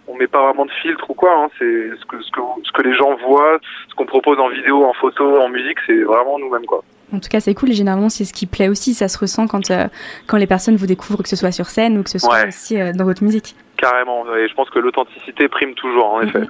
on 0.08 0.16
met 0.16 0.26
pas 0.26 0.42
vraiment 0.44 0.66
de 0.66 0.70
filtre 0.82 1.08
ou 1.08 1.14
quoi. 1.14 1.30
Hein. 1.32 1.48
C'est 1.58 1.90
ce 2.00 2.04
que, 2.06 2.20
ce 2.20 2.30
que 2.32 2.40
ce 2.64 2.72
que 2.72 2.82
les 2.82 2.94
gens 2.94 3.14
voient, 3.26 3.58
ce 3.88 3.94
qu'on 3.94 4.06
propose 4.06 4.38
en 4.40 4.48
vidéo, 4.48 4.84
en 4.84 4.92
photo, 4.94 5.38
en 5.40 5.48
musique, 5.48 5.78
c'est 5.86 6.02
vraiment 6.02 6.38
nous-mêmes, 6.40 6.66
quoi. 6.66 6.82
En 7.14 7.20
tout 7.20 7.28
cas, 7.28 7.40
c'est 7.40 7.52
cool 7.54 7.70
et 7.70 7.74
généralement, 7.74 8.08
c'est 8.08 8.24
ce 8.24 8.32
qui 8.32 8.46
plaît 8.46 8.68
aussi. 8.68 8.94
Ça 8.94 9.06
se 9.06 9.18
ressent 9.18 9.46
quand, 9.46 9.70
euh, 9.70 9.84
quand 10.26 10.38
les 10.38 10.46
personnes 10.46 10.76
vous 10.76 10.86
découvrent, 10.86 11.22
que 11.22 11.28
ce 11.28 11.36
soit 11.36 11.52
sur 11.52 11.66
scène 11.66 11.98
ou 11.98 12.02
que 12.02 12.08
ce 12.10 12.18
soit 12.18 12.34
Ouais. 12.34 12.48
aussi 12.48 12.80
euh, 12.80 12.92
dans 12.94 13.04
votre 13.04 13.22
musique. 13.22 13.54
Carrément. 13.82 14.24
Et 14.36 14.48
je 14.48 14.54
pense 14.54 14.70
que 14.70 14.78
l'authenticité 14.78 15.48
prime 15.48 15.74
toujours, 15.74 16.06
en 16.14 16.22
effet. 16.22 16.38
Mhm. 16.40 16.48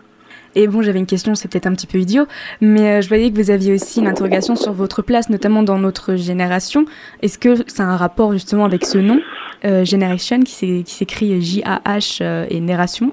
Et 0.55 0.69
bon, 0.69 0.83
j'avais 0.83 0.99
une 0.99 1.07
question, 1.07 1.35
c'est 1.35 1.51
peut-être 1.51 1.67
un 1.67 1.73
petit 1.73 1.87
peu 1.87 1.97
idiot, 1.97 2.27
mais 2.61 2.99
euh, 2.99 3.01
je 3.01 3.09
voyais 3.09 3.31
que 3.31 3.37
vous 3.37 3.51
aviez 3.51 3.73
aussi 3.73 4.01
une 4.01 4.07
interrogation 4.07 4.55
sur 4.55 4.73
votre 4.75 5.01
place, 5.01 5.31
notamment 5.31 5.63
dans 5.63 5.79
notre 5.79 6.15
génération. 6.17 6.85
Est-ce 7.23 7.39
que 7.39 7.55
ça 7.71 7.85
a 7.85 7.87
un 7.87 7.97
rapport 7.97 8.33
justement 8.33 8.67
avec 8.67 8.85
ce 8.85 8.99
nom, 8.99 9.19
euh, 9.65 9.87
Generation, 9.87 10.41
qui 10.41 10.53
s'é- 10.53 10.83
qui 10.85 10.93
s'écrit 10.93 11.41
J-A-H 11.41 12.19
euh, 12.23 12.45
et 12.51 12.61
Nération 12.61 13.11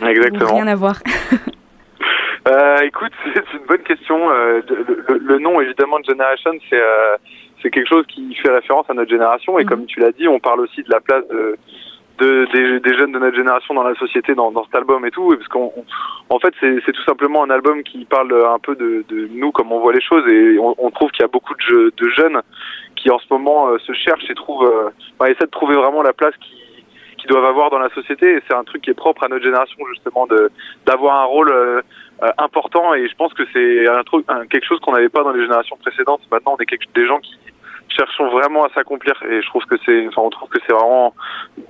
Ou 0.00 0.06
Exactement. 0.06 0.54
Rien 0.54 0.68
à 0.68 0.76
voir. 0.76 1.00
Euh, 2.46 2.76
écoute, 2.82 3.12
c'est 3.32 3.40
une 3.58 3.64
bonne 3.66 3.82
question. 3.84 4.28
Le, 4.28 4.62
le- 5.08 5.18
le 5.18 5.38
nom, 5.38 5.62
évidemment, 5.62 5.98
de 5.98 6.04
Generation, 6.04 6.50
c'est 6.68 6.78
c'est 7.62 7.70
quelque 7.70 7.88
chose 7.88 8.04
qui 8.06 8.34
fait 8.34 8.50
référence 8.50 8.84
à 8.90 8.92
notre 8.92 9.08
génération. 9.08 9.58
Et 9.58 9.62
Mhm. 9.64 9.68
comme 9.70 9.86
tu 9.86 9.98
l'as 10.00 10.12
dit, 10.12 10.28
on 10.28 10.38
parle 10.40 10.60
aussi 10.60 10.82
de 10.82 10.90
la 10.90 11.00
place 11.00 11.24
de, 11.30 11.56
de- 12.18 12.46
des, 12.52 12.80
des 12.80 12.96
jeunes 12.96 13.12
de 13.12 13.18
notre 13.18 13.36
génération 13.36 13.74
dans 13.74 13.82
la 13.82 13.94
société, 13.96 14.34
dans, 14.34 14.50
dans 14.52 14.64
cet 14.64 14.74
album 14.76 15.04
et 15.06 15.10
tout. 15.10 15.32
Et 15.32 15.36
parce 15.36 15.48
qu'en 15.48 15.72
en 16.30 16.38
fait, 16.38 16.54
c'est 16.60 16.92
tout 16.92 17.02
simplement 17.04 17.42
un 17.44 17.50
album 17.50 17.82
qui 17.82 18.04
parle 18.04 18.32
un 18.46 18.58
peu 18.58 18.74
de, 18.76 19.04
de 19.08 19.28
nous, 19.32 19.50
comme 19.52 19.72
on 19.72 19.80
voit 19.80 19.92
les 19.92 20.00
choses. 20.00 20.26
Et 20.28 20.58
on, 20.58 20.74
on 20.78 20.90
trouve 20.90 21.10
qu'il 21.10 21.22
y 21.22 21.24
a 21.24 21.28
beaucoup 21.28 21.54
de, 21.70 21.92
de 21.96 22.08
jeunes 22.10 22.40
qui, 22.96 23.10
en 23.10 23.18
ce 23.18 23.26
moment, 23.30 23.68
euh, 23.68 23.78
se 23.78 23.92
cherchent 23.92 24.28
et 24.30 24.34
trouvent, 24.34 24.64
euh, 24.66 25.26
essaient 25.26 25.46
de 25.46 25.50
trouver 25.50 25.74
vraiment 25.76 26.02
la 26.02 26.12
place 26.12 26.34
qui 26.40 26.54
qu'ils 27.16 27.30
doivent 27.30 27.44
avoir 27.46 27.70
dans 27.70 27.78
la 27.78 27.88
société 27.90 28.34
et 28.34 28.40
c'est 28.46 28.54
un 28.54 28.64
truc 28.64 28.82
qui 28.82 28.90
est 28.90 28.94
propre 28.94 29.22
à 29.24 29.28
notre 29.28 29.44
génération 29.44 29.78
justement 29.94 30.26
de 30.26 30.50
d'avoir 30.84 31.22
un 31.22 31.24
rôle 31.24 31.50
euh, 31.50 31.80
euh, 32.22 32.28
important 32.38 32.92
et 32.92 33.08
je 33.08 33.14
pense 33.14 33.32
que 33.32 33.44
c'est 33.52 33.88
un 33.88 34.02
truc 34.02 34.26
un- 34.28 34.44
quelque 34.46 34.66
chose 34.66 34.78
qu'on 34.80 34.92
n'avait 34.92 35.08
pas 35.08 35.22
dans 35.22 35.30
les 35.30 35.40
générations 35.40 35.76
précédentes 35.78 36.20
maintenant 36.30 36.56
on 36.58 36.60
est 36.62 36.66
quelque, 36.66 36.84
des 36.94 37.06
gens 37.06 37.20
qui 37.20 37.38
cherchons 37.94 38.28
vraiment 38.30 38.64
à 38.64 38.68
s'accomplir 38.74 39.14
et 39.30 39.40
je 39.42 39.46
trouve 39.46 39.64
que 39.64 39.76
c'est 39.86 40.06
enfin 40.08 40.22
on 40.22 40.30
trouve 40.30 40.48
que 40.48 40.58
c'est 40.66 40.72
vraiment 40.72 41.14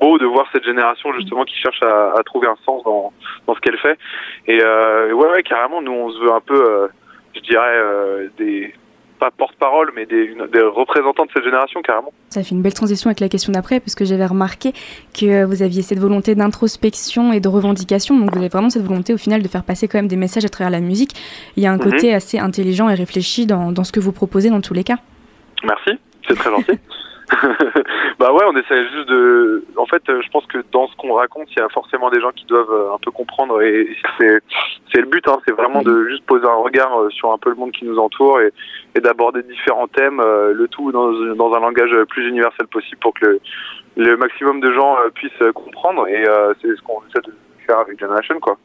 beau 0.01 0.19
de 0.19 0.27
voir 0.27 0.47
cette 0.53 0.65
génération 0.65 1.13
justement 1.15 1.45
qui 1.45 1.55
cherche 1.57 1.83
à, 1.83 2.15
à 2.19 2.23
trouver 2.25 2.49
un 2.49 2.57
sens 2.65 2.83
dans 2.85 3.13
dans 3.47 3.55
ce 3.55 3.61
qu'elle 3.61 3.79
fait 3.79 3.99
et 4.47 4.61
euh, 4.63 5.13
ouais 5.13 5.29
ouais 5.31 5.43
carrément 5.43 5.81
nous 5.83 5.93
on 5.93 6.11
se 6.11 6.19
veut 6.21 6.33
un 6.33 6.41
peu 6.41 6.55
euh, 6.61 6.89
je 7.35 7.41
dirais 7.41 7.77
euh, 7.77 8.29
des 8.39 8.75
pas 9.21 9.31
porte-parole 9.31 9.93
mais 9.95 10.07
des, 10.07 10.25
une- 10.25 10.47
des 10.49 10.61
représentants 10.61 11.25
de 11.25 11.31
cette 11.33 11.45
génération 11.45 11.81
carrément 11.83 12.13
Ça 12.31 12.43
fait 12.43 12.51
une 12.55 12.63
belle 12.63 12.75
transition 12.75 13.09
avec 13.09 13.21
la 13.21 13.29
question 13.29 13.53
d'après, 13.53 13.79
parce 13.79 13.95
que 13.95 14.05
j'avais 14.05 14.27
remarqué 14.27 14.73
que 15.19 15.45
vous 15.45 15.63
aviez 15.63 15.83
cette 15.83 16.01
volonté 16.01 16.35
d'introspection 16.35 17.33
et 17.33 17.39
de 17.39 17.47
revendication. 17.49 18.19
Donc 18.19 18.33
vous 18.33 18.39
avez 18.39 18.49
vraiment 18.49 18.71
cette 18.71 18.83
volonté 18.83 19.15
au 19.15 19.17
final 19.17 19.41
de 19.41 19.47
faire 19.47 19.63
passer 19.63 19.87
quand 19.87 19.99
même 19.99 20.09
des 20.09 20.17
messages 20.17 20.45
à 20.45 20.49
travers 20.49 20.71
la 20.73 20.81
musique. 20.81 21.13
Il 21.57 21.63
y 21.63 21.67
a 21.69 21.71
un 21.71 21.77
Mhm. 21.77 21.83
côté 21.93 22.13
assez 22.13 22.41
intelligent 22.41 22.89
et 22.89 22.95
réfléchi 22.95 23.47
dans, 23.47 23.71
dans 23.71 23.85
ce 23.85 23.93
que 23.93 24.01
vous 24.01 24.11
proposez 24.13 24.51
dans 24.51 24.61
tous 24.61 24.75
les 24.75 24.83
cas. 24.83 24.97
Merci, 25.63 25.93
c'est 26.29 26.37
très 26.37 26.51
gentil. 26.51 26.79
bah 28.19 28.33
ouais, 28.33 28.45
on 28.47 28.57
essaie 28.57 28.83
juste 28.89 29.09
de. 29.09 29.65
En 29.77 29.87
fait, 29.87 30.03
euh, 30.09 30.21
je 30.23 30.29
pense 30.31 30.47
que 30.47 30.59
dans 30.73 30.89
ce 30.89 30.97
qu'on 30.97 31.15
raconte, 31.15 31.49
il 31.53 31.59
y 31.59 31.63
a 31.63 31.69
forcément 31.71 32.11
des 32.11 32.21
gens 32.21 32.33
qui 32.33 32.45
doivent 32.45 32.71
euh, 32.71 32.95
un 32.95 32.99
peu 32.99 33.11
comprendre 33.11 33.63
et 33.63 33.89
c'est 34.19 34.41
c'est 34.93 35.01
le 35.01 35.07
but. 35.07 35.27
Hein, 35.29 35.39
c'est 35.47 35.55
vraiment 35.55 35.83
de 35.83 36.07
juste 36.09 36.25
poser 36.27 36.47
un 36.47 36.57
regard 36.57 37.01
euh, 37.01 37.11
sur 37.11 37.33
un 37.33 37.39
peu 37.39 37.51
le 37.51 37.57
monde 37.57 37.73
qui 37.73 37.87
nous 37.87 37.99
entoure 37.99 38.41
et, 38.41 38.53
d'aborder 39.01 39.43
différents 39.43 39.89
thèmes, 39.89 40.21
le 40.21 40.69
tout 40.69 40.93
dans, 40.93 41.11
dans 41.35 41.53
un 41.53 41.61
langage 41.61 41.95
plus 42.09 42.29
universel 42.29 42.67
possible 42.69 42.99
pour 43.01 43.13
que 43.13 43.41
le, 43.97 44.17
maximum 44.17 44.61
de 44.61 44.73
gens 44.73 44.97
puissent 45.15 45.33
comprendre. 45.53 46.07
Et 46.07 46.25
c'est 46.63 46.77
ce 46.77 46.83
qu'on 46.83 47.03
essaie 47.09 47.21
de 47.27 47.35
faire 47.67 47.79
avec 47.81 47.99
Generation, 47.99 48.39
quoi. 48.39 48.57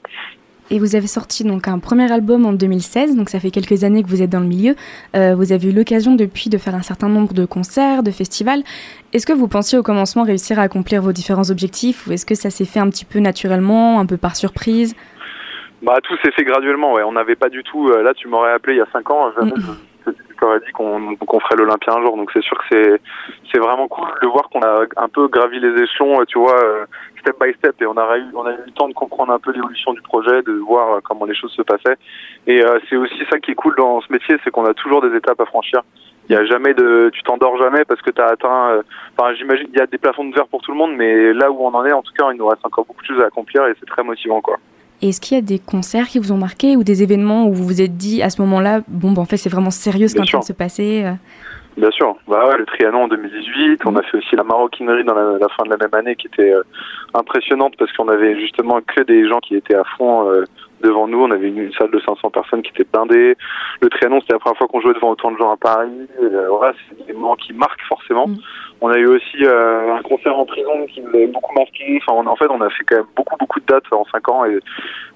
Et 0.72 0.78
vous 0.78 0.96
avez 0.96 1.08
sorti 1.08 1.44
donc 1.44 1.68
un 1.68 1.80
premier 1.80 2.12
album 2.12 2.46
en 2.46 2.54
2016, 2.54 3.16
donc 3.16 3.30
ça 3.30 3.40
fait 3.40 3.50
quelques 3.50 3.84
années 3.84 4.04
que 4.04 4.08
vous 4.08 4.22
êtes 4.22 4.30
dans 4.30 4.40
le 4.40 4.46
milieu. 4.46 4.76
Euh, 5.16 5.34
vous 5.36 5.52
avez 5.52 5.70
eu 5.70 5.74
l'occasion 5.74 6.14
depuis 6.16 6.50
de 6.50 6.60
faire 6.60 6.76
un 6.76 6.84
certain 6.84 7.10
nombre 7.10 7.34
de 7.34 7.46
concerts, 7.46 8.04
de 8.04 8.12
festivals. 8.12 8.62
Est-ce 9.12 9.26
que 9.26 9.34
vous 9.34 9.48
pensiez 9.48 9.80
au 9.80 9.84
commencement 9.84 10.24
réussir 10.24 10.60
à 10.60 10.64
accomplir 10.64 11.02
vos 11.02 11.12
différents 11.12 11.50
objectifs 11.50 12.06
ou 12.06 12.12
est-ce 12.12 12.26
que 12.26 12.36
ça 12.36 12.52
s'est 12.52 12.66
fait 12.66 12.80
un 12.80 12.90
petit 12.90 13.06
peu 13.06 13.18
naturellement, 13.20 14.00
un 14.00 14.06
peu 14.06 14.18
par 14.18 14.36
surprise? 14.36 14.96
Bah 15.82 15.98
tout 16.04 16.16
s'est 16.24 16.32
fait 16.34 16.44
graduellement, 16.44 16.94
ouais. 16.94 17.04
On 17.04 17.14
n'avait 17.14 17.36
pas 17.36 17.50
du 17.50 17.64
tout. 17.64 17.88
euh, 17.90 18.04
là, 18.04 18.14
tu 18.14 18.28
m'aurais 18.28 18.52
appelé 18.52 18.76
il 18.76 18.80
y 18.80 18.82
a 18.82 18.88
cinq 18.94 19.10
ans, 19.10 19.32
jamais 19.40 19.52
Mhm. 19.54 19.76
je, 20.06 20.12
je 20.12 20.36
t'aurais 20.40 20.60
dit 20.60 20.72
qu'on 20.74 21.40
ferait 21.40 21.56
l'Olympia 21.58 21.94
un 21.96 22.02
jour. 22.02 22.16
Donc 22.16 22.30
c'est 22.34 22.44
sûr 22.44 22.58
que 22.58 22.64
c'est 22.72 23.02
c'est 23.52 23.60
vraiment 23.60 23.88
cool 23.88 24.08
de 24.22 24.28
voir 24.28 24.50
qu'on 24.50 24.62
a 24.62 24.84
un 24.98 25.08
peu 25.10 25.28
gravi 25.30 25.60
les 25.60 25.82
échelons, 25.82 26.20
euh, 26.22 26.26
tu 26.28 26.38
vois, 26.38 26.56
euh, 26.64 26.86
step 27.20 27.36
by 27.40 27.54
step, 27.58 27.82
et 27.82 27.86
on 27.86 27.98
a 27.98 28.18
eu 28.18 28.26
on 28.34 28.46
a 28.46 28.52
eu 28.52 28.64
le 28.66 28.72
temps 28.72 28.88
de 28.88 28.94
comprendre 28.94 29.32
un 29.34 29.40
peu 29.40 29.52
l'évolution 29.52 29.94
du 29.94 30.02
projet, 30.02 30.42
de 30.44 30.54
voir 30.54 30.94
euh, 30.94 31.00
comment 31.04 31.26
les 31.26 31.36
choses 31.36 31.52
se 31.52 31.62
passaient. 31.62 31.98
Et 32.48 32.64
euh, 32.64 32.80
c'est 32.90 32.96
aussi 32.96 33.22
ça 33.30 33.40
qui 33.40 33.52
est 33.52 33.56
cool 33.56 33.76
dans 33.78 34.02
ce 34.02 34.12
métier, 34.12 34.38
c'est 34.44 34.52
qu'on 34.52 34.66
a 34.66 34.74
toujours 34.74 35.02
des 35.02 35.16
étapes 35.16 35.40
à 35.40 35.46
franchir. 35.46 35.82
Il 36.30 36.34
y 36.34 36.36
a 36.36 36.46
jamais 36.46 36.74
de, 36.76 37.10
tu 37.12 37.24
t'endors 37.24 37.58
jamais 37.58 37.84
parce 37.86 38.02
que 38.02 38.12
tu 38.12 38.22
as 38.22 38.28
atteint. 38.28 38.70
euh, 38.72 38.84
Enfin, 39.18 39.34
j'imagine 39.34 39.68
il 39.74 39.80
y 39.80 39.82
a 39.82 39.88
des 39.88 39.98
plafonds 39.98 40.26
de 40.26 40.36
verre 40.36 40.48
pour 40.48 40.62
tout 40.62 40.72
le 40.72 40.78
monde, 40.78 40.94
mais 40.96 41.34
là 41.34 41.52
où 41.52 41.66
on 41.66 41.74
en 41.74 41.86
est, 41.86 41.92
en 41.92 42.02
tout 42.04 42.14
cas, 42.18 42.26
il 42.32 42.38
nous 42.38 42.48
reste 42.48 42.66
encore 42.66 42.86
beaucoup 42.86 43.02
de 43.02 43.08
choses 43.08 43.22
à 43.22 43.26
accomplir 43.26 43.66
et 43.68 43.74
c'est 43.80 43.86
très 43.88 44.04
motivant, 44.04 44.40
quoi. 44.42 44.58
Est-ce 45.02 45.22
qu'il 45.22 45.36
y 45.36 45.40
a 45.40 45.42
des 45.42 45.60
concerts 45.60 46.08
qui 46.08 46.20
vous 46.20 46.32
ont 46.34 46.38
marqué 46.38 46.76
ou 46.76 46.84
des 46.84 47.04
événements 47.04 47.48
où 47.48 47.54
vous 47.54 47.64
vous 47.64 47.82
êtes 47.82 47.96
dit 47.96 48.22
à 48.22 48.30
ce 48.30 48.42
moment-là, 48.42 48.82
bon, 48.90 49.14
ben, 49.14 49.22
en 49.22 49.26
fait, 49.26 49.38
c'est 49.38 49.50
vraiment 49.50 49.72
sérieux 49.72 50.10
ce 50.10 50.14
qui 50.14 50.20
est 50.20 50.24
en 50.24 50.26
train 50.26 50.40
de 50.40 50.44
se 50.44 50.54
passer 50.54 51.06
Bien 51.80 51.92
sûr. 51.92 52.14
Bah 52.28 52.46
ouais, 52.50 52.58
le 52.58 52.66
Trianon 52.66 53.04
en 53.04 53.08
2018. 53.08 53.82
On 53.86 53.96
a 53.96 54.02
fait 54.04 54.18
aussi 54.18 54.36
la 54.36 54.44
maroquinerie 54.44 55.06
dans 55.06 55.14
la, 55.14 55.38
la 55.40 55.48
fin 55.50 55.64
de 55.64 55.70
la 55.70 55.78
même 55.78 55.94
année 55.94 56.16
qui 56.18 56.28
était 56.28 56.52
euh, 56.54 56.62
impressionnante 57.14 57.76
parce 57.78 57.92
qu'on 57.94 58.10
avait 58.10 58.38
justement 58.38 58.80
que 58.82 59.02
des 59.04 59.28
gens 59.30 59.40
qui 59.40 59.56
étaient 59.56 59.76
à 59.76 59.86
fond 59.98 60.30
euh, 60.30 60.44
devant 60.82 61.08
nous. 61.08 61.22
On 61.24 61.32
avait 61.32 61.48
une, 61.48 61.58
une 61.60 61.72
salle 61.74 61.92
de 61.92 62.00
500 62.02 62.32
personnes 62.32 62.64
qui 62.64 62.72
était 62.72 62.84
blindée. 62.92 63.38
Le 63.82 63.90
Trianon, 63.90 64.20
c'était 64.20 64.34
la 64.34 64.40
première 64.40 64.58
fois 64.58 64.68
qu'on 64.68 64.82
jouait 64.82 64.94
devant 64.94 65.12
autant 65.12 65.32
de 65.32 65.38
gens 65.38 65.52
à 65.54 65.58
Paris. 65.58 65.90
Euh, 66.22 66.48
voilà, 66.50 66.74
c'est 66.90 67.08
des 67.08 67.14
moments 67.14 67.36
qui 67.38 67.54
marquent 67.54 67.82
forcément. 67.88 68.28
Mm. 68.28 68.36
On 68.82 68.90
a 68.90 68.98
eu 68.98 69.08
aussi 69.08 69.46
euh, 69.46 69.94
un 69.96 70.02
concert 70.02 70.38
en 70.38 70.46
prison 70.46 70.86
qui 70.88 71.00
nous 71.02 71.10
avait 71.10 71.28
beaucoup 71.28 71.54
marqué. 71.54 72.02
Enfin, 72.06 72.20
on- 72.22 72.28
en 72.28 72.36
fait, 72.36 72.48
on 72.50 72.60
a 72.60 72.70
fait 72.72 72.84
quand 72.90 72.98
même 72.98 73.06
beaucoup, 73.16 73.38
beaucoup 73.38 73.60
de 73.62 73.66
dates 73.66 73.92
en 73.92 74.04
5 74.12 74.28
ans 74.30 74.44
et 74.44 74.60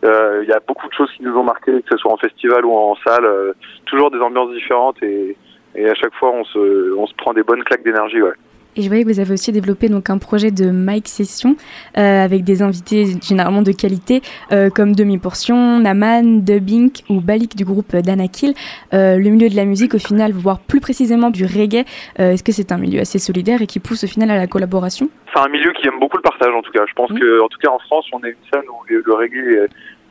euh, 0.05 0.39
il 0.43 0.49
y 0.49 0.53
a 0.53 0.59
beaucoup 0.66 0.88
de 0.88 0.93
choses 0.93 1.11
qui 1.18 1.24
nous 1.24 1.36
ont 1.36 1.43
marqué, 1.43 1.72
que 1.82 1.89
ce 1.91 1.97
soit 1.97 2.14
en 2.14 2.18
festival 2.18 2.64
ou 2.66 2.74
en 2.74 2.95
salle. 3.05 3.26
euh, 3.26 3.51
toujours 3.86 4.11
des 4.11 4.20
ambiances 4.20 4.51
différentes 4.53 5.01
et, 5.03 5.36
et 5.76 5.89
à 5.89 5.93
chaque 5.95 6.13
fois, 6.15 6.32
on 6.34 6.43
se, 6.45 6.93
on 6.97 7.07
se 7.07 7.13
prend 7.15 7.34
des 7.34 7.43
bonnes 7.43 7.63
claques 7.63 7.84
d'énergie. 7.84 8.21
Ouais. 8.21 8.32
Et 8.76 8.82
je 8.82 8.88
voyais 8.88 9.03
que 9.03 9.07
vous 9.09 9.19
avez 9.19 9.34
aussi 9.34 9.51
développé 9.51 9.88
donc 9.88 10.09
un 10.09 10.17
projet 10.17 10.49
de 10.49 10.65
mic 10.71 11.07
session 11.07 11.55
euh, 11.95 12.24
avec 12.26 12.43
des 12.43 12.63
invités 12.63 13.05
généralement 13.21 13.61
de 13.61 13.71
qualité 13.71 14.24
euh, 14.51 14.71
comme 14.71 14.95
Demi 14.95 15.19
Portion, 15.19 15.80
Naman, 15.80 16.39
Dubbing 16.41 16.89
ou 17.07 17.21
Balik 17.21 17.55
du 17.55 17.65
groupe 17.65 17.95
Danakil. 17.95 18.55
Euh, 18.95 19.17
le 19.17 19.30
milieu 19.30 19.47
de 19.47 19.55
la 19.55 19.65
musique 19.65 19.93
au 19.93 19.99
final, 19.99 20.32
voire 20.32 20.57
plus 20.59 20.80
précisément 20.80 21.30
du 21.30 21.45
reggae, 21.45 21.86
est-ce 22.17 22.41
que 22.43 22.51
c'est 22.51 22.71
un 22.71 22.80
milieu 22.80 22.99
assez 23.01 23.19
solidaire 23.19 23.61
et 23.61 23.67
qui 23.67 23.80
pousse 23.80 24.05
au 24.05 24.07
final 24.07 24.32
à 24.32 24.38
la 24.38 24.47
collaboration? 24.47 25.07
C'est 25.36 25.39
un 25.41 25.49
milieu 25.49 25.71
qui 25.74 25.88
aime 25.88 25.99
beaucoup 25.99 26.17
le 26.17 26.24
partage 26.24 26.53
en 26.55 26.63
tout 26.63 26.71
cas. 26.71 26.84
Je 26.88 26.93
pense 26.95 27.11
Mhm. 27.11 27.19
que 27.19 27.41
en 27.43 27.49
tout 27.49 27.59
cas 27.59 27.69
en 27.69 27.80
France, 27.80 28.07
on 28.11 28.19
est 28.24 28.30
une 28.30 28.49
scène 28.51 28.63
où 28.69 28.84
le, 28.89 29.03
le 29.05 29.13
reggae 29.13 29.67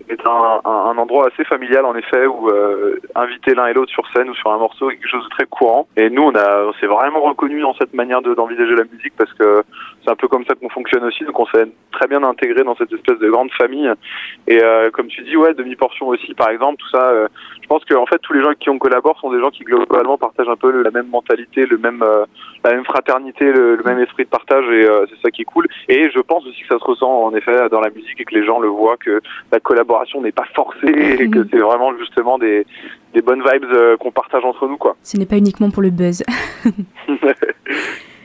est, 0.08 0.26
un, 0.26 0.60
un, 0.64 0.98
endroit 0.98 1.28
assez 1.32 1.44
familial 1.44 1.84
en 1.84 1.94
effet 1.94 2.26
où 2.26 2.48
euh, 2.48 2.98
inviter 3.14 3.54
l'un 3.54 3.66
et 3.66 3.72
l'autre 3.74 3.90
sur 3.92 4.06
scène 4.12 4.28
ou 4.30 4.34
sur 4.34 4.50
un 4.52 4.58
morceau 4.58 4.90
est 4.90 4.96
quelque 4.96 5.08
chose 5.08 5.24
de 5.24 5.30
très 5.30 5.46
courant. 5.46 5.86
Et 5.96 6.10
nous, 6.10 6.22
on 6.22 6.34
a, 6.34 6.64
on 6.64 6.72
s'est 6.74 6.86
vraiment 6.86 7.20
reconnu 7.20 7.60
dans 7.60 7.74
cette 7.74 7.94
manière 7.94 8.22
de- 8.22 8.34
d'envisager 8.34 8.74
la 8.74 8.84
musique 8.84 9.12
parce 9.16 9.32
que 9.34 9.62
c'est 10.04 10.10
un 10.10 10.16
peu 10.16 10.28
comme 10.28 10.44
ça 10.46 10.54
qu'on 10.54 10.68
fonctionne 10.70 11.04
aussi. 11.04 11.24
Donc 11.24 11.38
on 11.38 11.46
s'est 11.46 11.66
très 11.92 12.06
bien 12.08 12.22
intégré 12.22 12.64
dans 12.64 12.76
cette 12.76 12.92
espèce 12.92 13.18
de 13.18 13.30
grande 13.30 13.50
famille. 13.52 13.90
Et 14.46 14.62
euh, 14.62 14.90
comme 14.90 15.06
tu 15.08 15.22
dis, 15.22 15.36
ouais, 15.36 15.54
demi 15.54 15.76
portion 15.76 16.08
aussi 16.08 16.34
par 16.34 16.50
exemple, 16.50 16.78
tout 16.78 16.88
ça. 16.88 17.10
euh, 17.10 17.28
je 17.62 17.66
pense 17.68 17.84
que 17.84 17.94
en 17.94 18.06
fait 18.06 18.18
tous 18.18 18.32
les 18.32 18.42
gens 18.42 18.52
qui 18.58 18.68
on 18.70 18.78
collabore 18.78 19.18
sont 19.20 19.32
des 19.32 19.40
gens 19.40 19.50
qui 19.50 19.64
globalement 19.64 20.18
partagent 20.18 20.48
un 20.48 20.56
peu 20.56 20.70
la 20.82 20.90
même 20.90 21.08
mentalité, 21.08 21.64
le 21.66 21.78
même 21.78 22.02
euh, 22.02 22.24
la 22.64 22.72
même 22.74 22.84
fraternité, 22.84 23.50
le, 23.52 23.76
le 23.76 23.82
même 23.82 23.98
esprit 24.00 24.24
de 24.24 24.28
partage 24.28 24.64
et 24.66 24.84
euh, 24.86 25.06
c'est 25.08 25.20
ça 25.22 25.30
qui 25.30 25.42
est 25.42 25.46
cool. 25.46 25.66
Et 25.88 26.10
je 26.10 26.20
pense 26.20 26.44
aussi 26.46 26.60
que 26.62 26.68
ça 26.68 26.78
se 26.78 26.84
ressent 26.84 27.10
en 27.10 27.34
effet 27.34 27.68
dans 27.70 27.80
la 27.80 27.90
musique 27.90 28.20
et 28.20 28.24
que 28.24 28.34
les 28.34 28.44
gens 28.44 28.58
le 28.60 28.68
voient 28.68 28.96
que 28.96 29.20
la 29.50 29.60
collaboration 29.60 29.91
n'est 30.22 30.32
pas 30.32 30.44
forcée 30.54 30.86
et 31.20 31.28
que 31.28 31.38
Mhm. 31.40 31.48
c'est 31.50 31.58
vraiment 31.58 31.96
justement 31.98 32.38
des, 32.38 32.66
des 33.14 33.22
bonnes 33.22 33.42
vibes 33.42 33.64
euh, 33.72 33.96
qu'on 33.96 34.10
partage 34.10 34.44
entre 34.44 34.66
nous 34.68 34.76
quoi. 34.76 34.96
Ce 35.02 35.16
n'est 35.16 35.26
pas 35.26 35.36
uniquement 35.36 35.70
pour 35.70 35.82
le 35.82 35.90
buzz. 35.90 36.22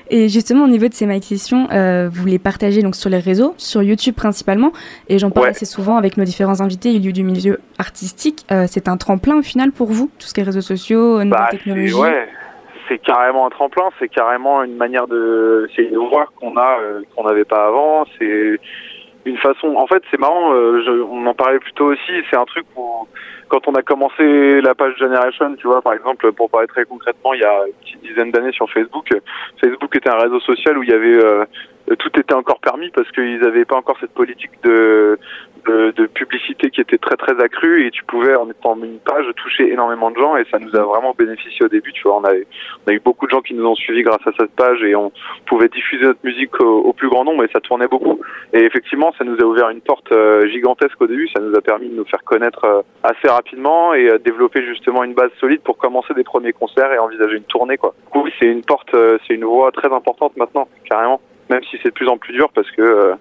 Et 0.10 0.30
justement, 0.30 0.64
au 0.64 0.68
niveau 0.70 0.88
de 0.88 0.94
ces 0.94 1.06
mic 1.06 1.22
sessions, 1.26 1.68
euh, 1.74 2.08
vous 2.10 2.26
les 2.26 2.40
partagez 2.40 2.82
donc 2.82 2.96
sur 2.96 3.10
les 3.10 3.20
réseaux, 3.20 3.54
sur 3.58 3.84
YouTube 3.84 4.16
principalement, 4.16 4.72
et 5.10 5.20
j'en 5.20 5.32
parle 5.32 5.48
Ouais. 5.48 5.52
assez 5.52 5.66
souvent 5.66 5.98
avec 5.98 6.16
nos 6.16 6.24
différents 6.24 6.62
invités 6.62 6.92
issus 6.92 7.12
du 7.12 7.24
milieu 7.24 7.60
artistique. 7.78 8.46
Euh, 8.50 8.68
c'est 8.70 8.88
un 8.88 8.96
tremplin 8.96 9.36
au 9.40 9.42
final 9.42 9.74
pour 9.74 9.88
vous, 9.92 10.10
tout 10.18 10.26
ce 10.28 10.34
qui 10.34 10.40
est 10.40 10.44
réseaux 10.46 10.62
sociaux, 10.62 11.16
nouvelles 11.26 11.30
Bah, 11.32 11.48
technologies. 11.52 11.90
c'est- 11.92 12.00
ouais, 12.00 12.30
c'est 12.88 13.00
carrément 13.00 13.48
un 13.48 13.50
tremplin, 13.50 13.90
c'est 14.00 14.08
carrément 14.08 14.64
une 14.64 14.78
manière 14.78 15.08
de, 15.08 15.68
c'est 15.76 15.84
une 15.84 15.98
voie 15.98 16.30
qu'on 16.40 16.56
a 16.56 16.78
euh, 16.80 17.02
qu'on 17.14 17.26
n'avait 17.26 17.44
pas 17.44 17.68
avant. 17.68 18.06
C'est 18.18 18.62
une 19.28 19.38
façon. 19.38 19.76
En 19.76 19.88
fait, 19.88 20.04
c'est 20.10 20.20
marrant. 20.20 20.54
euh, 20.54 21.06
on 21.10 21.26
en 21.26 21.34
parlait 21.34 21.60
plus 21.60 21.74
tôt 21.74 21.92
aussi. 21.92 22.24
C'est 22.30 22.38
un 22.38 22.46
truc 22.46 22.66
où 22.76 23.08
quand 23.50 23.68
on 23.68 23.74
a 23.76 23.82
commencé 23.82 24.62
la 24.62 24.76
page 24.76 24.96
Generation, 24.98 25.56
tu 25.56 25.68
vois, 25.68 25.82
par 25.82 25.94
exemple, 25.94 26.32
pour 26.34 26.50
parler 26.50 26.68
très 26.68 26.86
concrètement, 26.86 27.34
il 27.34 27.42
y 27.42 27.46
a 27.46 27.66
une 27.68 27.74
petite 27.74 28.02
dizaine 28.02 28.32
d'années 28.32 28.52
sur 28.52 28.70
Facebook, 28.70 29.10
Facebook 29.62 29.96
était 29.96 30.10
un 30.10 30.18
réseau 30.18 30.40
social 30.42 30.78
où 30.78 30.84
il 30.84 30.90
y 30.90 30.94
avait 30.94 31.24
euh, 31.24 31.46
tout 31.96 32.20
était 32.20 32.34
encore 32.34 32.60
permis 32.60 32.90
parce 32.92 33.10
qu'ils 33.12 33.40
n'avaient 33.40 33.66
pas 33.66 33.78
encore 33.78 33.98
cette 34.00 34.14
politique 34.14 34.52
de, 34.64 35.18
de 35.66 35.92
de 35.92 36.06
publicité 36.06 36.70
qui 36.70 36.82
était 36.82 36.98
très 36.98 37.16
très 37.16 37.42
accrue 37.42 37.86
et 37.86 37.92
tu 37.92 38.04
pouvais 38.04 38.36
en 38.36 38.50
étant 38.50 38.76
une 38.84 39.00
page 39.00 39.26
toucher 39.36 39.72
énormément 39.72 40.12
de 40.12 40.18
gens 40.18 40.38
et 40.38 40.46
ça 40.52 40.60
nous 40.60 40.76
a 40.76 40.84
vraiment 40.84 41.14
bénéficié 41.18 41.66
au 41.66 41.70
début. 41.70 41.94
Tu 41.94 42.04
vois, 42.04 42.18
on 42.18 42.24
a 42.26 42.34
on 42.34 42.92
a 42.92 42.94
eu 42.94 43.00
beaucoup 43.00 43.26
de 43.26 43.32
gens 43.32 43.42
qui 43.42 43.54
nous 43.54 43.66
ont 43.66 43.76
suivis 43.76 44.04
grâce 44.04 44.26
à 44.26 44.32
cette 44.38 44.52
page 44.52 44.84
et 44.84 44.96
on 44.96 45.12
pouvait 45.46 45.70
diffuser 45.70 46.06
notre 46.06 46.20
musique 46.24 46.60
au, 46.62 46.94
plus 46.94 47.10
grand 47.10 47.24
nombre 47.24 47.44
et 47.44 47.50
ça 47.54 47.60
tournait 47.60 47.88
beaucoup. 47.88 48.20
Et 48.54 48.64
effectivement, 48.64 49.14
ça 49.18 49.24
nous 49.24 49.38
a 49.38 49.44
ouvert 49.44 49.70
une 49.70 49.82
porte 49.82 50.12
euh, 50.12 50.48
gigantesque 50.48 51.00
au 51.02 51.08
début. 51.08 51.28
Ça 51.30 51.42
nous 51.42 51.56
a 51.56 51.62
permis 51.62 51.90
de 51.90 51.96
nous 51.96 52.06
faire 52.06 52.24
connaître 52.24 52.66
euh, 52.66 52.82
assez 53.04 53.28
rapidement 53.28 53.94
et 53.94 54.10
euh, 54.10 54.18
développer 54.18 54.66
justement 54.66 55.04
une 55.04 55.14
base 55.14 55.32
solide 55.40 55.62
pour 55.62 55.78
commencer 55.78 56.14
des 56.14 56.24
premiers 56.24 56.54
concerts 56.54 56.92
et 56.92 56.98
envisager 56.98 57.38
une 57.38 57.44
tournée. 57.44 57.78
Quoi. 57.78 57.94
Du 58.06 58.10
coup, 58.10 58.28
c'est 58.40 58.48
une 58.48 58.64
porte, 58.64 58.94
euh, 58.94 59.18
c'est 59.28 59.36
une 59.36 59.46
voie 59.46 59.72
très 59.72 59.92
importante 59.94 60.36
maintenant, 60.38 60.68
carrément. 60.90 61.22
Même 61.50 61.62
si 61.70 61.78
c'est 61.82 61.90
de 61.90 61.94
plus 61.94 62.08
en 62.10 62.18
plus 62.18 62.34
dur 62.34 62.50
parce 62.54 62.70
que 62.72 62.82
euh, 62.82 63.14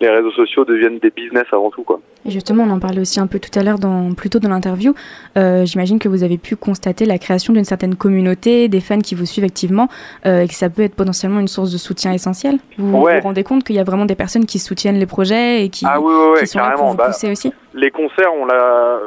les 0.00 0.08
réseaux 0.08 0.32
sociaux 0.32 0.64
deviennent 0.64 0.98
des 0.98 1.10
business 1.10 1.44
avant 1.52 1.70
tout. 1.70 1.82
Quoi. 1.82 2.00
Et 2.26 2.30
justement, 2.30 2.64
on 2.64 2.70
en 2.70 2.78
parlait 2.80 3.00
aussi 3.00 3.20
un 3.20 3.26
peu 3.28 3.38
tout 3.38 3.56
à 3.58 3.62
l'heure, 3.62 3.78
dans, 3.78 4.12
plus 4.14 4.30
tôt 4.30 4.38
dans 4.40 4.48
l'interview. 4.48 4.94
Euh, 5.36 5.64
J'imagine 5.64 5.98
que 5.98 6.08
vous 6.08 6.24
avez 6.24 6.38
pu 6.38 6.56
constater 6.56 7.04
la 7.04 7.18
création 7.18 7.52
d'une 7.52 7.64
certaine 7.64 7.94
communauté, 7.94 8.68
des 8.68 8.80
fans 8.80 8.98
qui 9.00 9.14
vous 9.14 9.26
suivent 9.26 9.44
activement, 9.44 9.88
euh, 10.26 10.42
et 10.42 10.48
que 10.48 10.54
ça 10.54 10.68
peut 10.70 10.82
être 10.82 10.94
potentiellement 10.96 11.40
une 11.40 11.48
source 11.48 11.72
de 11.72 11.78
soutien 11.78 12.12
essentiel. 12.12 12.58
Vous 12.78 12.98
Ouais. 12.98 13.16
vous 13.20 13.22
rendez 13.24 13.44
compte 13.44 13.62
qu'il 13.64 13.76
y 13.76 13.80
a 13.80 13.84
vraiment 13.84 14.06
des 14.06 14.16
personnes 14.16 14.46
qui 14.46 14.58
soutiennent 14.58 14.98
les 14.98 15.06
projets 15.06 15.64
et 15.64 15.68
qui, 15.68 15.84
Ah 15.88 16.00
oui, 16.00 16.12
oui, 16.12 16.28
oui, 16.34 16.40
qui 16.40 16.46
sont 16.48 16.58
là 16.58 16.64
pour 16.64 16.72
carrément. 16.74 16.90
vous 16.92 16.96
Bah, 16.96 17.06
pousser 17.06 17.30
aussi? 17.30 17.52
les 17.74 17.90
concerts 17.90 18.32
ont 18.34 18.46
la- 18.46 18.98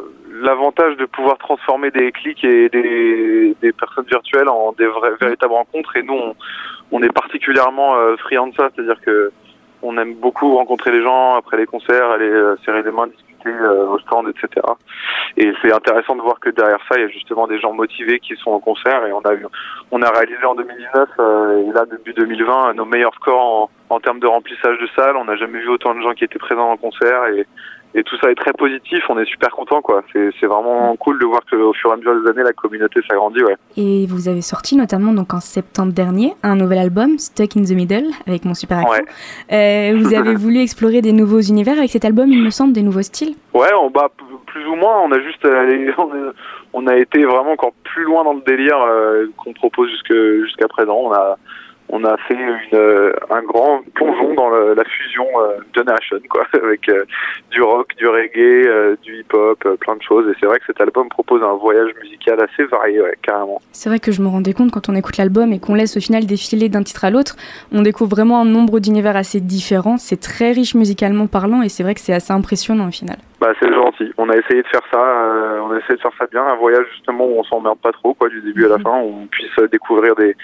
l'avantage 0.43 0.95
de 0.97 1.05
pouvoir 1.05 1.37
transformer 1.37 1.91
des 1.91 2.11
clics 2.11 2.43
et 2.43 2.69
des, 2.69 3.55
des 3.61 3.71
personnes 3.73 4.05
virtuelles 4.09 4.47
en 4.49 4.73
des 4.77 4.87
vraies, 4.87 5.11
véritables 5.19 5.53
rencontres. 5.53 5.95
Et 5.97 6.03
nous, 6.03 6.13
on, 6.13 6.33
on 6.91 7.01
est 7.01 7.11
particulièrement 7.11 7.95
euh, 7.95 8.15
friands 8.17 8.47
de 8.47 8.55
ça, 8.55 8.69
c'est-à-dire 8.75 8.99
que 9.01 9.31
on 9.83 9.97
aime 9.97 10.15
beaucoup 10.15 10.55
rencontrer 10.55 10.91
les 10.91 11.03
gens 11.03 11.35
après 11.35 11.57
les 11.57 11.65
concerts, 11.65 12.11
aller 12.11 12.29
euh, 12.29 12.55
serrer 12.65 12.83
les 12.83 12.91
mains, 12.91 13.07
discuter 13.07 13.49
euh, 13.49 13.87
au 13.87 13.99
stand, 13.99 14.27
etc. 14.29 14.65
Et 15.37 15.51
c'est 15.61 15.73
intéressant 15.73 16.15
de 16.15 16.21
voir 16.21 16.39
que 16.39 16.49
derrière 16.49 16.79
ça, 16.87 16.97
il 16.97 17.01
y 17.01 17.05
a 17.05 17.09
justement 17.09 17.47
des 17.47 17.59
gens 17.59 17.73
motivés 17.73 18.19
qui 18.19 18.35
sont 18.35 18.51
au 18.51 18.59
concert. 18.59 19.05
Et 19.05 19.11
on 19.11 19.21
a 19.21 19.31
on 19.91 20.01
a 20.01 20.09
réalisé 20.09 20.43
en 20.45 20.55
2019 20.55 21.09
euh, 21.19 21.67
et 21.67 21.73
là 21.73 21.85
depuis 21.89 22.13
2020 22.13 22.73
nos 22.75 22.85
meilleurs 22.85 23.15
scores 23.15 23.69
en, 23.89 23.95
en 23.95 23.99
termes 23.99 24.19
de 24.19 24.27
remplissage 24.27 24.77
de 24.79 24.87
salles. 24.95 25.15
On 25.17 25.25
n'a 25.25 25.35
jamais 25.35 25.59
vu 25.59 25.69
autant 25.69 25.95
de 25.95 26.01
gens 26.01 26.13
qui 26.13 26.23
étaient 26.23 26.39
présents 26.39 26.71
le 26.71 26.77
concert 26.77 27.25
et 27.27 27.47
et 27.93 28.03
tout 28.03 28.15
ça 28.21 28.31
est 28.31 28.35
très 28.35 28.53
positif, 28.53 28.99
on 29.09 29.19
est 29.19 29.25
super 29.25 29.49
content 29.51 29.81
quoi. 29.81 30.03
C'est 30.13 30.45
vraiment 30.47 30.95
cool 30.97 31.19
de 31.19 31.25
voir 31.25 31.41
qu'au 31.49 31.73
fur 31.73 31.89
et 31.89 31.93
à 31.93 31.97
mesure 31.97 32.21
des 32.21 32.29
années 32.29 32.43
la 32.43 32.53
communauté 32.53 33.01
s'agrandit 33.09 33.43
ouais. 33.43 33.55
Et 33.77 34.05
vous 34.07 34.29
avez 34.29 34.41
sorti 34.41 34.75
notamment 34.75 35.13
donc 35.13 35.33
en 35.33 35.39
septembre 35.39 35.93
dernier 35.93 36.33
un 36.43 36.55
nouvel 36.55 36.79
album, 36.79 37.17
Stuck 37.19 37.57
in 37.57 37.63
the 37.63 37.71
Middle, 37.71 38.05
avec 38.27 38.45
mon 38.45 38.53
super 38.53 38.79
accent. 38.79 38.91
Ouais. 38.93 39.91
Euh, 39.93 39.97
vous 39.99 40.13
avez 40.13 40.35
voulu 40.43 40.59
explorer 40.59 41.01
des 41.01 41.11
nouveaux 41.13 41.41
univers 41.41 41.77
avec 41.77 41.89
cet 41.89 42.05
album, 42.05 42.29
il 42.29 42.43
me 42.43 42.49
semble, 42.49 42.73
des 42.73 42.83
nouveaux 42.83 43.01
styles. 43.01 43.35
Ouais, 43.53 43.69
on 43.81 43.89
bat 43.89 44.09
plus 44.47 44.65
ou 44.67 44.75
moins, 44.75 45.01
on 45.01 45.11
a 45.11 45.19
juste 45.21 45.45
allé- 45.45 45.93
on 45.97 46.09
a, 46.11 46.31
on 46.73 46.87
a 46.87 46.97
été 46.97 47.23
vraiment 47.25 47.51
encore 47.51 47.73
plus 47.83 48.03
loin 48.03 48.23
dans 48.23 48.33
le 48.33 48.41
délire 48.41 48.77
euh, 48.81 49.27
qu'on 49.37 49.53
propose 49.53 49.89
jusque 49.89 50.13
jusqu'à 50.45 50.67
présent. 50.67 50.95
On 50.95 51.11
a 51.13 51.37
on 51.91 52.03
a 52.05 52.17
fait 52.27 52.37
euh, 52.73 53.13
un 53.29 53.43
grand 53.43 53.81
plongeon 53.93 54.33
dans 54.33 54.49
la 54.49 54.83
fusion 54.85 55.25
euh, 55.39 55.57
Generation 55.75 56.17
quoi 56.29 56.45
avec 56.53 56.87
euh, 56.89 57.03
du 57.51 57.61
rock, 57.61 57.93
du 57.97 58.07
reggae, 58.07 58.97
du 59.03 59.19
hip-hop, 59.19 59.77
plein 59.79 59.95
de 59.95 60.01
choses 60.01 60.27
et 60.29 60.33
c'est 60.39 60.45
vrai 60.45 60.59
que 60.59 60.65
cet 60.65 60.81
album 60.81 61.09
propose 61.09 61.43
un 61.43 61.53
voyage 61.53 61.91
musical 62.01 62.39
assez 62.41 62.63
varié 62.65 63.01
carrément. 63.21 63.61
C'est 63.71 63.89
vrai 63.89 63.99
que 63.99 64.11
je 64.11 64.21
me 64.21 64.27
rendais 64.27 64.53
compte 64.53 64.71
quand 64.71 64.89
on 64.89 64.95
écoute 64.95 65.17
l'album 65.17 65.51
et 65.53 65.59
qu'on 65.59 65.75
laisse 65.75 65.97
au 65.97 66.01
final 66.01 66.25
défiler 66.25 66.69
d'un 66.69 66.83
titre 66.83 67.05
à 67.05 67.09
l'autre, 67.09 67.35
on 67.71 67.81
découvre 67.81 68.11
vraiment 68.11 68.41
un 68.41 68.45
nombre 68.45 68.79
d'univers 68.79 69.15
assez 69.15 69.41
différents. 69.41 69.97
C'est 69.97 70.19
très 70.19 70.51
riche 70.51 70.75
musicalement 70.75 71.27
parlant 71.27 71.61
et 71.61 71.69
c'est 71.69 71.83
vrai 71.83 71.93
que 71.93 72.01
c'est 72.01 72.13
assez 72.13 72.31
impressionnant 72.31 72.87
au 72.87 72.91
final. 72.91 73.17
Bah 73.41 73.53
c'est 73.59 73.73
gentil. 73.73 74.11
On 74.19 74.29
a 74.29 74.37
essayé 74.37 74.61
de 74.61 74.67
faire 74.67 74.83
ça, 74.93 74.99
euh, 75.01 75.59
on 75.63 75.71
a 75.71 75.77
essayé 75.79 75.95
de 75.95 76.01
faire 76.01 76.11
ça 76.19 76.27
bien, 76.31 76.43
un 76.45 76.55
voyage 76.57 76.85
justement 76.93 77.25
où 77.25 77.39
on 77.39 77.43
s'emmerde 77.43 77.79
pas 77.79 77.91
trop 77.91 78.13
quoi 78.13 78.29
du 78.29 78.39
début 78.41 78.65
à 78.65 78.69
la 78.69 78.77
fin, 78.77 79.01
où 79.01 79.23
on 79.23 79.25
puisse 79.25 79.49
euh, 79.59 79.67
découvrir 79.67 80.13
des 80.15 80.35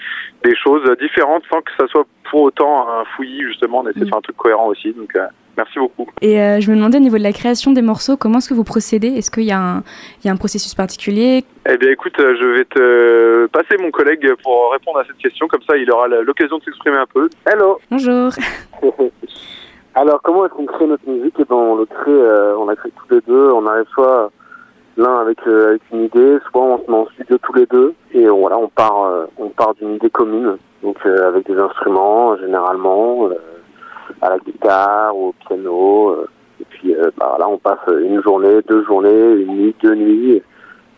des 0.42 0.56
choses 0.56 0.82
différentes 1.00 1.44
sans 1.48 1.60
que 1.60 1.70
ça 1.78 1.86
soit 1.86 2.04
pour 2.28 2.42
autant 2.42 2.88
un 2.88 3.04
fouillis 3.14 3.42
justement. 3.46 3.82
On 3.84 3.88
essaie 3.88 4.00
de 4.00 4.04
faire 4.06 4.18
un 4.18 4.20
truc 4.20 4.36
cohérent 4.36 4.66
aussi. 4.66 4.92
Donc 4.94 5.14
euh, 5.14 5.26
merci 5.56 5.78
beaucoup. 5.78 6.08
Et 6.22 6.42
euh, 6.42 6.58
je 6.60 6.68
me 6.72 6.76
demandais 6.76 6.98
au 6.98 7.00
niveau 7.00 7.18
de 7.18 7.22
la 7.22 7.32
création 7.32 7.70
des 7.72 7.82
morceaux, 7.82 8.16
comment 8.16 8.38
est-ce 8.38 8.48
que 8.48 8.54
vous 8.54 8.64
procédez? 8.64 9.08
Est-ce 9.16 9.30
qu'il 9.30 9.44
y, 9.44 9.52
a 9.52 9.60
un- 9.60 9.84
il 10.22 10.26
y 10.26 10.28
a 10.28 10.32
un 10.32 10.36
processus 10.36 10.74
particulier? 10.74 11.44
Eh 11.70 11.76
bien 11.76 11.90
écoute, 11.92 12.16
je 12.18 12.46
vais 12.56 12.64
te 12.64 13.46
passer 13.46 13.76
mon 13.80 13.92
collègue 13.92 14.28
pour 14.42 14.72
répondre 14.72 14.98
à 14.98 15.04
cette 15.04 15.18
question. 15.18 15.46
Comme 15.46 15.62
ça, 15.70 15.76
il 15.76 15.88
aura 15.92 16.08
l'occasion 16.08 16.58
de 16.58 16.64
s'exprimer 16.64 16.96
un 16.96 17.06
peu. 17.06 17.28
Hello. 17.46 17.78
Bonjour 17.92 18.32
Alors, 19.94 20.20
comment 20.22 20.44
est-ce 20.44 20.54
qu'on 20.54 20.66
crée 20.66 20.86
notre 20.86 21.08
musique? 21.08 21.34
Eh 21.38 21.44
ben, 21.44 21.56
on 21.56 21.76
le 21.76 21.86
crée, 21.86 22.10
euh, 22.12 22.56
on 22.56 22.66
la 22.66 22.76
crée 22.76 22.90
tous 22.90 23.14
les 23.14 23.20
deux. 23.22 23.50
On 23.52 23.66
arrive 23.66 23.86
soit 23.92 24.30
l'un 24.96 25.16
avec, 25.18 25.38
euh, 25.46 25.68
avec 25.68 25.82
une 25.92 26.04
idée, 26.04 26.38
soit 26.50 26.62
on 26.62 26.78
se 26.84 26.90
met 26.90 26.96
en 26.96 27.06
studio 27.06 27.38
tous 27.38 27.52
les 27.54 27.66
deux 27.66 27.94
et 28.12 28.28
voilà, 28.28 28.58
on 28.58 28.68
part, 28.68 29.04
euh, 29.04 29.26
on 29.38 29.48
part 29.48 29.74
d'une 29.74 29.94
idée 29.94 30.10
commune. 30.10 30.58
Donc, 30.82 30.98
euh, 31.06 31.28
avec 31.28 31.46
des 31.46 31.58
instruments 31.58 32.36
généralement, 32.36 33.28
à 34.20 34.30
la 34.30 34.38
guitare 34.38 35.16
ou 35.16 35.28
au 35.28 35.34
piano. 35.46 36.16
et 36.60 36.64
puis, 36.68 36.94
bah, 37.16 37.36
là, 37.38 37.48
on 37.48 37.58
passe 37.58 37.78
une 37.88 38.22
journée, 38.22 38.60
deux 38.68 38.84
journées, 38.84 39.32
une 39.32 39.56
nuit, 39.56 39.76
deux 39.82 39.94
nuits 39.94 40.42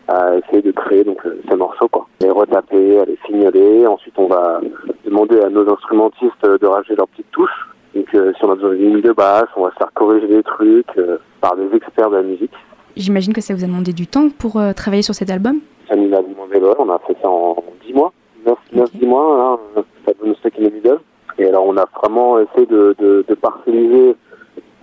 à 0.07 0.35
essayer 0.35 0.61
de 0.61 0.71
créer 0.71 1.03
donc 1.03 1.21
ces 1.49 1.55
morceaux 1.55 1.87
quoi. 1.87 2.07
Les 2.19 2.29
retaper, 2.29 2.99
à 2.99 3.05
les 3.05 3.17
signaler. 3.25 3.87
Ensuite, 3.87 4.15
on 4.17 4.27
va 4.27 4.59
demander 5.05 5.39
à 5.41 5.49
nos 5.49 5.67
instrumentistes 5.71 6.45
de 6.45 6.67
rajouter 6.67 6.95
leurs 6.95 7.07
petites 7.07 7.31
touches. 7.31 7.67
Donc, 7.95 8.05
euh, 8.15 8.31
si 8.37 8.45
on 8.45 8.51
a 8.51 8.55
besoin 8.55 8.75
d'une 8.75 8.95
ligne 8.95 9.01
de 9.01 9.11
basse, 9.11 9.47
on 9.55 9.63
va 9.63 9.71
se 9.71 9.75
faire 9.77 9.91
corriger 9.93 10.27
des 10.27 10.43
trucs 10.43 10.97
euh, 10.97 11.17
par 11.41 11.55
des 11.55 11.67
experts 11.75 12.09
de 12.09 12.17
la 12.17 12.23
musique. 12.23 12.53
J'imagine 12.95 13.33
que 13.33 13.41
ça 13.41 13.53
vous 13.53 13.63
a 13.63 13.67
demandé 13.67 13.93
du 13.93 14.07
temps 14.07 14.29
pour 14.29 14.57
euh, 14.57 14.73
travailler 14.73 15.01
sur 15.01 15.13
cet 15.15 15.29
album? 15.29 15.59
Ça 15.89 15.95
nous 15.95 16.13
a 16.15 16.21
demandé, 16.21 16.57
ouais, 16.57 16.75
on 16.79 16.89
a 16.89 16.99
fait 16.99 17.15
ça 17.21 17.29
en 17.29 17.63
10 17.85 17.93
mois, 17.93 18.13
9, 18.45 18.57
Ok. 18.75 18.89
9-10 18.93 19.07
mois, 19.07 19.59
hein, 19.75 19.81
ça 20.05 20.13
donne 20.21 20.33
the 20.35 20.59
Middle. 20.73 20.99
Et 21.37 21.45
alors, 21.47 21.65
on 21.65 21.75
a 21.77 21.85
vraiment 22.01 22.39
essayé 22.39 22.65
de, 22.65 22.95
de, 22.99 23.25
de 23.27 23.33
parcelliser, 23.35 24.15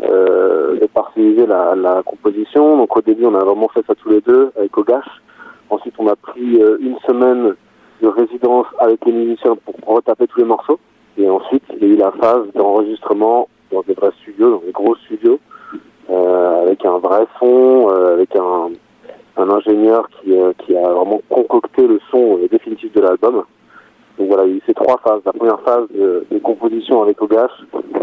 euh, 0.03 0.79
de 0.79 0.87
parcelliser 0.87 1.47
la, 1.47 1.75
la 1.75 2.03
composition. 2.03 2.77
Donc, 2.77 2.97
au 2.97 3.01
début, 3.03 3.25
on 3.27 3.35
a 3.35 3.45
vraiment 3.45 3.69
fait 3.69 3.85
ça 3.87 3.95
tous 3.95 4.11
les 4.11 4.21
deux 4.21 4.51
avec 4.57 4.77
Ogash. 4.77 5.07
Ensuite, 5.71 5.95
on 5.99 6.09
a 6.09 6.17
pris 6.17 6.61
euh, 6.63 6.79
une 6.81 6.99
semaine 7.07 7.55
de 8.03 8.09
résidence 8.09 8.67
avec 8.79 9.05
les 9.07 9.13
musiciens 9.13 9.57
pour 9.57 9.75
retaper 9.97 10.27
tous 10.27 10.39
les 10.41 10.47
morceaux. 10.47 10.79
Et 11.19 11.29
ensuite, 11.29 11.64
il 11.75 11.83
y 11.83 11.91
a 11.91 11.95
eu 11.95 11.97
la 11.97 12.12
phase 12.12 12.47
d'enregistrement 12.55 13.49
dans 13.73 13.83
des 13.83 13.95
vrais 13.95 14.12
studios, 14.23 14.51
dans 14.51 14.64
des 14.64 14.71
gros 14.71 14.95
studios, 14.97 15.41
euh, 16.11 16.62
avec 16.62 16.85
un 16.85 16.99
vrai 16.99 17.27
son, 17.41 17.91
euh, 17.91 18.14
avec 18.14 18.37
un, 18.37 18.71
un 19.37 19.51
ingénieur 19.51 20.09
qui, 20.09 20.33
euh, 20.33 20.53
qui 20.59 20.77
a 20.77 20.89
vraiment 20.89 21.21
concocté 21.29 21.87
le 21.89 21.99
son 22.12 22.39
définitif 22.51 22.93
de 22.93 23.01
l'album. 23.01 23.43
Donc 24.16 24.29
voilà, 24.29 24.45
il 24.45 24.51
y 24.51 24.55
a 24.55 24.57
eu 24.59 24.62
ces 24.66 24.75
trois 24.75 24.99
phases. 24.99 25.21
La 25.27 25.33
première 25.33 25.61
phase 25.62 25.89
de, 25.91 26.25
composition 26.43 27.03
avec 27.03 27.21
Ogash, 27.21 27.51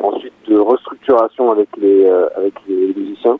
ensuite 0.03 0.33
de 0.47 0.57
restructuration 0.59 1.51
avec 1.51 1.69
les, 1.77 2.05
avec 2.35 2.53
les 2.67 2.93
musiciens, 2.95 3.39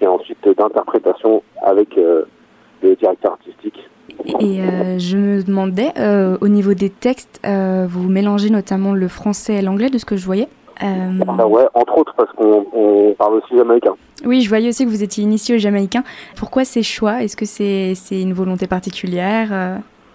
et 0.00 0.06
ensuite 0.06 0.48
d'interprétation 0.56 1.42
avec 1.62 1.96
le 1.96 2.96
directeur 2.96 3.32
artistique. 3.32 3.89
Et 4.26 4.60
euh, 4.60 4.98
je 4.98 5.16
me 5.16 5.42
demandais, 5.42 5.92
euh, 5.98 6.36
au 6.40 6.48
niveau 6.48 6.74
des 6.74 6.90
textes, 6.90 7.40
euh, 7.46 7.86
vous 7.88 8.08
mélangez 8.08 8.50
notamment 8.50 8.94
le 8.94 9.08
français 9.08 9.54
et 9.54 9.62
l'anglais 9.62 9.90
de 9.90 9.98
ce 9.98 10.04
que 10.04 10.16
je 10.16 10.24
voyais. 10.24 10.48
Enfin, 10.82 11.44
ouais, 11.44 11.66
entre 11.74 11.98
autres 11.98 12.14
parce 12.16 12.32
qu'on 12.32 12.64
on 12.72 13.14
parle 13.18 13.34
aussi 13.34 13.54
jamaïcain. 13.54 13.96
oui, 14.24 14.40
je 14.40 14.48
voyais 14.48 14.68
aussi 14.68 14.86
que 14.86 14.90
vous 14.90 15.02
étiez 15.02 15.22
initié 15.22 15.56
au 15.56 15.58
jamaïcain. 15.58 16.04
Pourquoi 16.38 16.64
ces 16.64 16.82
choix? 16.82 17.22
Est-ce 17.22 17.36
que 17.36 17.44
c'est 17.44 17.92
c'est 17.94 18.22
une 18.22 18.32
volonté 18.32 18.66
particulière 18.66 19.48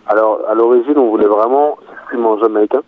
Alors, 0.07 0.39
à 0.49 0.55
l'origine, 0.55 0.97
on 0.97 1.09
voulait 1.09 1.27
vraiment 1.27 1.77
s'exprimer 1.87 2.25
en 2.25 2.39
jamaïcain, 2.39 2.81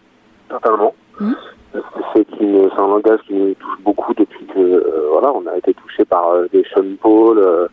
totalement. 0.49 0.95
Parce 1.19 1.85
que 1.93 1.99
C'est 2.15 2.81
un 2.81 2.87
langage 2.87 3.19
qui 3.27 3.35
nous 3.35 3.53
touche 3.53 3.79
beaucoup 3.83 4.13
depuis 4.15 4.45
que, 4.47 5.09
voilà, 5.11 5.31
on 5.35 5.45
a 5.45 5.55
été 5.55 5.75
touché 5.75 6.03
par 6.03 6.31
des 6.51 6.65
Sean 6.73 6.95
Paul, 6.99 7.69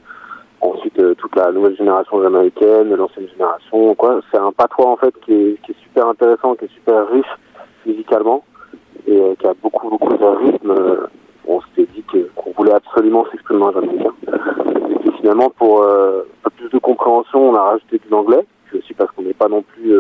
ensuite 0.65 0.99
euh, 0.99 1.15
toute 1.15 1.37
la 1.37 1.53
nouvelle 1.53 1.77
génération 1.77 2.23
jamaïcaine, 2.23 2.95
l'ancienne 2.95 3.29
génération, 3.29 3.95
quoi. 3.95 4.21
C'est 4.31 4.39
un 4.39 4.53
patois, 4.53 4.89
en 4.89 4.97
fait, 4.97 5.15
qui 5.25 5.33
est, 5.33 5.59
super 5.83 6.09
intéressant, 6.09 6.55
qui 6.55 6.65
est 6.65 6.75
super 6.75 7.09
riche 7.09 7.27
musicalement, 7.87 8.45
et 9.07 9.17
euh, 9.17 9.35
qui 9.39 9.47
a 9.47 9.55
beaucoup, 9.63 9.91
beaucoup 9.91 10.17
de 10.17 10.25
rythme. 10.25 10.75
On 11.47 11.61
s'était 11.61 11.89
dit 11.95 12.03
qu'on 12.35 12.53
voulait 12.57 12.73
absolument 12.73 13.27
s'exprimer 13.31 13.63
en 13.63 13.73
jamaïcain. 13.73 14.15
Et 14.91 14.95
puis 15.01 15.13
finalement, 15.19 15.51
pour 15.51 15.83
euh, 15.83 16.23
un 16.45 16.51
peu 16.51 16.51
plus 16.57 16.71
de 16.71 16.79
compréhension, 16.79 17.51
on 17.51 17.55
a 17.55 17.63
rajouté 17.63 17.99
de 17.99 18.11
l'anglais, 18.11 18.47
aussi 18.75 18.95
parce 18.95 19.11
qu'on 19.13 19.23
n'est 19.23 19.35
pas 19.35 19.49
non 19.49 19.63
plus 19.63 19.93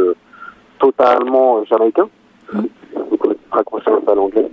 totalement 0.78 1.62
jamaïcain. 1.64 2.08
Donc 2.52 3.26
on 3.26 3.30
est 3.30 3.38
raccroché 3.52 3.90
un 3.90 4.00
peu 4.00 4.12
à 4.12 4.14
l'anglais. 4.14 4.50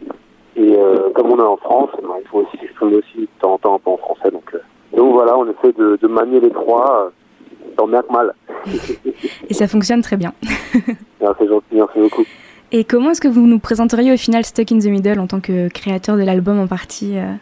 Et 0.57 0.77
comme 1.15 1.31
on 1.31 1.39
est 1.39 1.41
en 1.41 1.57
France, 1.57 1.89
ben, 2.03 2.15
il 2.21 2.27
faut 2.27 2.39
aussi 2.39 2.57
s'exprimer 2.57 2.97
aussi 2.97 3.21
de 3.21 3.27
temps 3.39 3.53
en 3.53 3.57
temps 3.57 3.75
un 3.75 3.79
peu 3.79 3.89
en 3.89 3.97
français. 3.97 4.29
Donc, 4.29 4.53
donc 4.95 5.13
voilà, 5.13 5.37
on 5.37 5.45
essaie 5.45 5.73
de, 5.77 5.97
de 6.01 6.07
manier 6.07 6.39
les 6.39 6.51
trois, 6.51 7.05
euh, 7.05 7.69
tant 7.77 7.87
bien 7.87 8.01
que 8.01 8.11
mal. 8.11 8.33
Et 9.49 9.53
ça 9.53 9.67
fonctionne 9.67 10.01
très 10.01 10.17
bien. 10.17 10.33
Merci 11.21 11.47
gentil, 11.47 11.65
merci 11.73 11.99
beaucoup. 11.99 12.23
Et 12.71 12.83
comment 12.83 13.11
est-ce 13.11 13.21
que 13.21 13.27
vous 13.27 13.45
nous 13.45 13.59
présenteriez 13.59 14.13
au 14.13 14.17
final 14.17 14.43
Stuck 14.43 14.71
in 14.71 14.79
the 14.79 14.85
Middle 14.85 15.19
en 15.19 15.27
tant 15.27 15.39
que 15.39 15.69
créateur 15.69 16.17
de 16.17 16.23
l'album 16.23 16.59
en 16.59 16.67
partie 16.67 17.17
euh? 17.17 17.33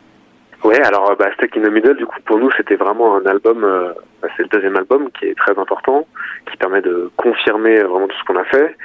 Ouais, 0.63 0.81
alors 0.81 1.11
euh, 1.11 1.15
bah, 1.17 1.29
Stuck 1.35 1.55
in 1.55 1.61
the 1.61 1.71
Middle, 1.71 1.95
du 1.95 2.05
coup, 2.05 2.17
pour 2.25 2.37
nous, 2.37 2.49
c'était 2.57 2.75
vraiment 2.75 3.15
un 3.15 3.25
album, 3.25 3.63
euh, 3.63 3.93
bah, 4.21 4.27
c'est 4.35 4.43
le 4.43 4.49
deuxième 4.49 4.75
album 4.75 5.09
qui 5.17 5.27
est 5.27 5.37
très 5.37 5.57
important, 5.57 6.05
qui 6.51 6.57
permet 6.57 6.81
de 6.81 7.09
confirmer 7.15 7.81
vraiment 7.81 8.07
tout 8.07 8.17
ce 8.17 8.25
qu'on 8.25 8.39
a 8.39 8.43
fait. 8.45 8.75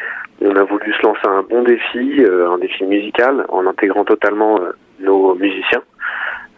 On 0.40 0.54
a 0.54 0.62
voulu 0.62 0.92
se 0.92 1.02
lancer 1.02 1.26
un 1.26 1.42
bon 1.42 1.62
défi, 1.62 2.22
euh, 2.22 2.50
un 2.50 2.58
défi 2.58 2.84
musical, 2.84 3.44
en 3.48 3.66
intégrant 3.66 4.04
totalement 4.04 4.60
euh, 4.60 4.72
nos 5.00 5.34
musiciens 5.34 5.82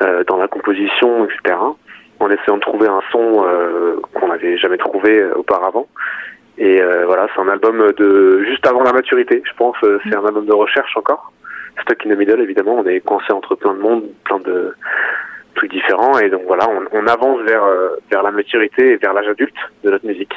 euh, 0.03 0.25
dans 0.25 0.37
la 0.37 0.49
composition, 0.49 1.25
etc., 1.25 1.57
en 2.21 2.31
essayant 2.31 2.57
de 2.57 2.63
trouver 2.63 2.89
un 2.89 3.01
son 3.13 3.45
euh, 3.47 3.97
qu'on 4.15 4.29
n'avait 4.29 4.57
jamais 4.59 4.79
trouvé 4.79 5.19
euh, 5.19 5.35
auparavant. 5.37 5.87
Et 6.59 6.81
euh, 6.81 7.05
voilà, 7.07 7.27
c'est 7.35 7.41
un 7.43 7.49
album 7.49 7.93
de 7.99 8.43
juste 8.45 8.67
avant 8.67 8.83
la 8.83 8.93
maturité, 8.93 9.43
je 9.45 9.53
pense. 9.57 9.77
euh, 9.85 9.99
c'est 10.05 10.15
un 10.17 10.25
album 10.25 10.47
de 10.47 10.53
recherche 10.55 10.97
encore. 10.97 11.33
Stuck 11.83 12.07
in 12.07 12.15
the 12.15 12.19
Middle, 12.19 12.41
évidemment, 12.41 12.77
on 12.77 12.87
est 12.87 13.01
coincé 13.01 13.33
entre 13.33 13.55
plein 13.55 13.75
de 13.75 13.81
monde, 13.81 14.05
plein 14.25 14.39
de 14.39 14.75
trucs 15.55 15.71
différents, 15.71 16.19
et 16.19 16.31
donc 16.31 16.43
voilà, 16.47 16.67
on, 16.71 16.99
on 16.99 17.07
avance 17.07 17.41
vers 17.43 17.65
euh, 17.65 17.89
vers 18.11 18.23
la 18.23 18.31
maturité 18.31 18.93
et 18.93 18.97
vers 18.97 19.13
l'âge 19.13 19.29
adulte 19.29 19.55
de 19.85 19.91
notre 19.91 20.07
musique. 20.07 20.33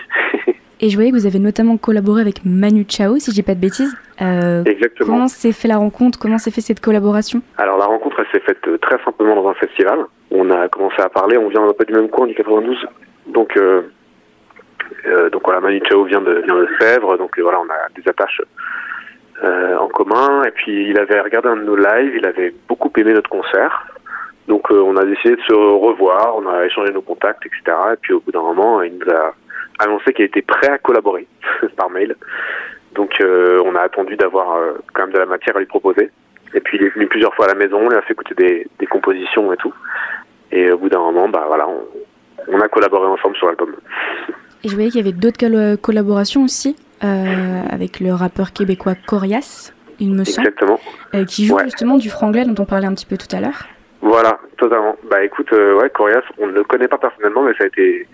Et 0.82 0.88
je 0.90 0.96
voyais 0.96 1.12
que 1.12 1.16
vous 1.18 1.26
avez 1.26 1.40
notamment 1.40 1.76
collaboré 1.76 2.22
avec 2.22 2.46
Manu 2.46 2.86
Chao, 2.88 3.18
si 3.20 3.32
je 3.32 3.36
dis 3.36 3.44
pas 3.44 3.54
de 3.54 3.60
bêtises. 3.60 3.94
Euh, 4.22 4.64
Exactement. 4.64 5.10
comment 5.12 5.28
s'est 5.28 5.52
fait 5.52 5.68
la 5.68 5.76
rencontre? 5.76 6.18
Comment 6.18 6.38
s'est 6.38 6.52
fait 6.52 6.62
cette 6.62 6.80
collaboration? 6.80 7.42
Alors 7.58 7.78
la 7.78 7.84
rencontre, 7.84 8.16
elle 8.22 8.28
s'est 8.32 8.46
faite 8.46 8.62
très 8.80 8.98
simplement 9.04 9.36
dans 9.36 9.50
un 9.50 9.54
festival. 9.56 10.00
On 10.32 10.50
a 10.52 10.68
commencé 10.70 11.02
à 11.02 11.10
parler, 11.10 11.38
on 11.38 11.50
vient 11.50 11.68
un 11.68 11.74
peu 11.74 11.86
du 11.86 11.94
même 11.94 12.10
coin, 12.10 12.28
du 12.28 12.36
92, 12.36 12.86
donc 13.28 13.58
euh, 13.58 13.82
euh, 15.06 15.30
donc 15.30 15.44
voilà, 15.46 15.62
Manu 15.62 15.82
Chao 15.90 16.04
vient 16.04 16.22
de 16.22 16.42
vient 16.46 16.56
de 16.56 16.68
Sèvres, 16.80 17.18
donc 17.18 17.38
euh, 17.38 17.44
voilà, 17.44 17.60
on 17.60 17.70
a 17.70 17.90
des 17.96 18.08
attaches 18.08 18.42
euh, 19.44 19.78
en 19.78 19.88
commun. 19.88 20.44
Et 20.44 20.52
puis 20.52 20.90
il 20.90 21.00
avait 21.00 21.20
regardé 21.20 21.50
un 21.50 21.58
de 21.58 21.64
nos 21.64 21.76
lives, 21.76 22.16
il 22.16 22.26
avait 22.26 22.54
beaucoup 22.68 22.92
aimé 22.98 23.14
notre 23.14 23.30
concert. 23.30 23.88
Donc 24.48 24.72
on 24.72 24.98
a 24.98 25.06
décidé 25.06 25.36
de 25.36 25.42
se 25.42 25.54
revoir, 25.54 26.36
on 26.36 26.48
a 26.48 26.66
échangé 26.66 26.92
nos 26.92 27.04
contacts, 27.04 27.46
etc. 27.46 27.78
Et 27.94 27.98
puis 28.02 28.14
au 28.14 28.20
bout 28.20 28.32
d'un 28.32 28.42
moment, 28.42 28.82
il 28.82 28.98
nous 28.98 29.12
a 29.12 29.36
annoncé 29.78 30.12
qu'il 30.12 30.26
était 30.26 30.42
prêt 30.42 30.70
à 30.70 30.80
collaborer 30.80 31.28
par 31.78 31.92
mail. 31.92 32.16
Donc 32.94 33.22
on 33.22 33.76
a 33.76 33.82
attendu 33.82 34.16
d'avoir 34.16 34.60
quand 34.94 35.04
même 35.04 35.14
de 35.14 35.20
la 35.20 35.28
matière 35.28 35.56
à 35.56 35.60
lui 35.60 35.68
proposer. 35.68 36.10
Et 36.56 36.62
puis 36.62 36.80
il 36.80 36.86
est 36.88 36.90
venu 36.90 37.06
plusieurs 37.06 37.36
fois 37.36 37.46
à 37.46 37.50
la 37.50 37.54
maison, 37.54 37.78
on 37.78 37.90
lui 37.90 37.96
a 37.96 38.02
fait 38.02 38.14
écouter 38.14 38.34
des, 38.34 38.68
des 38.80 38.88
compositions 38.88 39.54
et 39.54 39.58
tout. 39.58 39.74
Et 40.52 40.72
au 40.72 40.78
bout 40.78 40.90
d'un 40.90 41.00
moment, 41.00 41.30
bah 41.30 41.46
voilà, 41.48 41.68
on, 41.68 41.82
on 42.48 42.60
a 42.60 42.68
collaboré 42.68 43.08
ensemble 43.08 43.36
sur 43.36 43.48
l'album. 43.48 43.76
Et 44.64 44.70
je 44.70 44.74
voyais 44.74 44.90
qu'il 44.90 45.00
y 45.00 45.04
avait 45.08 45.16
d'autres 45.18 45.38
colla- 45.38 45.78
collaborations 45.78 46.44
aussi 46.44 46.76
euh, 47.04 47.62
avec 47.70 48.00
le 48.00 48.14
rappeur 48.14 48.52
québécois 48.52 48.96
Corias, 49.08 49.72
il 50.00 50.12
me 50.14 50.24
semble, 50.24 50.48
Exactement. 50.48 50.80
euh, 51.16 51.26
qui 51.26 51.46
joue 51.46 51.56
Ouais. 51.56 51.64
justement 51.66 51.98
du 51.98 52.10
franglais 52.10 52.46
dont 52.46 52.62
on 52.62 52.66
parlait 52.66 52.88
un 52.88 52.94
petit 52.94 53.06
peu 53.06 53.18
tout 53.18 53.34
à 53.36 53.40
l'heure. 53.40 53.68
Voilà, 54.02 54.40
totalement. 54.58 54.96
Bah 55.10 55.24
écoute, 55.24 55.52
euh, 55.54 55.76
ouais, 55.78 55.90
Corias, 55.90 56.22
on 56.38 56.48
ne 56.48 56.52
le 56.54 56.64
connaît 56.64 56.88
pas 56.88 56.98
personnellement, 56.98 57.44
mais 57.44 57.54
ça 57.58 57.66
a 57.66 57.68
été, 57.68 58.08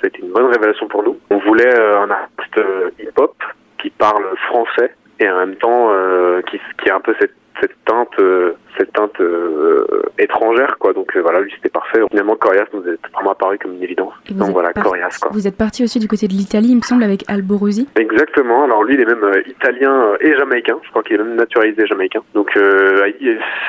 ça 0.00 0.04
a 0.04 0.06
été 0.08 0.20
une 0.20 0.32
bonne 0.32 0.46
révélation 0.46 0.88
pour 0.88 1.02
nous. 1.04 1.16
On 1.30 1.38
voulait 1.38 1.72
euh, 1.74 2.00
un 2.02 2.10
artiste 2.10 2.58
euh, 2.58 2.90
hip-hop 3.00 3.34
qui 3.80 3.90
parle 3.90 4.24
français 4.48 4.94
et 5.20 5.28
en 5.30 5.38
même 5.38 5.54
temps 5.56 5.88
euh, 5.92 6.42
qui, 6.42 6.60
qui 6.82 6.90
a 6.90 6.96
un 6.96 7.00
peu 7.00 7.14
cette, 7.20 7.34
cette 7.60 7.84
teinte, 7.84 8.18
euh, 8.18 8.52
cette 8.76 8.92
teinte 8.92 9.20
euh, 9.20 9.86
étrangère, 10.18 10.76
quoi. 10.78 10.92
Donc 10.92 11.16
euh, 11.16 11.20
voilà, 11.20 11.40
lui 11.40 11.52
c'était 11.54 11.68
parfait. 11.68 12.00
Finalement, 12.10 12.36
Corias 12.36 12.66
nous 12.72 12.86
est 12.86 12.98
vraiment 13.12 13.32
apparu 13.32 13.58
comme 13.58 13.74
une 13.74 13.82
évidence. 13.82 14.12
Et 14.30 14.34
Donc 14.34 14.50
voilà, 14.50 14.72
Corias, 14.72 15.18
quoi. 15.20 15.30
Vous 15.32 15.46
êtes 15.46 15.56
parti 15.56 15.82
aussi 15.82 15.98
du 15.98 16.08
côté 16.08 16.28
de 16.28 16.32
l'Italie, 16.32 16.68
il 16.70 16.76
me 16.76 16.82
semble, 16.82 17.02
avec 17.02 17.24
Alborosi. 17.28 17.88
Exactement. 17.96 18.64
Alors 18.64 18.84
lui, 18.84 18.94
il 18.94 19.00
est 19.00 19.06
même 19.06 19.24
italien 19.46 20.12
et 20.20 20.34
jamaïcain. 20.36 20.76
Je 20.82 20.90
crois 20.90 21.02
qu'il 21.02 21.16
est 21.16 21.24
même 21.24 21.36
naturalisé 21.36 21.86
jamaïcain. 21.86 22.22
Donc 22.34 22.56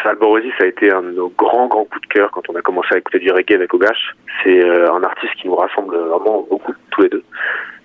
Alborosi, 0.06 0.52
ça 0.58 0.66
a 0.66 0.68
été 0.68 0.92
un 0.92 1.02
de 1.02 1.12
nos 1.12 1.30
grands 1.30 1.68
grands 1.68 1.86
coups 1.86 2.08
de 2.08 2.14
cœur 2.14 2.32
quand 2.32 2.50
on 2.50 2.56
a 2.56 2.62
commencé 2.62 2.90
à 2.94 2.98
écouter 2.98 3.20
du 3.20 3.32
reggae 3.32 3.54
avec 3.54 3.74
Ogash. 3.74 4.16
C'est 4.44 4.64
un 4.64 5.04
artiste 5.04 5.34
qui 5.42 5.48
nous 5.48 5.56
rassemble 5.56 5.96
vraiment 5.96 6.46
beaucoup 6.50 6.74
tous 6.92 7.02
les 7.02 7.10
deux, 7.10 7.24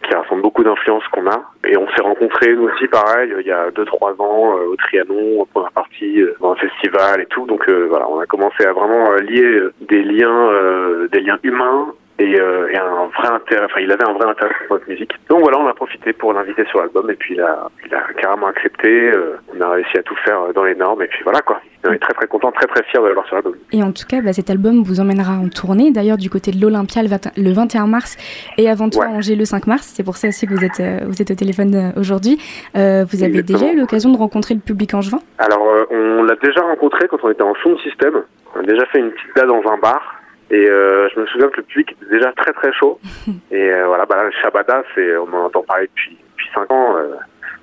qui 0.06 0.14
rassemble 0.14 0.42
beaucoup 0.42 0.64
d'influences 0.64 1.06
qu'on 1.08 1.26
a. 1.26 1.42
Et 1.66 1.76
on 1.76 1.88
s'est 1.90 2.02
rencontrés 2.02 2.54
nous 2.54 2.68
aussi, 2.68 2.86
pareil, 2.88 3.32
il 3.40 3.46
y 3.46 3.52
a 3.52 3.70
deux 3.70 3.84
trois 3.84 4.12
ans 4.18 4.56
euh, 4.56 4.72
au 4.72 4.76
Trianon, 4.76 5.42
en 5.42 5.46
première 5.46 5.72
partie 5.72 6.20
euh, 6.20 6.34
dans 6.40 6.52
un 6.52 6.56
festival 6.56 7.20
et 7.20 7.26
tout. 7.26 7.46
Donc 7.46 7.68
euh, 7.68 7.86
voilà, 7.88 8.08
on 8.08 8.20
a 8.20 8.26
commencé 8.26 8.64
à 8.64 8.72
vraiment 8.72 9.12
euh, 9.12 9.18
lier 9.18 9.60
des 9.80 10.02
liens, 10.02 10.50
euh, 10.50 11.08
des 11.08 11.20
liens 11.20 11.38
humains 11.42 11.88
et, 12.18 12.38
euh, 12.40 12.68
et 12.70 12.76
un 12.76 13.06
vrai 13.18 13.28
intérêt. 13.34 13.64
Enfin, 13.64 13.80
il 13.80 13.90
avait 13.90 14.08
un 14.08 14.12
vrai 14.12 14.28
intérêt 14.28 14.54
pour 14.68 14.76
notre 14.76 14.88
musique. 14.88 15.12
Donc 15.28 15.40
voilà, 15.40 15.58
on 15.58 15.66
a 15.66 15.74
profité 15.74 16.12
pour 16.12 16.32
l'inviter 16.32 16.64
sur 16.66 16.80
l'album 16.80 17.10
et 17.10 17.14
puis 17.14 17.34
il 17.34 17.40
a, 17.40 17.68
il 17.86 17.94
a 17.94 18.02
carrément 18.20 18.46
accepté. 18.46 19.10
euh, 19.10 19.36
on 19.56 19.60
a 19.60 19.70
réussi 19.70 19.98
à 19.98 20.02
tout 20.02 20.14
faire 20.24 20.40
euh, 20.42 20.52
dans 20.52 20.64
les 20.64 20.74
normes 20.74 21.02
et 21.02 21.06
puis 21.06 21.20
voilà 21.24 21.40
quoi. 21.40 21.60
On 21.86 21.92
est 21.92 21.98
très 21.98 22.14
très 22.14 22.26
content, 22.26 22.50
très 22.52 22.66
très 22.66 22.82
fier 22.84 23.02
de 23.02 23.08
l'avoir 23.08 23.26
sur 23.26 23.34
l'album. 23.34 23.54
Et 23.72 23.82
en 23.82 23.92
tout 23.92 24.06
cas, 24.08 24.22
bah, 24.22 24.32
cet 24.32 24.48
album 24.48 24.82
vous 24.82 25.00
emmènera 25.00 25.34
en 25.34 25.48
tournée, 25.50 25.90
d'ailleurs 25.90 26.16
du 26.16 26.30
côté 26.30 26.50
de 26.50 26.58
l'Olympia 26.60 27.02
le, 27.02 27.08
20 27.08 27.36
le 27.36 27.52
21 27.52 27.86
mars 27.86 28.16
et 28.56 28.70
avant 28.70 28.88
tout 28.88 29.02
à 29.02 29.04
Ouais. 29.06 29.10
Angers 29.12 29.36
le 29.36 29.44
5 29.44 29.66
mars. 29.66 29.92
C'est 29.94 30.02
pour 30.04 30.16
ça 30.16 30.28
aussi 30.28 30.46
que 30.46 30.54
vous 30.54 30.64
êtes, 30.64 30.80
euh, 30.80 31.00
vous 31.06 31.20
êtes 31.20 31.30
au 31.30 31.34
téléphone 31.34 31.74
euh, 31.74 32.00
aujourd'hui. 32.00 32.38
Euh, 32.76 33.04
vous 33.10 33.22
avez 33.22 33.32
Exactement. 33.38 33.58
déjà 33.58 33.72
eu 33.72 33.76
l'occasion 33.78 34.10
de 34.12 34.16
rencontrer 34.16 34.54
le 34.54 34.60
public 34.60 34.94
angevin 34.94 35.18
Alors, 35.38 35.66
euh, 35.68 35.84
on 35.90 36.22
l'a 36.22 36.36
déjà 36.36 36.62
rencontré 36.62 37.06
quand 37.08 37.18
on 37.22 37.30
était 37.30 37.42
en 37.42 37.54
sound 37.56 37.78
system. 37.80 38.22
On 38.56 38.60
a 38.60 38.62
déjà 38.62 38.86
fait 38.86 39.00
une 39.00 39.10
petite 39.10 39.36
date 39.36 39.48
dans 39.48 39.62
un 39.70 39.76
bar. 39.76 40.13
Et 40.50 40.68
euh, 40.68 41.08
je 41.14 41.20
me 41.20 41.26
souviens 41.26 41.48
que 41.48 41.58
le 41.58 41.62
public 41.62 41.92
était 41.92 42.10
déjà 42.10 42.32
très 42.32 42.52
très 42.52 42.72
chaud. 42.72 42.98
Et 43.50 43.70
euh, 43.72 43.86
voilà, 43.86 44.06
bah, 44.06 44.16
là, 44.16 44.24
le 44.24 44.32
Shabada, 44.42 44.82
c'est, 44.94 45.16
on 45.16 45.32
en 45.32 45.46
entend 45.46 45.62
parler 45.62 45.86
depuis, 45.86 46.16
depuis 46.32 46.48
5 46.54 46.70
ans. 46.70 46.96
euh, 46.96 47.14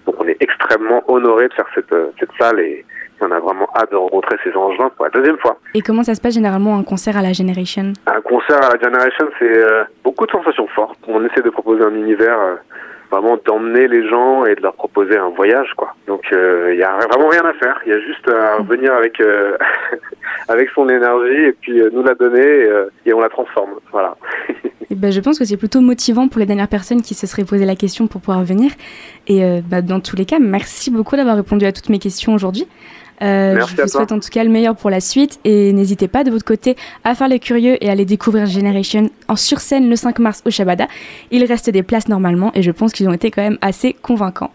donc 0.05 0.15
on 0.19 0.27
est 0.27 0.37
extrêmement 0.39 1.03
honoré 1.07 1.47
de 1.47 1.53
faire 1.53 1.67
cette, 1.75 1.91
euh, 1.93 2.07
cette 2.19 2.31
salle 2.39 2.59
et 2.59 2.83
on 3.23 3.29
a 3.31 3.39
vraiment 3.39 3.67
hâte 3.75 3.91
de 3.91 3.95
rencontrer 3.95 4.35
ces 4.43 4.51
engins 4.55 4.89
pour 4.95 5.05
la 5.05 5.11
deuxième 5.11 5.37
fois. 5.37 5.57
Et 5.75 5.81
comment 5.81 6.03
ça 6.03 6.15
se 6.15 6.21
passe 6.21 6.33
généralement 6.33 6.75
un 6.75 6.83
concert 6.83 7.15
à 7.17 7.21
la 7.21 7.33
Generation? 7.33 7.93
Un 8.07 8.21
concert 8.21 8.57
à 8.63 8.73
la 8.75 8.79
Generation, 8.81 9.27
c'est 9.37 9.57
euh, 9.57 9.83
beaucoup 10.03 10.25
de 10.25 10.31
sensations 10.31 10.67
fortes. 10.69 10.97
On 11.07 11.23
essaie 11.23 11.43
de 11.43 11.51
proposer 11.51 11.83
un 11.83 11.93
univers 11.93 12.39
euh, 12.39 12.55
vraiment 13.11 13.37
d'emmener 13.45 13.87
les 13.87 14.07
gens 14.07 14.45
et 14.45 14.55
de 14.55 14.61
leur 14.61 14.73
proposer 14.73 15.17
un 15.17 15.29
voyage, 15.29 15.73
quoi. 15.75 15.93
Donc 16.07 16.21
il 16.31 16.77
y 16.77 16.83
a 16.83 16.97
vraiment 16.97 17.27
rien 17.27 17.45
à 17.45 17.53
faire. 17.53 17.79
Il 17.85 17.91
y 17.91 17.95
a 17.95 17.99
juste 17.99 18.27
à 18.29 18.61
venir 18.63 18.93
avec 18.93 19.19
euh, 19.19 19.57
avec 20.47 20.69
son 20.69 20.87
énergie 20.89 21.43
et 21.43 21.53
puis 21.53 21.79
euh, 21.79 21.89
nous 21.93 22.03
la 22.03 22.15
donner 22.15 22.39
et, 22.39 22.67
euh, 22.67 22.89
et 23.05 23.13
on 23.13 23.19
la 23.19 23.29
transforme. 23.29 23.71
Voilà. 23.91 24.15
Eh 24.93 24.95
ben, 24.95 25.09
je 25.09 25.21
pense 25.21 25.39
que 25.39 25.45
c'est 25.45 25.55
plutôt 25.55 25.79
motivant 25.79 26.27
pour 26.27 26.39
les 26.39 26.45
dernières 26.45 26.67
personnes 26.67 27.01
qui 27.01 27.13
se 27.13 27.25
seraient 27.25 27.45
posé 27.45 27.65
la 27.65 27.77
question 27.77 28.07
pour 28.07 28.19
pouvoir 28.19 28.43
venir. 28.43 28.71
Et 29.25 29.45
euh, 29.45 29.61
bah, 29.65 29.81
dans 29.81 30.01
tous 30.01 30.17
les 30.17 30.25
cas, 30.25 30.37
merci 30.37 30.91
beaucoup 30.91 31.15
d'avoir 31.15 31.37
répondu 31.37 31.65
à 31.65 31.71
toutes 31.71 31.87
mes 31.87 31.97
questions 31.97 32.33
aujourd'hui. 32.33 32.67
Euh, 33.21 33.53
Merci 33.55 33.75
je 33.75 33.81
vous 33.81 33.87
toi. 33.87 33.99
souhaite 33.99 34.11
en 34.11 34.19
tout 34.19 34.29
cas 34.29 34.43
le 34.43 34.49
meilleur 34.49 34.75
pour 34.75 34.89
la 34.89 34.99
suite 34.99 35.39
et 35.43 35.73
n'hésitez 35.73 36.07
pas 36.07 36.23
de 36.23 36.31
votre 36.31 36.45
côté 36.45 36.75
à 37.03 37.13
faire 37.13 37.27
les 37.27 37.39
curieux 37.39 37.77
et 37.83 37.89
à 37.89 37.91
aller 37.91 38.05
découvrir 38.05 38.45
Generation 38.47 39.09
en 39.27 39.35
sur 39.35 39.59
scène 39.59 39.89
le 39.89 39.95
5 39.95 40.19
mars 40.19 40.41
au 40.45 40.49
Shabada. 40.49 40.87
Il 41.29 41.43
reste 41.45 41.69
des 41.69 41.83
places 41.83 42.07
normalement 42.07 42.51
et 42.55 42.63
je 42.63 42.71
pense 42.71 42.91
qu'ils 42.93 43.07
ont 43.07 43.13
été 43.13 43.29
quand 43.29 43.43
même 43.43 43.57
assez 43.61 43.93
convaincants. 43.93 44.51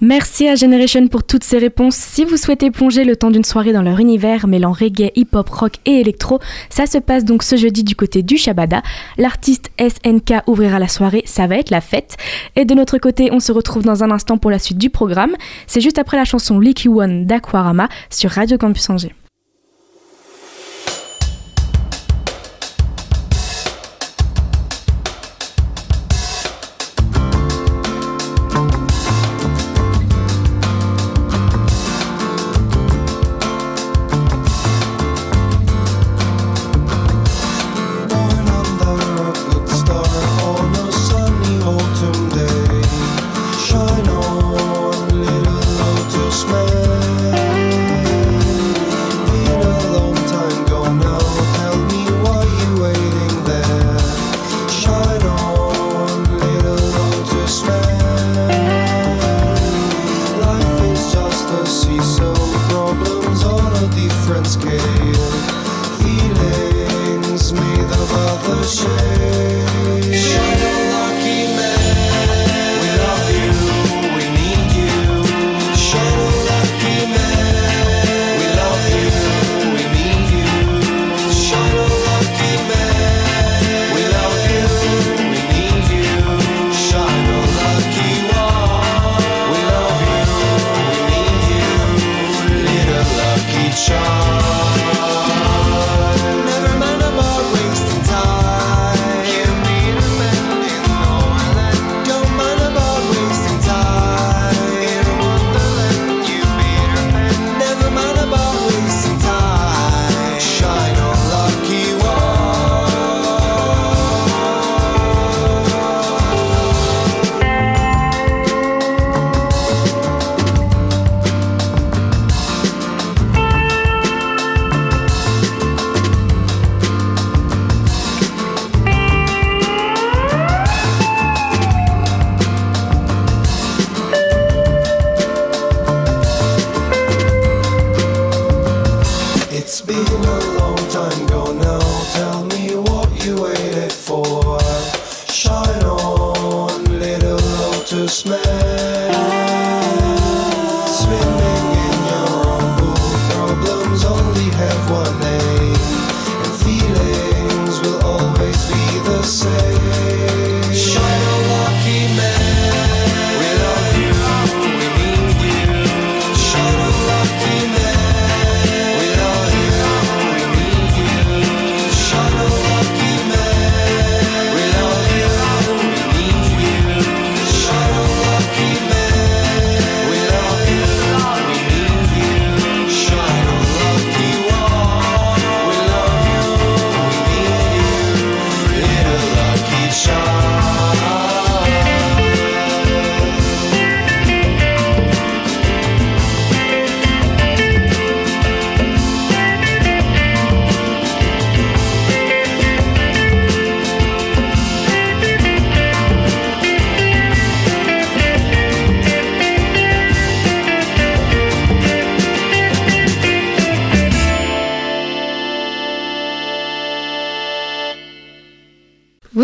Merci 0.00 0.46
à 0.46 0.54
Generation 0.54 1.08
pour 1.08 1.24
toutes 1.24 1.42
ces 1.42 1.58
réponses. 1.58 1.96
Si 1.96 2.24
vous 2.24 2.36
souhaitez 2.36 2.70
plonger 2.70 3.02
le 3.02 3.16
temps 3.16 3.32
d'une 3.32 3.42
soirée 3.42 3.72
dans 3.72 3.82
leur 3.82 3.98
univers 3.98 4.46
mêlant 4.46 4.70
reggae, 4.70 5.10
hip-hop, 5.16 5.48
rock 5.48 5.72
et 5.86 6.00
électro, 6.00 6.38
ça 6.70 6.86
se 6.86 6.98
passe 6.98 7.24
donc 7.24 7.42
ce 7.42 7.56
jeudi 7.56 7.82
du 7.82 7.96
côté 7.96 8.22
du 8.22 8.36
Shabada. 8.36 8.82
L'artiste 9.16 9.72
SNK 9.80 10.44
ouvrira 10.46 10.78
la 10.78 10.86
soirée, 10.86 11.24
ça 11.26 11.48
va 11.48 11.56
être 11.56 11.70
la 11.70 11.80
fête. 11.80 12.16
Et 12.54 12.64
de 12.64 12.74
notre 12.74 12.98
côté, 12.98 13.30
on 13.32 13.40
se 13.40 13.50
retrouve 13.50 13.82
dans 13.82 14.04
un 14.04 14.12
instant 14.12 14.38
pour 14.38 14.52
la 14.52 14.60
suite 14.60 14.78
du 14.78 14.88
programme. 14.88 15.34
C'est 15.66 15.80
juste 15.80 15.98
après 15.98 16.16
la 16.16 16.24
chanson 16.24 16.60
Licky 16.60 16.88
One 16.88 17.26
d'Aquarama 17.26 17.88
sur 18.08 18.30
Radio 18.30 18.56
Campus 18.56 18.88
Angers. 18.90 19.14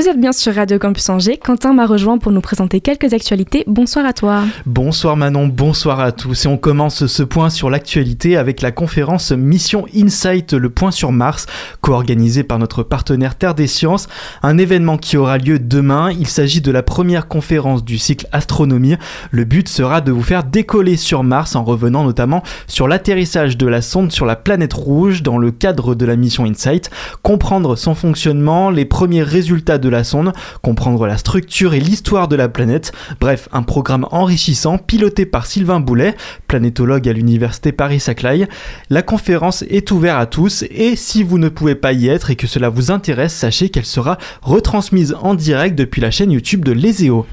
Vous 0.05 0.11
êtes 0.11 0.21
bien 0.21 0.33
sur 0.33 0.55
Radio 0.55 0.79
Campus 0.79 1.09
Angers. 1.09 1.39
Quentin 1.39 1.73
m'a 1.73 1.87
rejoint 1.87 2.19
pour 2.19 2.31
nous 2.31 2.43
présenter 2.43 2.83
quelques 2.83 3.15
actualités. 3.15 3.65
Bonsoir 3.67 4.05
à 4.05 4.13
toi. 4.13 4.43
Bonsoir 4.67 5.17
Manon, 5.17 5.47
bonsoir 5.47 5.99
à 5.99 6.13
tous. 6.13 6.45
Et 6.45 6.49
on 6.49 6.59
commence 6.59 7.07
ce 7.07 7.23
point 7.23 7.49
sur 7.49 7.71
l'actualité 7.71 8.37
avec 8.37 8.61
la 8.61 8.71
conférence 8.71 9.33
Mission 9.33 9.87
Insight, 9.97 10.53
le 10.53 10.69
point 10.69 10.91
sur 10.91 11.11
Mars, 11.11 11.47
co-organisée 11.81 12.45
par 12.45 12.59
notre 12.59 12.83
partenaire 12.83 13.35
Terre 13.35 13.55
des 13.55 13.67
Sciences. 13.67 14.07
Un 14.43 14.59
événement 14.59 14.99
qui 14.99 15.17
aura 15.17 15.39
lieu 15.39 15.59
demain. 15.59 16.11
Il 16.11 16.27
s'agit 16.27 16.61
de 16.61 16.71
la 16.71 16.83
première 16.83 17.27
conférence 17.27 17.83
du 17.83 17.97
cycle 17.97 18.27
Astronomie. 18.31 18.97
Le 19.31 19.45
but 19.45 19.71
sera 19.71 20.03
de 20.03 20.13
vous 20.13 20.23
faire 20.23 20.45
décoller 20.45 20.99
sur 20.99 21.25
Mars 21.25 21.57
en 21.57 21.65
revenant 21.65 22.05
notamment 22.05 22.43
sur 22.67 22.89
l'atterrissage 22.89 23.57
de 23.57 23.67
la 23.67 23.81
sonde 23.81 24.13
sur 24.13 24.27
la 24.27 24.37
planète 24.37 24.75
rouge 24.75 25.23
dans 25.23 25.39
le 25.39 25.51
cadre 25.51 25.95
de 25.95 26.05
la 26.05 26.17
mission 26.17 26.45
Insight, 26.45 26.91
comprendre 27.23 27.75
son 27.75 27.95
fonctionnement, 27.95 28.69
les 28.69 28.85
premiers 28.85 29.23
résultats 29.23 29.79
de 29.79 29.94
sonde, 30.03 30.33
comprendre 30.63 31.07
la 31.07 31.19
structure 31.19 31.75
et 31.75 31.81
l'histoire 31.81 32.27
de 32.27 32.35
la 32.35 32.49
planète. 32.49 32.93
Bref, 33.21 33.49
un 33.53 33.63
programme 33.63 34.09
enrichissant 34.11 34.79
piloté 34.79 35.27
par 35.27 35.47
Sylvain 35.47 35.79
Boulet, 35.79 36.17
planétologue 36.49 37.09
à 37.09 37.13
l'université 37.13 37.71
Paris-Saclay. 37.71 38.49
La 38.91 39.03
conférence 39.03 39.63
est 39.63 39.93
ouverte 39.93 40.21
à 40.21 40.27
tous 40.27 40.65
et 40.71 40.97
si 40.97 41.23
vous 41.23 41.39
ne 41.39 41.49
pouvez 41.49 41.75
pas 41.75 41.93
y 41.93 42.09
être 42.09 42.31
et 42.31 42.37
que 42.37 42.47
cela 42.47 42.71
vous 42.71 42.91
intéresse, 42.91 43.35
sachez 43.35 43.69
qu'elle 43.69 43.85
sera 43.85 44.19
retransmise 44.43 45.15
en 45.21 45.35
direct 45.35 45.77
depuis 45.77 46.01
la 46.01 46.11
chaîne 46.11 46.33
YouTube 46.33 46.65
de 46.65 46.73
l'ESEO. 46.73 47.27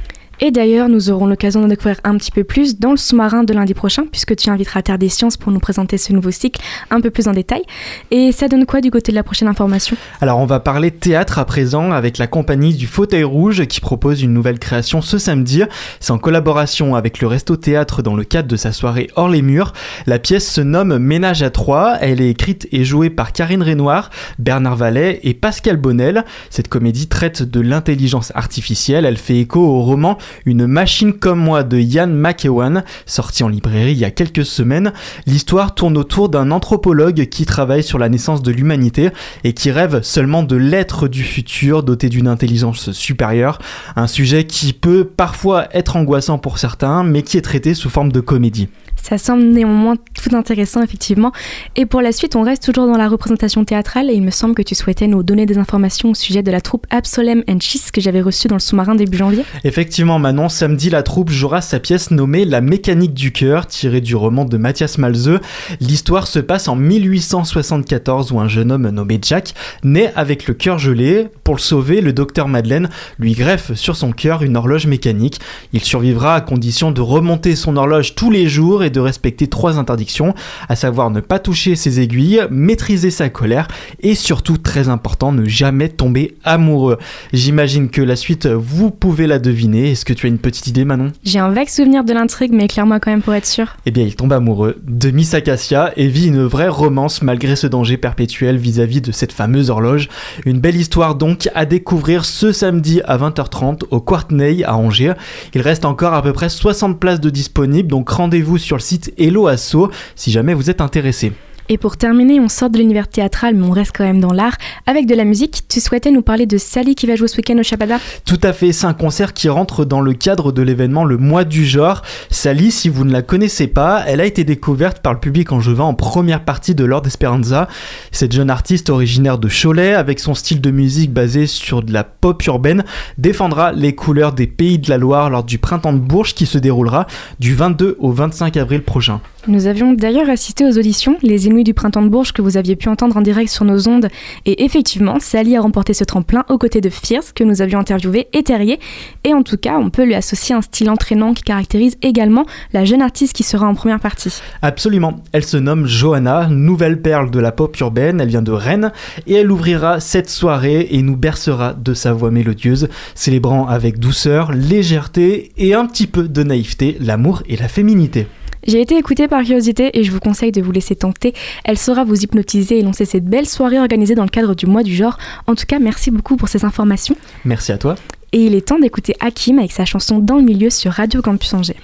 Et 0.44 0.50
d'ailleurs, 0.50 0.90
nous 0.90 1.12
aurons 1.12 1.28
l'occasion 1.28 1.62
d'en 1.62 1.68
découvrir 1.68 1.98
un 2.04 2.18
petit 2.18 2.32
peu 2.32 2.44
plus 2.44 2.80
dans 2.80 2.90
le 2.90 2.98
sous-marin 2.98 3.44
de 3.44 3.54
lundi 3.54 3.76
prochain, 3.76 4.06
puisque 4.12 4.36
tu 4.36 4.50
inviteras 4.50 4.82
Terre 4.82 4.98
des 4.98 5.08
Sciences 5.08 5.38
pour 5.38 5.52
nous 5.52 5.60
présenter 5.60 6.00
ce 6.00 6.14
nouveau 6.14 6.32
cycle 6.32 6.60
un 6.90 7.00
peu 7.00 7.12
plus 7.12 7.28
en 7.28 7.34
détail. 7.34 7.62
Et 8.10 8.32
ça 8.32 8.48
donne 8.48 8.66
quoi 8.66 8.82
du 8.82 8.90
côté 8.90 9.12
de 9.12 9.16
la 9.18 9.22
prochaine 9.22 9.48
information? 9.48 9.96
Alors, 10.20 10.40
on 10.40 10.48
va 10.48 10.60
parler 10.60 10.90
théâtre 10.90 11.38
à 11.38 11.46
présent 11.46 11.92
avec 11.92 12.18
la 12.18 12.26
compagnie 12.26 12.74
du 12.74 12.88
Fauteuil 12.88 13.24
Rouge 13.24 13.68
qui 13.68 13.82
propose 13.82 14.24
une 14.24 14.34
nouvelle 14.34 14.58
création 14.58 15.04
ce 15.04 15.20
samedi. 15.20 15.62
C'est 16.00 16.12
en 16.12 16.18
collaboration 16.18 16.96
avec 16.96 17.22
le 17.22 17.28
Resto 17.28 17.56
Théâtre 17.56 18.02
dans 18.02 18.16
le 18.16 18.24
cadre 18.24 18.48
de 18.48 18.56
sa 18.56 18.72
soirée 18.72 19.12
Hors 19.16 19.30
les 19.30 19.44
Murs. 19.44 19.74
La 20.08 20.18
pièce 20.18 20.52
se 20.52 20.62
nomme 20.62 20.98
Ménage 20.98 21.44
à 21.44 21.52
trois. 21.52 21.98
Elle 22.02 22.20
est 22.20 22.32
écrite 22.32 22.68
et 22.72 22.84
jouée 22.84 23.12
par 23.12 23.32
Karine 23.32 23.62
Renoir, 23.62 24.10
Bernard 24.40 24.78
Vallet 24.78 25.20
et 25.22 25.36
Pascal 25.36 25.78
Bonnel. 25.78 26.26
Cette 26.50 26.68
comédie 26.68 27.08
traite 27.08 27.44
de 27.44 27.60
l'intelligence 27.60 28.32
artificielle. 28.34 29.06
Elle 29.06 29.18
fait 29.18 29.38
écho 29.38 29.60
au 29.60 29.84
roman 29.84 30.18
une 30.46 30.68
machine 30.68 31.14
comme 31.14 31.40
moi 31.40 31.64
de 31.64 31.78
Ian 31.78 32.08
McEwan, 32.08 32.84
sorti 33.06 33.44
en 33.44 33.48
librairie 33.48 33.92
il 33.92 33.98
y 33.98 34.06
a 34.06 34.12
quelques 34.12 34.46
semaines. 34.46 34.94
L'histoire 35.26 35.76
tourne 35.76 35.98
autour 35.98 36.30
d'un 36.30 36.52
anthropologue 36.52 37.26
qui 37.26 37.46
travaille 37.46 37.84
sur 37.84 37.98
la 37.98 38.10
naissance 38.10 38.42
de 38.42 38.52
l'humanité 38.52 39.10
et 39.44 39.54
qui 39.54 39.72
rêve 39.72 40.02
seulement 40.02 40.44
de 40.44 40.56
l'être 40.56 41.08
du 41.08 41.24
futur 41.24 41.84
doté 41.84 42.10
d'une 42.10 42.28
intelligence 42.28 42.92
supérieure. 42.92 43.60
Un 43.96 44.08
sujet 44.08 44.46
qui 44.46 44.74
peut 44.74 45.06
parfois 45.06 45.68
être 45.76 45.96
angoissant 45.96 46.38
pour 46.38 46.58
certains, 46.58 47.04
mais 47.04 47.22
qui 47.22 47.38
est 47.38 47.42
traité 47.42 47.74
sous 47.74 47.90
forme 47.90 48.12
de 48.12 48.20
comédie. 48.20 48.70
Ça 49.02 49.18
semble 49.18 49.44
néanmoins 49.44 49.96
tout 49.96 50.36
intéressant, 50.36 50.82
effectivement. 50.82 51.32
Et 51.76 51.86
pour 51.86 52.02
la 52.02 52.12
suite, 52.12 52.36
on 52.36 52.44
reste 52.44 52.64
toujours 52.64 52.88
dans 52.88 52.98
la 52.98 53.08
représentation 53.08 53.66
théâtrale 53.66 54.10
et 54.10 54.14
il 54.14 54.22
me 54.22 54.32
semble 54.32 54.56
que 54.56 54.62
tu 54.62 54.76
souhaitais 54.76 55.08
nous 55.08 55.24
donner 55.24 55.46
des 55.46 55.58
informations 55.58 56.12
au 56.12 56.16
sujet 56.16 56.44
de 56.44 56.52
la 56.52 56.62
troupe 56.62 56.86
Absolem 56.90 57.44
and 57.50 57.60
Cheese 57.60 57.92
que 57.92 58.02
j'avais 58.02 58.22
reçue 58.22 58.48
dans 58.48 58.56
le 58.56 58.62
sous-marin 58.62 58.96
début 58.96 59.18
janvier. 59.18 59.44
Effectivement, 59.64 60.20
Manon, 60.20 60.50
samedi, 60.50 60.90
la 60.90 61.04
troupe 61.04 61.30
jouera 61.30 61.62
sa 61.62 61.80
pièce 61.80 62.12
nommée 62.12 62.46
La 62.46 62.62
mécanique 62.62 63.14
du 63.14 63.32
cœur, 63.32 63.68
tirée 63.68 64.02
du 64.02 64.16
roman 64.16 64.46
de 64.46 64.58
Mathias 64.58 64.98
Malzeux. 64.98 65.40
L'histoire 65.80 66.28
se 66.28 66.40
passe 66.40 66.68
en 66.68 66.76
1874 66.76 68.32
où 68.32 68.40
un 68.40 68.48
jeune 68.48 68.72
homme 68.72 68.90
nommé 68.90 69.20
Jack 69.22 69.54
naît 69.84 70.14
avec 70.16 70.48
le 70.48 70.54
cœur 70.54 70.78
gelé. 70.78 71.28
Pour 71.44 71.56
le 71.56 71.60
sauver, 71.60 72.02
le 72.02 72.14
docteur 72.14 72.48
Madeleine 72.48 72.90
lui 73.18 73.34
greffe 73.34 73.74
sur 73.74 73.96
son 73.96 74.12
cœur 74.12 74.44
une 74.44 74.58
horloge 74.58 74.86
mécanique. 74.86 75.40
Il 75.74 75.84
survivra 75.84 76.36
à 76.36 76.42
condition 76.42 76.92
de 76.92 77.02
remonter 77.02 77.56
son 77.56 77.78
horloge 77.78 78.16
tous 78.16 78.30
les 78.30 78.48
jours 78.48 78.84
et 78.84 78.91
de 78.92 79.00
respecter 79.00 79.48
trois 79.48 79.78
interdictions, 79.78 80.34
à 80.70 80.76
savoir 80.76 81.10
ne 81.10 81.20
pas 81.20 81.40
toucher 81.40 81.76
ses 81.76 82.00
aiguilles, 82.00 82.42
maîtriser 82.50 83.12
sa 83.12 83.30
colère 83.30 83.68
et 84.02 84.16
surtout, 84.16 84.58
très 84.58 84.90
important, 84.90 85.32
ne 85.32 85.46
jamais 85.46 85.90
tomber 85.90 86.36
amoureux. 86.44 86.98
J'imagine 87.34 87.90
que 87.90 88.02
la 88.02 88.16
suite, 88.16 88.48
vous 88.48 88.92
pouvez 88.92 89.28
la 89.28 89.40
deviner. 89.40 89.92
Est-ce 89.92 90.06
que 90.06 90.14
tu 90.14 90.26
as 90.26 90.30
une 90.30 90.38
petite 90.38 90.68
idée, 90.68 90.86
Manon? 90.86 91.12
J'ai 91.24 91.40
un 91.40 91.50
vague 91.50 91.70
souvenir 91.70 92.04
de 92.04 92.14
l'intrigue, 92.14 92.52
mais 92.54 92.66
éclaire-moi 92.66 93.00
quand 93.00 93.12
même 93.12 93.22
pour 93.22 93.34
être 93.34 93.46
sûr. 93.46 93.76
Eh 93.86 93.92
bien, 93.92 94.04
il 94.04 94.16
tombe 94.16 94.34
amoureux 94.34 94.78
de 94.88 95.12
Miss 95.12 95.34
Acacia 95.34 95.92
et 95.96 96.08
vit 96.08 96.28
une 96.28 96.44
vraie 96.44 96.68
romance 96.68 97.22
malgré 97.22 97.56
ce 97.56 97.68
danger 97.68 97.98
perpétuel 97.98 98.58
vis-à-vis 98.58 99.02
de 99.02 99.12
cette 99.12 99.32
fameuse 99.32 99.70
horloge. 99.70 100.10
Une 100.46 100.60
belle 100.60 100.76
histoire 100.76 101.16
donc 101.16 101.50
à 101.56 101.66
découvrir 101.66 102.26
ce 102.26 102.52
samedi 102.52 103.02
à 103.06 103.18
20h30 103.18 103.84
au 103.92 104.02
Quartney 104.02 104.64
à 104.64 104.76
Angers. 104.76 105.14
Il 105.54 105.62
reste 105.62 105.86
encore 105.86 106.14
à 106.14 106.22
peu 106.22 106.34
près 106.34 106.50
60 106.50 107.00
places 107.00 107.20
de 107.20 107.30
disponibles, 107.30 107.90
donc 107.90 108.10
rendez-vous 108.10 108.58
sur 108.58 108.81
site 108.82 109.14
Hello 109.18 109.48
Asso 109.48 109.90
si 110.16 110.32
jamais 110.32 110.54
vous 110.54 110.70
êtes 110.70 110.82
intéressé. 110.82 111.32
Et 111.74 111.78
pour 111.78 111.96
terminer, 111.96 112.42
on 112.42 112.50
sort 112.50 112.70
de 112.70 112.78
l'univers 112.80 113.08
théâtral, 113.08 113.56
mais 113.56 113.66
on 113.66 113.72
reste 113.72 113.94
quand 113.96 114.04
même 114.04 114.20
dans 114.20 114.34
l'art. 114.34 114.58
Avec 114.88 115.06
de 115.06 115.16
la 115.16 115.24
musique, 115.24 115.70
tu 115.70 115.80
souhaitais 115.80 116.12
nous 116.12 116.22
parler 116.22 116.46
de 116.46 116.58
Sally 116.58 116.96
qui 116.96 117.08
va 117.08 117.16
jouer 117.16 117.30
ce 117.30 117.38
week-end 117.38 117.58
au 117.58 117.64
Shabada 117.64 117.98
Tout 118.26 118.42
à 118.44 118.52
fait, 118.52 118.74
c'est 118.74 118.88
un 118.88 118.94
concert 118.94 119.32
qui 119.32 119.48
rentre 119.48 119.86
dans 119.86 120.02
le 120.02 120.12
cadre 120.12 120.52
de 120.52 120.62
l'événement 120.62 121.06
Le 121.06 121.16
Mois 121.16 121.46
du 121.46 121.66
Genre. 121.66 122.02
Sally, 122.30 122.72
si 122.72 122.90
vous 122.90 123.06
ne 123.06 123.14
la 123.14 123.22
connaissez 123.22 123.68
pas, 123.68 124.04
elle 124.06 124.20
a 124.20 124.26
été 124.26 124.44
découverte 124.44 125.00
par 125.00 125.14
le 125.14 125.22
public 125.22 125.54
angevin 125.54 125.86
en 125.86 125.94
première 125.94 126.44
partie 126.44 126.76
de 126.76 126.84
Lord 126.84 127.08
Esperanza. 127.08 127.70
Cette 128.12 128.34
jeune 128.34 128.50
artiste 128.50 128.90
originaire 128.90 129.38
de 129.38 129.48
Cholet, 129.48 129.94
avec 129.94 130.20
son 130.20 130.34
style 130.34 130.60
de 130.60 130.72
musique 130.72 131.14
basé 131.14 131.48
sur 131.48 131.84
de 131.84 131.94
la 131.94 132.04
pop 132.04 132.46
urbaine, 132.48 132.84
défendra 133.18 133.72
les 133.72 133.96
couleurs 133.96 134.34
des 134.34 134.48
Pays 134.48 134.78
de 134.78 134.90
la 134.90 134.98
Loire 134.98 135.30
lors 135.30 135.46
du 135.46 135.58
Printemps 135.58 135.94
de 135.94 136.00
Bourges 136.00 136.34
qui 136.34 136.48
se 136.48 136.58
déroulera 136.58 137.08
du 137.40 137.56
22 137.56 137.96
au 137.98 138.12
25 138.12 138.58
avril 138.58 138.84
prochain. 138.84 139.22
Nous 139.48 139.66
avions 139.66 139.94
d'ailleurs 139.94 140.30
assisté 140.30 140.66
aux 140.66 140.78
auditions, 140.78 141.18
les 141.24 141.48
Inuits 141.48 141.64
du 141.64 141.74
Printemps 141.74 142.04
de 142.04 142.10
Bourges 142.10 142.32
que 142.32 142.44
vous 142.44 142.58
aviez 142.58 142.76
pu 142.76 142.90
entendre 142.90 143.18
en 143.18 143.22
direct 143.22 143.50
sur 143.50 143.66
nos 143.66 143.88
ondes. 143.88 144.08
Et 144.46 144.64
effectivement, 144.64 145.20
Sally 145.20 145.58
a 145.58 145.62
remporté 145.62 145.96
ce 145.96 146.04
tremplin 146.04 146.46
aux 146.48 146.60
côtés 146.60 146.80
de 146.80 146.90
Fierce 146.90 147.32
que 147.32 147.44
nous 147.44 147.64
avions 147.64 147.80
interviewé 147.80 148.28
et 148.34 148.44
Terrier. 148.44 148.80
Et 149.24 149.34
en 149.34 149.42
tout 149.42 149.58
cas, 149.58 149.80
on 149.80 149.90
peut 149.90 150.04
lui 150.04 150.14
associer 150.14 150.54
un 150.54 150.62
style 150.62 150.92
entraînant 150.92 151.34
qui 151.34 151.42
caractérise 151.42 151.98
également 152.04 152.46
la 152.72 152.86
jeune 152.86 153.02
artiste 153.02 153.34
qui 153.34 153.42
sera 153.42 153.66
en 153.66 153.74
première 153.74 154.00
partie. 154.00 154.32
Absolument. 154.62 155.24
Elle 155.32 155.44
se 155.44 155.58
nomme 155.58 155.88
Johanna, 155.88 156.48
nouvelle 156.48 157.02
perle 157.02 157.32
de 157.32 157.40
la 157.40 157.52
pop 157.52 157.76
urbaine. 157.80 158.22
Elle 158.22 158.30
vient 158.30 158.44
de 158.44 158.52
Rennes 158.52 158.92
et 159.26 159.34
elle 159.34 159.52
ouvrira 159.52 160.00
cette 160.00 160.30
soirée 160.30 160.88
et 160.92 161.02
nous 161.02 161.18
bercera 161.18 161.74
de 161.74 161.96
sa 161.96 162.14
voix 162.14 162.30
mélodieuse, 162.30 162.90
célébrant 163.16 163.68
avec 163.68 163.98
douceur, 163.98 164.52
légèreté 164.52 165.52
et 165.58 165.74
un 165.74 165.88
petit 165.88 166.06
peu 166.06 166.28
de 166.28 166.44
naïveté 166.44 166.98
l'amour 167.00 167.42
et 167.50 167.58
la 167.58 167.68
féminité. 167.68 168.28
J'ai 168.68 168.80
été 168.80 168.96
écoutée 168.98 169.28
par 169.28 169.42
curiosité 169.44 169.98
et 169.98 170.04
je 170.04 170.12
vous 170.12 170.20
conseille 170.20 170.52
de 170.52 170.62
vous 170.62 170.72
laisser 170.72 170.96
tenter. 170.96 171.34
Elle 171.64 171.78
saura 171.78 172.04
vous 172.04 172.24
hypnotiser 172.24 172.80
et 172.80 172.82
lancer 172.84 173.06
cette 173.06 173.26
belle 173.26 173.48
soirée 173.48 173.80
organisée 173.80 174.14
dans 174.14 174.24
le 174.24 174.30
cadre 174.30 174.54
du 174.56 174.68
mois 174.68 174.84
du 174.84 174.96
genre. 174.96 175.18
En 175.48 175.56
tout 175.56 175.66
cas, 175.68 175.80
merci 175.80 176.12
beaucoup 176.12 176.36
pour 176.38 176.48
ces 176.48 176.64
informations. 176.64 177.16
Merci 177.44 177.72
à 177.72 177.78
toi. 177.78 177.96
Et 178.34 178.46
il 178.46 178.56
est 178.56 178.68
temps 178.68 178.80
d'écouter 178.80 179.16
Hakim 179.20 179.58
avec 179.60 179.72
sa 179.72 179.86
chanson 179.86 180.20
Dans 180.20 180.38
le 180.38 180.44
milieu 180.44 180.70
sur 180.70 180.92
Radio 180.92 181.22
Campus 181.22 181.54
Angers. 181.54 181.76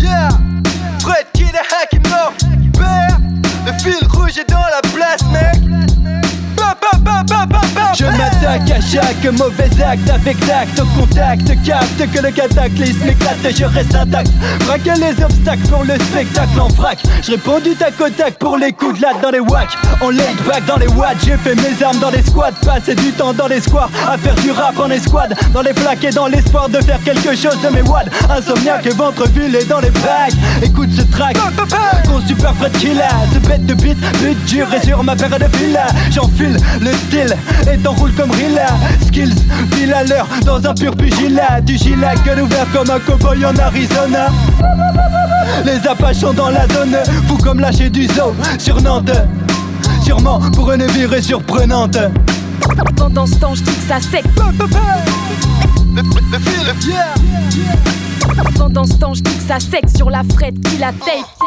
Yeah, 0.00 0.28
Fred 1.00 1.26
Kid 1.32 1.46
et 1.46 1.82
Hakim 1.82 2.02
Nord, 2.10 2.34
Père, 2.72 3.18
le 3.64 3.72
fil 3.80 4.06
rouge 4.08 4.38
est 4.38 4.50
dans 4.50 4.58
la 4.58 4.82
place, 4.92 5.22
mec. 5.32 5.61
Je 7.94 8.04
m'attaque 8.06 8.70
à 8.70 8.80
chaque 8.80 9.24
mauvais 9.38 9.68
acte 9.84 10.08
avec 10.08 10.40
tact. 10.40 10.80
Au 10.80 10.84
contact, 10.98 11.46
capte 11.62 12.10
que 12.10 12.22
le 12.22 12.30
cataclysme 12.30 13.08
éclate 13.08 13.44
et 13.44 13.54
je 13.54 13.64
reste 13.64 13.94
intact. 13.94 14.30
Braquer 14.60 14.94
les 14.94 15.22
obstacles 15.22 15.68
pour 15.68 15.84
le 15.84 15.94
spectacle 15.94 16.58
en 16.58 16.68
vrac. 16.68 16.98
Je 17.22 17.32
réponds 17.32 17.60
du 17.60 17.74
tac 17.74 17.94
au 18.00 18.08
tac 18.08 18.38
pour 18.38 18.56
les 18.56 18.72
coups 18.72 18.98
de 18.98 19.02
latte 19.02 19.20
dans 19.20 19.30
les 19.30 19.40
wacks 19.40 19.76
On 20.00 20.08
laid 20.08 20.24
back 20.46 20.64
dans 20.66 20.76
les 20.76 20.88
watts, 20.88 21.18
j'ai 21.24 21.36
fait 21.36 21.54
mes 21.54 21.82
armes 21.82 21.98
dans 21.98 22.10
les 22.10 22.22
squads. 22.22 22.52
Passer 22.64 22.94
du 22.94 23.12
temps 23.12 23.34
dans 23.34 23.46
les 23.46 23.60
squares, 23.60 23.90
à 24.08 24.16
faire 24.16 24.34
du 24.36 24.50
rap 24.52 24.78
en 24.78 24.88
escouade. 24.88 25.34
Dans 25.52 25.62
les 25.62 25.74
flaques 25.74 26.04
et 26.04 26.10
dans 26.10 26.28
l'espoir 26.28 26.70
de 26.70 26.80
faire 26.80 27.02
quelque 27.04 27.36
chose 27.36 27.60
de 27.62 27.68
mes 27.68 27.82
wads. 27.82 28.08
Insomniaque 28.30 28.86
et 28.86 28.94
ventre 28.94 29.24
et 29.36 29.64
dans 29.64 29.80
les 29.80 29.90
bacs. 29.90 30.32
Écoute 30.62 30.90
ce 30.96 31.02
track, 31.02 31.36
con 32.06 32.20
super 32.26 32.54
Fred 32.54 32.72
Killa 32.72 33.08
Ce 33.34 33.38
bête 33.46 33.66
de 33.66 33.74
beat, 33.74 33.98
but 34.22 34.44
dur 34.46 34.66
et 34.72 34.84
sur 34.84 35.02
ma 35.04 35.14
paire 35.14 35.38
de 35.38 35.56
fil 35.56 35.78
J'enfile 36.10 36.56
le 36.80 36.92
style 36.92 37.36
t'enroule 37.82 38.12
comme 38.12 38.30
Rilla. 38.30 38.66
Skills, 39.06 39.34
pile 39.72 39.92
à 39.92 40.04
l'heure 40.04 40.26
dans 40.44 40.64
un 40.64 40.74
pur 40.74 40.96
pugilat. 40.96 41.60
Du 41.60 41.76
gilet 41.76 42.14
gueule 42.24 42.42
ouvert 42.42 42.66
comme 42.72 42.90
un 42.90 43.00
cowboy 43.00 43.44
en 43.44 43.56
Arizona. 43.56 44.28
Les 45.64 45.86
Apaches 45.86 46.18
sont 46.18 46.32
dans 46.32 46.50
la 46.50 46.66
zone. 46.68 46.96
Fou 47.28 47.36
comme 47.38 47.60
lâcher 47.60 47.90
du 47.90 48.06
zoo 48.06 48.34
sur 48.58 48.80
Nantes. 48.80 49.12
Sûrement 50.02 50.40
pour 50.52 50.72
une 50.72 50.86
virée 50.86 51.22
surprenante. 51.22 51.98
Pendant 52.96 53.26
ce 53.26 53.34
temps, 53.34 53.54
je 53.54 53.62
dis 53.62 53.74
que 53.74 53.88
ça 53.88 54.00
sec. 54.00 54.24
Pendant 58.56 58.84
ce 58.84 58.94
temps, 58.94 59.14
je 59.14 59.22
dis 59.22 59.36
que 59.36 59.42
ça 59.42 59.60
sec 59.60 59.84
sur 59.94 60.10
la 60.10 60.22
frette 60.34 60.60
qui 60.60 60.78
la 60.78 60.92
tape. 60.92 61.42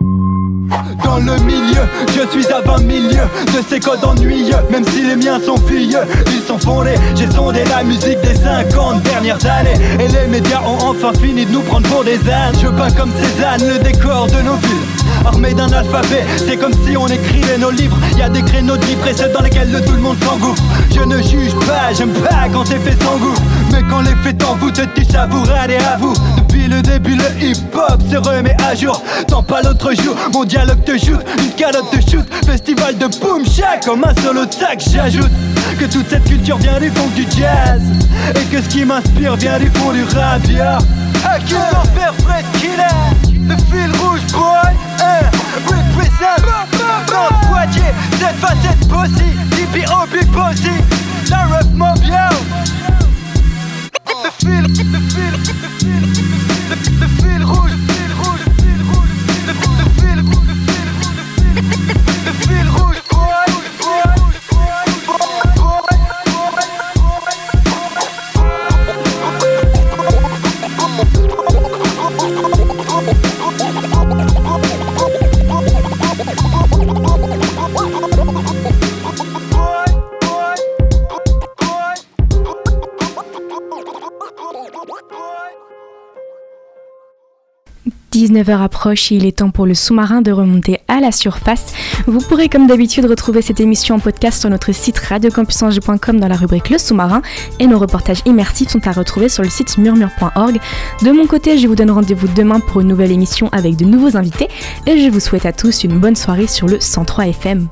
Dans 0.00 1.16
le 1.16 1.38
milieu, 1.44 1.82
je 2.08 2.28
suis 2.30 2.52
à 2.52 2.60
20 2.60 2.82
milieux 2.82 3.28
de 3.46 3.62
ces 3.68 3.80
codes 3.80 4.04
ennuyeux 4.04 4.56
Même 4.70 4.84
si 4.84 5.02
les 5.02 5.16
miens 5.16 5.40
sont 5.40 5.56
vieux, 5.66 5.98
ils 6.26 6.42
sont 6.46 6.58
fondés 6.58 6.94
J'ai 7.14 7.30
sondé 7.30 7.60
la 7.64 7.82
musique 7.82 8.20
des 8.20 8.34
50 8.34 9.02
dernières 9.02 9.44
années 9.46 9.74
Et 9.98 10.08
les 10.08 10.26
médias 10.26 10.60
ont 10.62 10.90
enfin 10.90 11.12
fini 11.18 11.46
de 11.46 11.52
nous 11.52 11.62
prendre 11.62 11.88
pour 11.88 12.04
des 12.04 12.18
ânes. 12.30 12.54
Je 12.60 12.68
peins 12.68 12.90
comme 12.90 13.10
Cézanne 13.12 13.68
le 13.68 13.78
décor 13.78 14.26
de 14.26 14.42
nos 14.42 14.56
villes. 14.56 14.96
Armé 15.24 15.54
d'un 15.54 15.72
alphabet, 15.72 16.24
c'est 16.36 16.56
comme 16.56 16.74
si 16.86 16.96
on 16.96 17.06
écrivait 17.06 17.58
nos 17.58 17.70
livres. 17.70 17.98
Y 18.16 18.22
a 18.22 18.28
des 18.28 18.42
créneaux 18.42 18.76
de 18.76 18.84
précèdents 19.00 19.34
dans 19.34 19.42
lesquels 19.42 19.72
le 19.72 19.80
tout 19.80 19.92
le 19.92 20.00
monde 20.00 20.16
s'engouffre. 20.22 20.62
Je 20.94 21.00
ne 21.00 21.20
juge 21.22 21.54
pas, 21.66 21.92
j'aime 21.96 22.12
pas 22.12 22.48
quand 22.52 22.64
c'est 22.64 22.78
fait 22.78 22.96
sans 23.02 23.16
goût 23.16 23.34
Quand 23.88 24.00
les 24.00 24.14
faits 24.16 24.38
t'envoûtent, 24.38 24.80
tu 24.94 25.04
savoures, 25.04 25.50
allez 25.50 25.76
à 25.76 25.96
vous. 25.96 26.14
Depuis 26.36 26.66
le 26.66 26.82
début, 26.82 27.14
le 27.14 27.24
hip-hop 27.40 28.00
se 28.10 28.16
remet 28.16 28.56
à 28.62 28.74
jour. 28.74 29.02
Tant 29.28 29.42
pas 29.42 29.62
l'autre 29.62 29.94
jour, 29.94 30.16
mon 30.32 30.44
dialogue 30.44 30.82
te 30.84 30.96
joue. 30.98 31.18
Une 31.38 31.50
calotte 31.52 31.90
te 31.90 32.10
shoot, 32.10 32.24
festival 32.44 32.96
de 32.98 33.06
boom 33.20 33.44
shack 33.46 33.84
Comme 33.84 34.04
un 34.04 34.14
solo 34.22 34.46
de 34.46 34.52
sac, 34.52 34.82
j'ajoute 34.90 35.30
Que 35.78 35.84
toute 35.84 36.08
cette 36.08 36.24
culture 36.24 36.56
vient 36.58 36.80
du 36.80 36.90
fond 36.90 37.08
du 37.14 37.22
jazz. 37.22 37.82
Et 38.34 38.44
que 38.54 38.62
ce 38.62 38.68
qui 38.68 38.84
m'inspire 38.84 39.36
vient 39.36 39.58
du 39.58 39.70
fond 39.70 39.92
du 39.92 40.04
rap, 40.04 40.40
yeah 40.48 40.78
Accuse 41.24 41.56
d'enfer, 41.72 42.14
Fred 42.24 42.44
Killer 42.54 43.48
Le 43.48 43.56
fil 43.70 43.90
rouge, 44.00 44.20
boy, 44.32 44.74
hein 45.00 45.26
Poitiers, 47.48 47.82
cette 48.18 48.36
facette 48.36 48.88
bossy 48.88 49.32
DPO, 49.50 50.06
bossy. 50.32 50.70
La 51.30 51.46
yo 54.16 54.22
Le 54.22 54.30
fil, 54.30 54.92
le 54.92 55.00
fil, 55.10 56.10
le 56.10 56.15
19h 88.16 88.62
approche 88.62 89.12
et 89.12 89.16
il 89.16 89.26
est 89.26 89.38
temps 89.38 89.50
pour 89.50 89.66
le 89.66 89.74
sous-marin 89.74 90.22
de 90.22 90.32
remonter 90.32 90.78
à 90.88 91.00
la 91.00 91.12
surface. 91.12 91.72
Vous 92.06 92.20
pourrez 92.20 92.48
comme 92.48 92.66
d'habitude 92.66 93.04
retrouver 93.04 93.42
cette 93.42 93.60
émission 93.60 93.96
en 93.96 93.98
podcast 93.98 94.40
sur 94.40 94.48
notre 94.48 94.72
site 94.72 94.98
radiocampusangers.com 94.98 96.18
dans 96.18 96.28
la 96.28 96.36
rubrique 96.36 96.70
Le 96.70 96.78
sous-marin 96.78 97.22
et 97.58 97.66
nos 97.66 97.78
reportages 97.78 98.22
immersifs 98.24 98.70
sont 98.70 98.86
à 98.86 98.92
retrouver 98.92 99.28
sur 99.28 99.42
le 99.42 99.50
site 99.50 99.76
murmure.org. 99.78 100.58
De 101.02 101.10
mon 101.10 101.26
côté, 101.26 101.58
je 101.58 101.68
vous 101.68 101.76
donne 101.76 101.90
rendez-vous 101.90 102.28
demain 102.28 102.60
pour 102.60 102.80
une 102.80 102.88
nouvelle 102.88 103.12
émission 103.12 103.48
avec 103.52 103.76
de 103.76 103.84
nouveaux 103.84 104.16
invités 104.16 104.48
et 104.86 104.98
je 104.98 105.10
vous 105.10 105.20
souhaite 105.20 105.46
à 105.46 105.52
tous 105.52 105.84
une 105.84 105.98
bonne 105.98 106.16
soirée 106.16 106.46
sur 106.46 106.66
le 106.66 106.80
103 106.80 107.28
FM. 107.28 107.68